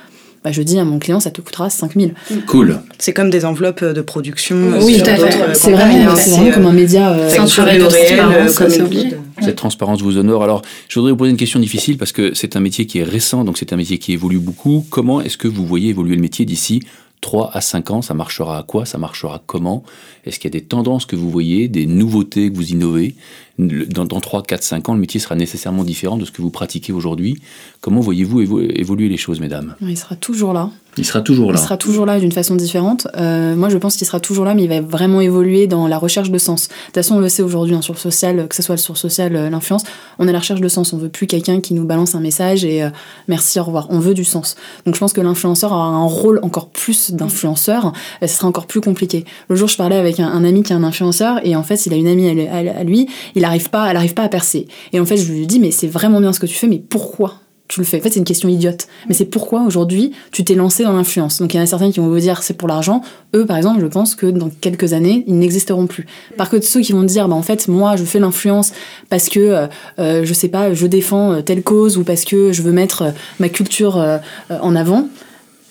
bah, 0.43 0.51
je 0.53 0.61
dis 0.61 0.79
à 0.79 0.85
mon 0.85 0.99
client, 0.99 1.19
ça 1.19 1.31
te 1.31 1.41
coûtera 1.41 1.69
5000. 1.69 2.13
Cool. 2.47 2.79
C'est 2.97 3.11
comme 3.13 3.29
des 3.29 3.43
enveloppes 3.43 3.83
de 3.83 3.99
production. 4.01 4.55
Oui, 4.81 4.97
tout 4.97 5.09
à 5.09 5.15
fait. 5.15 5.17
d'autres, 5.17 5.41
euh, 5.49 5.53
C'est 5.53 5.71
campagnes, 5.71 5.87
vraiment, 5.97 6.11
hein. 6.11 6.15
c'est 6.15 6.29
vraiment 6.31 6.47
euh, 6.49 6.53
comme 6.53 6.65
un 6.67 6.71
média. 6.71 7.11
euh, 7.11 7.29
facturé 7.29 7.81
au 7.81 7.87
réel, 7.89 8.19
euh, 8.21 8.49
comme 8.53 8.69
c'est 8.69 8.81
obligé. 8.81 9.17
Cette 9.41 9.55
transparence 9.57 10.01
vous 10.01 10.17
honore. 10.17 10.43
Alors, 10.43 10.61
je 10.87 10.99
voudrais 10.99 11.11
vous 11.11 11.17
poser 11.17 11.31
une 11.31 11.37
question 11.37 11.59
difficile 11.59 11.97
parce 11.97 12.11
que 12.13 12.33
c'est 12.33 12.55
un 12.55 12.59
métier 12.61 12.85
qui 12.85 12.99
est 12.99 13.03
récent, 13.03 13.43
donc 13.43 13.57
c'est 13.57 13.73
un 13.73 13.77
métier 13.77 13.97
qui 13.97 14.13
évolue 14.13 14.39
beaucoup. 14.39 14.85
Comment 14.89 15.19
est-ce 15.21 15.37
que 15.37 15.47
vous 15.49 15.65
voyez 15.65 15.89
évoluer 15.89 16.15
le 16.15 16.21
métier 16.21 16.45
d'ici 16.45 16.81
3 17.21 17.49
à 17.53 17.59
5 17.61 17.91
ans? 17.91 18.01
Ça 18.01 18.13
marchera 18.13 18.59
à 18.59 18.63
quoi? 18.63 18.85
Ça 18.85 18.97
marchera 18.97 19.41
comment? 19.45 19.83
Est-ce 20.29 20.39
qu'il 20.39 20.53
y 20.53 20.55
a 20.55 20.59
des 20.59 20.65
tendances 20.65 21.05
que 21.05 21.15
vous 21.15 21.29
voyez, 21.29 21.67
des 21.67 21.85
nouveautés 21.85 22.49
que 22.51 22.55
vous 22.55 22.71
innovez 22.71 23.15
dans, 23.57 24.05
dans 24.05 24.21
3, 24.21 24.43
4, 24.43 24.63
5 24.63 24.87
ans, 24.87 24.93
le 24.93 25.01
métier 25.01 25.19
sera 25.19 25.35
nécessairement 25.35 25.83
différent 25.83 26.15
de 26.15 26.23
ce 26.23 26.31
que 26.31 26.41
vous 26.41 26.49
pratiquez 26.49 26.93
aujourd'hui. 26.93 27.41
Comment 27.81 27.99
voyez-vous 27.99 28.41
évo- 28.41 28.61
évoluer 28.73 29.09
les 29.09 29.17
choses, 29.17 29.41
mesdames? 29.41 29.75
Il 29.81 29.97
sera 29.97 30.15
toujours 30.15 30.53
là. 30.53 30.69
Il 30.97 31.05
sera 31.05 31.19
toujours 31.21 31.49
Il 31.49 31.55
là. 31.55 31.59
sera 31.59 31.75
toujours 31.75 32.05
là 32.05 32.19
d'une 32.21 32.31
façon 32.31 32.55
différente. 32.55 33.07
Euh, 33.17 33.57
moi, 33.57 33.67
je 33.67 33.77
pense 33.77 33.97
qu'il 33.97 34.07
sera 34.07 34.21
toujours 34.21 34.45
là, 34.45 34.53
mais 34.55 34.63
il 34.63 34.69
va 34.69 34.79
vraiment 34.79 35.19
évoluer 35.19 35.67
dans 35.67 35.87
la 35.87 35.97
recherche 35.97 36.31
de 36.31 36.37
sens. 36.37 36.69
De 36.69 36.73
toute 36.85 36.95
façon, 36.95 37.15
on 37.15 37.19
le 37.19 37.27
sait 37.27 37.43
aujourd'hui 37.43 37.75
hein, 37.75 37.81
sur 37.81 37.93
le 37.93 37.99
social, 37.99 38.47
que 38.47 38.55
ce 38.55 38.61
soit 38.61 38.77
sur 38.77 38.93
le 38.93 38.97
social, 38.97 39.35
euh, 39.35 39.49
l'influence, 39.49 39.83
on 40.19 40.25
est 40.25 40.29
à 40.29 40.33
la 40.33 40.39
recherche 40.39 40.61
de 40.61 40.67
sens. 40.69 40.93
On 40.93 40.97
veut 40.97 41.09
plus 41.09 41.27
quelqu'un 41.27 41.59
qui 41.59 41.73
nous 41.73 41.83
balance 41.85 42.15
un 42.15 42.21
message 42.21 42.63
et 42.63 42.81
euh, 42.83 42.89
merci, 43.27 43.59
au 43.59 43.63
revoir. 43.65 43.87
On 43.89 43.99
veut 43.99 44.13
du 44.13 44.23
sens. 44.23 44.55
Donc, 44.85 44.95
je 44.95 44.99
pense 45.01 45.11
que 45.11 45.19
l'influenceur 45.21 45.73
aura 45.73 45.85
un 45.85 46.05
rôle 46.05 46.39
encore 46.43 46.69
plus 46.69 47.11
d'influenceur. 47.11 47.91
Ce 48.21 48.27
sera 48.27 48.47
encore 48.47 48.67
plus 48.67 48.79
compliqué. 48.81 49.25
Le 49.49 49.57
jour, 49.57 49.67
je 49.67 49.75
parlais 49.75 49.97
avec 49.97 50.17
un, 50.23 50.43
ami 50.43 50.63
qui 50.63 50.73
est 50.73 50.75
un 50.75 50.83
influenceur 50.83 51.39
et 51.45 51.55
en 51.55 51.63
fait, 51.63 51.85
il 51.85 51.93
a 51.93 51.95
une 51.95 52.07
amie 52.07 52.29
à, 52.29 52.33
lui- 52.33 52.47
à- 52.47 52.79
à 52.79 52.83
lui, 52.83 53.07
il 53.35 53.45
arrive 53.45 53.69
pas, 53.69 53.89
elle 53.89 53.97
arrive 53.97 54.13
pas 54.13 54.23
à 54.23 54.29
percer. 54.29 54.67
Et 54.93 54.99
en 54.99 55.05
fait, 55.05 55.17
je 55.17 55.31
lui 55.31 55.47
dis, 55.47 55.59
mais 55.59 55.71
c'est 55.71 55.87
vraiment 55.87 56.19
bien 56.21 56.33
ce 56.33 56.39
que 56.39 56.45
tu 56.45 56.55
fais, 56.55 56.67
mais 56.67 56.79
pourquoi 56.79 57.35
tu 57.67 57.79
le 57.81 57.85
fais? 57.85 57.99
En 57.99 58.01
fait, 58.01 58.09
c'est 58.09 58.17
une 58.17 58.25
question 58.25 58.49
idiote. 58.49 58.87
Mais 59.07 59.13
c'est 59.13 59.25
pourquoi 59.25 59.61
aujourd'hui 59.61 60.11
tu 60.31 60.43
t'es 60.43 60.55
lancé 60.55 60.83
dans 60.83 60.93
l'influence? 60.93 61.37
Donc 61.39 61.53
il 61.53 61.57
y 61.57 61.59
en 61.59 61.63
a 61.63 61.67
certains 61.67 61.91
qui 61.91 61.99
vont 61.99 62.07
vous 62.07 62.19
dire 62.19 62.41
c'est 62.41 62.55
pour 62.55 62.67
l'argent. 62.67 63.03
Eux, 63.35 63.45
par 63.45 63.57
exemple, 63.57 63.79
je 63.79 63.85
pense 63.85 64.15
que 64.15 64.25
dans 64.25 64.49
quelques 64.49 64.93
années, 64.93 65.23
ils 65.27 65.37
n'existeront 65.37 65.85
plus. 65.85 66.07
Par 66.35 66.49
contre, 66.49 66.65
ceux 66.65 66.81
qui 66.81 66.93
vont 66.93 67.03
dire 67.03 67.27
bah 67.27 67.35
en 67.35 67.43
fait 67.43 67.67
moi 67.67 67.95
je 67.95 68.05
fais 68.05 68.17
l'influence 68.17 68.71
parce 69.11 69.29
que 69.29 69.39
euh, 69.39 69.67
euh, 69.99 70.21
je 70.25 70.33
sais 70.33 70.47
pas, 70.47 70.73
je 70.73 70.87
défends 70.87 71.31
euh, 71.33 71.41
telle 71.41 71.61
cause 71.61 71.99
ou 71.99 72.03
parce 72.03 72.25
que 72.25 72.51
je 72.51 72.63
veux 72.63 72.71
mettre 72.71 73.13
ma 73.39 73.49
culture 73.49 74.03
en 74.49 74.75
avant 74.75 75.07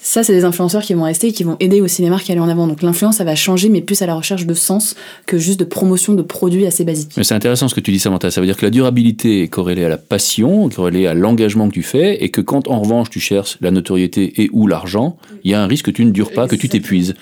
ça, 0.01 0.23
c'est 0.23 0.33
des 0.33 0.45
influenceurs 0.45 0.83
qui 0.83 0.95
vont 0.95 1.03
rester 1.03 1.29
et 1.29 1.33
qui 1.33 1.45
vont 1.45 1.57
aider 1.61 1.81
aussi 1.81 2.03
les 2.03 2.11
marques 2.11 2.31
à 2.31 2.33
aller 2.33 2.41
en 2.41 2.49
avant. 2.49 2.67
Donc 2.67 2.83
l'influence, 2.83 3.17
ça 3.17 3.25
va 3.25 3.35
changer, 3.35 3.69
mais 3.69 3.81
plus 3.81 4.01
à 4.01 4.07
la 4.07 4.15
recherche 4.15 4.47
de 4.47 4.55
sens 4.55 4.95
que 5.27 5.39
juste 5.39 5.61
de 5.61 5.65
promotion 5.65 6.15
de 6.15 6.23
produits 6.23 6.67
assez 6.67 6.85
basiques. 6.85 7.13
Mais 7.17 7.25
c'est 7.25 7.35
intéressant 7.35 7.69
ce 7.69 7.75
que 7.75 7.81
tu 7.81 7.91
dis, 7.91 7.99
Samantha. 7.99 8.31
Ça 8.31 8.41
veut 8.41 8.47
dire 8.47 8.57
que 8.57 8.65
la 8.65 8.71
durabilité 8.71 9.43
est 9.43 9.49
corrélée 9.49 9.85
à 9.85 9.89
la 9.89 9.99
passion, 9.99 10.69
corrélée 10.69 11.07
à 11.07 11.15
l'engagement 11.15 11.69
que 11.69 11.75
tu 11.75 11.83
fais, 11.83 12.23
et 12.23 12.31
que 12.31 12.41
quand 12.41 12.69
en 12.69 12.81
revanche 12.81 13.11
tu 13.11 13.21
cherches 13.21 13.59
la 13.61 13.71
notoriété 13.71 14.43
et 14.43 14.49
ou 14.53 14.67
l'argent, 14.67 15.17
il 15.45 15.51
y 15.51 15.55
a 15.55 15.63
un 15.63 15.67
risque 15.67 15.87
que 15.87 15.91
tu 15.91 16.05
ne 16.05 16.11
dures 16.11 16.33
pas, 16.33 16.47
que 16.47 16.57
tu 16.57 16.69
t'épuises. 16.69 17.15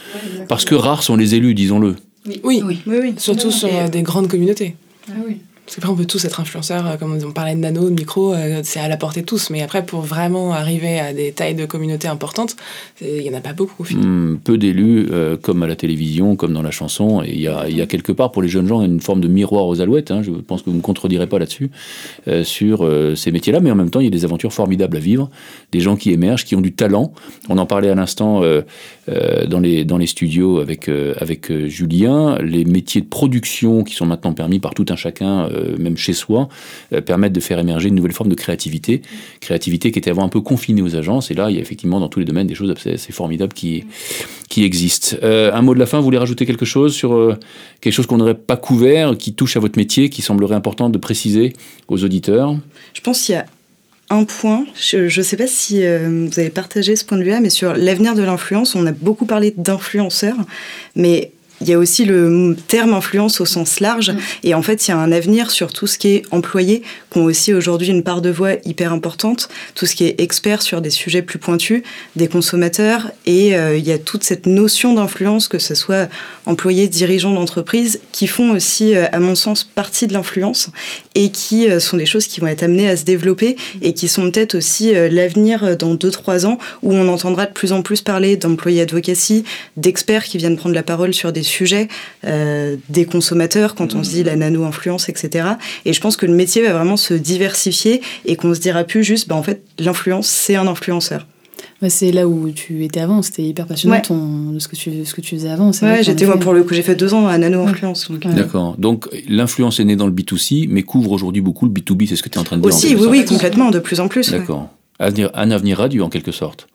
Parce 0.48 0.64
que 0.64 0.74
rares 0.74 1.02
sont 1.02 1.16
les 1.16 1.34
élus, 1.34 1.54
disons-le. 1.54 1.96
Oui, 2.44 2.62
oui, 2.64 2.78
oui, 2.86 3.14
surtout 3.16 3.50
sur 3.50 3.68
des 3.90 4.02
grandes 4.02 4.28
communautés. 4.28 4.76
Ah 5.08 5.14
oui. 5.26 5.38
Parce 5.66 5.74
qu'après, 5.74 5.90
on 5.90 5.96
peut 5.96 6.07
tous 6.07 6.24
être 6.24 6.38
influenceurs, 6.38 6.87
euh, 6.87 6.96
comme 6.96 7.18
on 7.26 7.33
parlait 7.33 7.57
de 7.57 7.61
nano, 7.61 7.90
de 7.90 7.94
micro, 7.94 8.33
euh, 8.33 8.61
c'est 8.62 8.79
à 8.79 8.87
la 8.87 8.96
portée 8.96 9.22
de 9.22 9.26
tous. 9.26 9.50
Mais 9.50 9.62
après, 9.62 9.85
pour 9.85 10.00
vraiment 10.00 10.52
arriver 10.52 11.00
à 11.00 11.12
des 11.12 11.33
tailles 11.33 11.57
de 11.57 11.66
communauté 11.66 12.07
importantes, 12.07 12.55
il 13.00 13.22
n'y 13.22 13.31
en 13.31 13.35
a 13.35 13.40
pas 13.40 13.52
beaucoup 13.52 13.83
au 13.83 13.96
hmm, 13.96 14.38
peu 14.44 14.59
d'élus, 14.59 15.09
euh, 15.11 15.37
comme 15.37 15.64
à 15.64 15.66
la 15.66 15.74
télévision, 15.74 16.37
comme 16.37 16.52
dans 16.52 16.62
la 16.62 16.70
chanson. 16.70 17.20
Et 17.24 17.33
il 17.33 17.40
y 17.40 17.48
a, 17.48 17.68
y 17.68 17.81
a, 17.81 17.87
quelque 17.87 18.12
part, 18.12 18.31
pour 18.31 18.42
les 18.42 18.48
jeunes 18.48 18.68
gens, 18.68 18.81
une 18.81 19.00
forme 19.00 19.20
de 19.20 19.26
miroir 19.26 19.66
aux 19.66 19.81
alouettes. 19.81 20.12
Hein, 20.12 20.22
je 20.22 20.31
pense 20.31 20.61
que 20.61 20.66
vous 20.66 20.72
ne 20.72 20.76
me 20.76 20.83
contredirez 20.83 21.26
pas 21.26 21.40
là-dessus, 21.40 21.70
sur 22.44 22.88
ces 23.16 23.33
métiers-là. 23.33 23.59
Mais 23.59 23.70
en 23.70 23.74
même 23.74 23.90
temps, 23.90 24.00
il 24.00 24.05
y 24.05 24.09
a 24.09 24.11
des 24.11 24.24
aventures 24.24 24.52
formidables 24.52 24.96
à 24.96 25.00
vivre. 25.00 25.31
Des 25.72 25.81
gens 25.81 25.96
qui 25.96 26.12
émergent, 26.12 26.44
qui 26.44 26.55
ont 26.55 26.61
du 26.61 26.72
talent. 26.72 27.12
On 27.48 27.59
en 27.59 27.66
parlait 27.66 27.88
à 27.88 27.94
l'instant 27.96 28.42
dans, 29.09 29.61
les, 29.61 29.85
dans 29.85 29.98
les 29.98 30.07
studios 30.07 30.61
avec, 30.61 30.88
avec 30.88 31.52
Julien. 31.66 32.38
Les 32.40 32.64
métiers 32.64 33.00
de 33.00 33.07
production 33.07 33.83
qui 33.83 33.94
sont 33.94 34.07
maintenant 34.07 34.33
permis 34.33 34.61
par 34.61 34.74
tout 34.74 34.87
un 34.90 34.96
chacun 34.96 35.48
euh, 35.57 35.77
même 35.79 35.97
chez 35.97 36.12
soi, 36.12 36.49
euh, 36.92 37.01
permettent 37.01 37.33
de 37.33 37.40
faire 37.40 37.59
émerger 37.59 37.88
une 37.88 37.95
nouvelle 37.95 38.12
forme 38.12 38.31
de 38.31 38.35
créativité. 38.35 39.03
Créativité 39.40 39.90
qui 39.90 39.99
était 39.99 40.11
avant 40.11 40.25
un 40.25 40.29
peu 40.29 40.40
confinée 40.40 40.83
aux 40.83 40.97
agences. 40.97 41.31
Et 41.31 41.35
là, 41.35 41.51
il 41.51 41.57
y 41.57 41.59
a 41.59 41.62
effectivement 41.62 42.01
dans 42.01 42.09
tous 42.09 42.19
les 42.19 42.25
domaines 42.25 42.47
des 42.47 42.55
choses 42.55 42.71
assez, 42.71 43.12
formidables 43.12 43.53
qui, 43.53 43.85
qui 44.49 44.64
existent. 44.64 45.16
Euh, 45.23 45.53
un 45.53 45.62
mot 45.62 45.75
de 45.75 45.79
la 45.79 45.87
fin, 45.87 45.99
vous 45.99 46.05
voulez 46.05 46.19
rajouter 46.19 46.47
quelque 46.47 46.64
chose 46.64 46.95
sur 46.95 47.37
quelque 47.81 47.92
chose 47.92 48.07
qu'on 48.07 48.19
n'aurait 48.19 48.35
pas 48.35 48.57
couvert, 48.57 49.16
qui 49.16 49.35
touche 49.35 49.57
à 49.57 49.61
votre 49.61 49.79
métier, 49.79 50.11
qui 50.11 50.23
semblerait 50.23 50.55
important 50.55 50.90
de 50.90 50.99
préciser 50.99 51.53
aux 51.88 52.05
auditeurs? 52.05 52.57
Je 52.95 53.01
pense 53.01 53.23
qu'il 53.23 53.35
y 53.35 53.38
a 53.38 53.47
un 54.11 54.25
point, 54.25 54.64
je 54.79 55.05
ne 55.05 55.23
sais 55.25 55.37
pas 55.37 55.47
si 55.47 55.81
vous 55.81 56.38
avez 56.38 56.51
partagé 56.51 56.95
ce 56.95 57.05
point 57.05 57.19
de 57.19 57.25
vue-là, 57.25 57.40
mais 57.40 57.51
sur 57.51 57.75
l'avenir 57.75 58.14
de 58.14 58.23
l'influence, 58.23 58.75
on 58.75 58.87
a 58.87 58.92
beaucoup 58.92 59.27
parlé 59.27 59.53
d'influenceurs, 59.57 60.37
mais 60.95 61.33
il 61.61 61.69
y 61.69 61.73
a 61.73 61.79
aussi 61.79 62.05
le 62.05 62.57
terme 62.69 62.95
influence 62.95 63.40
au 63.40 63.47
sens 63.47 63.81
large. 63.81 64.11
Mm. 64.11 64.19
Et 64.45 64.55
en 64.55 64.62
fait, 64.62 64.87
il 64.87 64.90
y 64.90 64.95
a 64.95 64.99
un 64.99 65.12
avenir 65.12 65.51
sur 65.51 65.73
tout 65.73 65.87
ce 65.87 65.99
qui 65.99 66.09
est 66.09 66.23
employé, 66.31 66.83
qui 67.16 67.22
aussi 67.22 67.55
aujourd'hui 67.55 67.88
une 67.88 68.02
part 68.02 68.20
de 68.20 68.31
voix 68.31 68.52
hyper 68.64 68.92
importante, 68.92 69.48
tout 69.74 69.87
ce 69.87 69.94
qui 69.94 70.05
est 70.05 70.20
expert 70.20 70.61
sur 70.61 70.83
des 70.83 70.90
sujets 70.90 71.22
plus 71.22 71.38
pointus, 71.38 71.83
des 72.14 72.29
consommateurs. 72.29 73.11
Et 73.24 73.57
euh, 73.57 73.76
il 73.76 73.87
y 73.87 73.92
a 73.92 73.98
toute 73.98 74.22
cette 74.22 74.46
notion 74.46 74.92
d'influence, 74.92 75.48
que 75.48 75.59
ce 75.59 75.74
soit 75.74 76.09
employés, 76.44 76.88
dirigeants 76.88 77.33
d'entreprise, 77.33 78.00
qui 78.12 78.26
font 78.26 78.50
aussi, 78.50 78.94
euh, 78.94 79.07
à 79.12 79.18
mon 79.18 79.35
sens, 79.35 79.64
partie 79.64 80.07
de 80.07 80.12
l'influence 80.12 80.68
et 81.14 81.31
qui 81.31 81.70
euh, 81.70 81.81
sont 81.81 81.96
des 81.96 82.05
choses 82.05 82.26
qui 82.26 82.40
vont 82.40 82.48
être 82.48 82.62
amenées 82.62 82.88
à 82.88 82.96
se 82.96 83.05
développer 83.05 83.57
et 83.81 83.94
qui 83.94 84.09
sont 84.09 84.31
peut-être 84.31 84.57
aussi 84.57 84.92
l'avenir 84.92 85.76
dans 85.76 85.94
2-3 85.94 86.44
ans, 86.46 86.59
où 86.83 86.92
on 86.92 87.09
entendra 87.09 87.46
de 87.46 87.52
plus 87.52 87.72
en 87.72 87.83
plus 87.83 88.02
parler 88.02 88.37
d'employés 88.37 88.83
advocacy, 88.83 89.44
d'experts 89.76 90.24
qui 90.24 90.37
viennent 90.38 90.57
prendre 90.57 90.74
la 90.74 90.83
parole 90.83 91.14
sur 91.14 91.33
des 91.33 91.42
sujets 91.42 91.88
des 92.22 93.05
consommateurs 93.05 93.74
quand 93.74 93.94
on 93.94 94.02
se 94.02 94.11
dit 94.11 94.24
la 94.24 94.37
nano-influence, 94.37 95.09
etc. 95.09 95.48
Et 95.85 95.92
je 95.92 96.00
pense 96.00 96.16
que 96.16 96.26
le 96.26 96.35
métier 96.35 96.62
va 96.62 96.72
vraiment 96.72 96.96
se 96.96 97.06
diversifier 97.14 98.01
et 98.25 98.37
qu'on 98.37 98.55
se 98.55 98.61
dira 98.61 98.85
plus 98.85 99.05
juste, 99.05 99.29
bah, 99.29 99.37
en 99.37 99.42
fait, 99.42 99.62
l'influence, 99.79 100.27
c'est 100.27 100.57
un 100.57 100.66
influenceur. 100.66 101.27
c'est 101.88 102.12
là 102.12 102.27
où 102.27 102.51
tu 102.51 102.85
étais 102.85 103.01
avant, 103.01 103.23
c'était 103.23 103.42
hyper 103.42 103.66
passionnant 103.66 104.01
de 104.53 104.59
ce 104.59 104.69
que, 104.69 104.77
tu, 104.77 105.05
ce 105.05 105.14
que 105.14 105.21
tu 105.21 105.37
faisais 105.37 105.51
avant. 105.51 105.71
Ouais, 105.83 106.03
j'étais 106.03 106.27
moi 106.27 106.38
pour 106.38 106.53
le 106.53 106.62
coup, 106.62 106.75
j'ai 106.75 106.83
fait 106.83 106.95
deux 106.95 107.14
ans 107.14 107.27
à 107.27 107.38
nano-influence. 107.38 108.11
Euh. 108.11 108.33
D'accord, 108.33 108.77
donc 108.79 109.09
l'influence 109.29 109.81
est 109.81 109.85
née 109.85 109.97
dans 109.97 110.07
le 110.07 110.12
B2C, 110.12 110.66
mais 110.69 110.83
couvre 110.83 111.12
aujourd'hui 111.12 111.42
beaucoup 111.42 111.66
le 111.66 111.73
B2B, 111.73 112.09
c'est 112.09 112.16
ce 112.16 112.23
que 112.23 112.29
tu 112.29 112.38
es 112.38 112.40
en 112.40 112.45
train 112.45 112.57
de 112.57 112.62
dire 112.62 112.69
Aussi, 112.69 112.95
oui, 112.95 113.07
oui, 113.09 113.25
complètement, 113.25 113.71
de 113.71 113.79
plus 113.79 114.01
en 114.01 114.09
plus. 114.09 114.31
D'accord. 114.31 114.69
Un 114.99 115.51
avenir 115.51 115.79
radieux 115.79 116.03
en 116.03 116.09
quelque 116.09 116.33
sorte. 116.33 116.69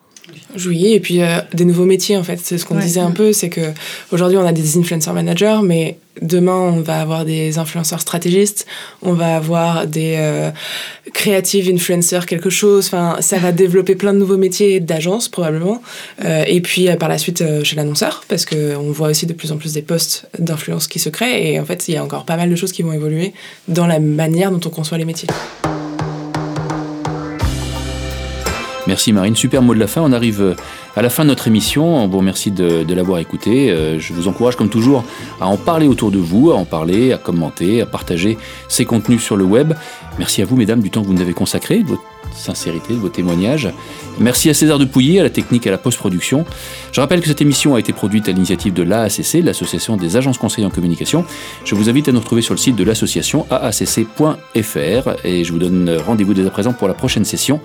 Oui, 0.65 0.93
et 0.93 0.99
puis 0.99 1.21
euh, 1.21 1.39
des 1.53 1.65
nouveaux 1.65 1.85
métiers 1.85 2.17
en 2.17 2.23
fait. 2.23 2.39
C'est 2.41 2.57
ce 2.57 2.65
qu'on 2.65 2.77
disait 2.77 2.99
un 2.99 3.11
peu, 3.11 3.33
c'est 3.33 3.49
que 3.49 3.71
aujourd'hui 4.11 4.37
on 4.37 4.45
a 4.45 4.51
des 4.51 4.77
influencer 4.77 5.11
managers, 5.11 5.59
mais 5.63 5.97
demain 6.21 6.57
on 6.57 6.81
va 6.81 6.99
avoir 6.99 7.23
des 7.23 7.57
influenceurs 7.57 8.01
stratégistes, 8.01 8.65
on 9.01 9.13
va 9.13 9.35
avoir 9.35 9.87
des 9.87 10.15
euh, 10.17 10.51
creative 11.13 11.69
influencers 11.73 12.25
quelque 12.25 12.49
chose. 12.49 12.87
Enfin, 12.87 13.17
ça 13.21 13.37
va 13.37 13.51
développer 13.51 13.95
plein 13.95 14.13
de 14.13 14.19
nouveaux 14.19 14.37
métiers 14.37 14.79
d'agence 14.79 15.29
probablement. 15.29 15.81
Euh, 16.25 16.43
et 16.47 16.61
puis 16.61 16.87
par 16.97 17.09
la 17.09 17.17
suite 17.17 17.43
chez 17.63 17.75
l'annonceur, 17.75 18.23
parce 18.27 18.45
que 18.45 18.75
on 18.75 18.91
voit 18.91 19.09
aussi 19.09 19.25
de 19.25 19.33
plus 19.33 19.51
en 19.51 19.57
plus 19.57 19.73
des 19.73 19.81
postes 19.81 20.27
d'influence 20.37 20.87
qui 20.87 20.99
se 20.99 21.09
créent. 21.09 21.53
Et 21.53 21.59
en 21.59 21.65
fait, 21.65 21.87
il 21.87 21.93
y 21.93 21.97
a 21.97 22.03
encore 22.03 22.25
pas 22.25 22.37
mal 22.37 22.49
de 22.49 22.55
choses 22.55 22.71
qui 22.71 22.81
vont 22.83 22.93
évoluer 22.93 23.33
dans 23.67 23.87
la 23.87 23.99
manière 23.99 24.51
dont 24.51 24.61
on 24.65 24.69
conçoit 24.69 24.97
les 24.97 25.05
métiers. 25.05 25.29
Merci 28.91 29.13
Marine, 29.13 29.37
super 29.37 29.61
mot 29.61 29.73
de 29.73 29.79
la 29.79 29.87
fin. 29.87 30.01
On 30.01 30.11
arrive 30.11 30.41
euh, 30.41 30.55
à 30.97 31.01
la 31.01 31.09
fin 31.09 31.23
de 31.23 31.29
notre 31.29 31.47
émission. 31.47 31.95
On 31.95 32.09
vous 32.09 32.17
remercie 32.17 32.51
de, 32.51 32.93
l'avoir 32.93 33.19
écouté. 33.19 33.71
Euh, 33.71 33.99
je 33.99 34.11
vous 34.11 34.27
encourage 34.27 34.57
comme 34.57 34.67
toujours 34.67 35.05
à 35.39 35.47
en 35.47 35.55
parler 35.55 35.87
autour 35.87 36.11
de 36.11 36.17
vous, 36.17 36.51
à 36.51 36.55
en 36.55 36.65
parler, 36.65 37.13
à 37.13 37.17
commenter, 37.17 37.81
à 37.81 37.85
partager 37.85 38.37
ces 38.67 38.83
contenus 38.83 39.23
sur 39.23 39.37
le 39.37 39.45
web. 39.45 39.71
Merci 40.19 40.41
à 40.41 40.45
vous 40.45 40.57
mesdames 40.57 40.81
du 40.81 40.89
temps 40.89 41.03
que 41.03 41.07
vous 41.07 41.13
nous 41.13 41.21
avez 41.21 41.31
consacré, 41.31 41.85
sincérité, 42.33 42.93
de 42.93 42.99
vos 42.99 43.09
témoignages. 43.09 43.69
Merci 44.19 44.49
à 44.49 44.53
César 44.53 44.79
de 44.79 44.85
Pouilly, 44.85 45.19
à 45.19 45.23
la 45.23 45.29
technique 45.29 45.65
et 45.65 45.69
à 45.69 45.71
la 45.71 45.77
post-production. 45.77 46.45
Je 46.91 47.01
rappelle 47.01 47.21
que 47.21 47.27
cette 47.27 47.41
émission 47.41 47.75
a 47.75 47.79
été 47.79 47.93
produite 47.93 48.27
à 48.29 48.31
l'initiative 48.31 48.73
de 48.73 48.83
l'AACC, 48.83 49.43
l'Association 49.43 49.97
des 49.97 50.17
agences 50.17 50.37
conseillers 50.37 50.67
en 50.67 50.71
communication. 50.71 51.25
Je 51.65 51.75
vous 51.75 51.89
invite 51.89 52.07
à 52.09 52.11
nous 52.11 52.19
retrouver 52.19 52.41
sur 52.41 52.53
le 52.53 52.59
site 52.59 52.75
de 52.75 52.83
l'association 52.83 53.45
aacc.fr 53.49 55.25
et 55.25 55.43
je 55.43 55.51
vous 55.51 55.59
donne 55.59 55.97
rendez-vous 56.05 56.33
dès 56.33 56.45
à 56.45 56.49
présent 56.49 56.73
pour 56.73 56.87
la 56.87 56.93
prochaine 56.93 57.25
session. 57.25 57.59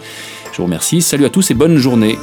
Je 0.53 0.59
vous 0.59 0.65
remercie, 0.65 1.03
salut 1.03 1.25
à 1.25 1.31
tous 1.31 1.51
et 1.51 1.55
bonne 1.55 1.77
journée. 1.77 2.19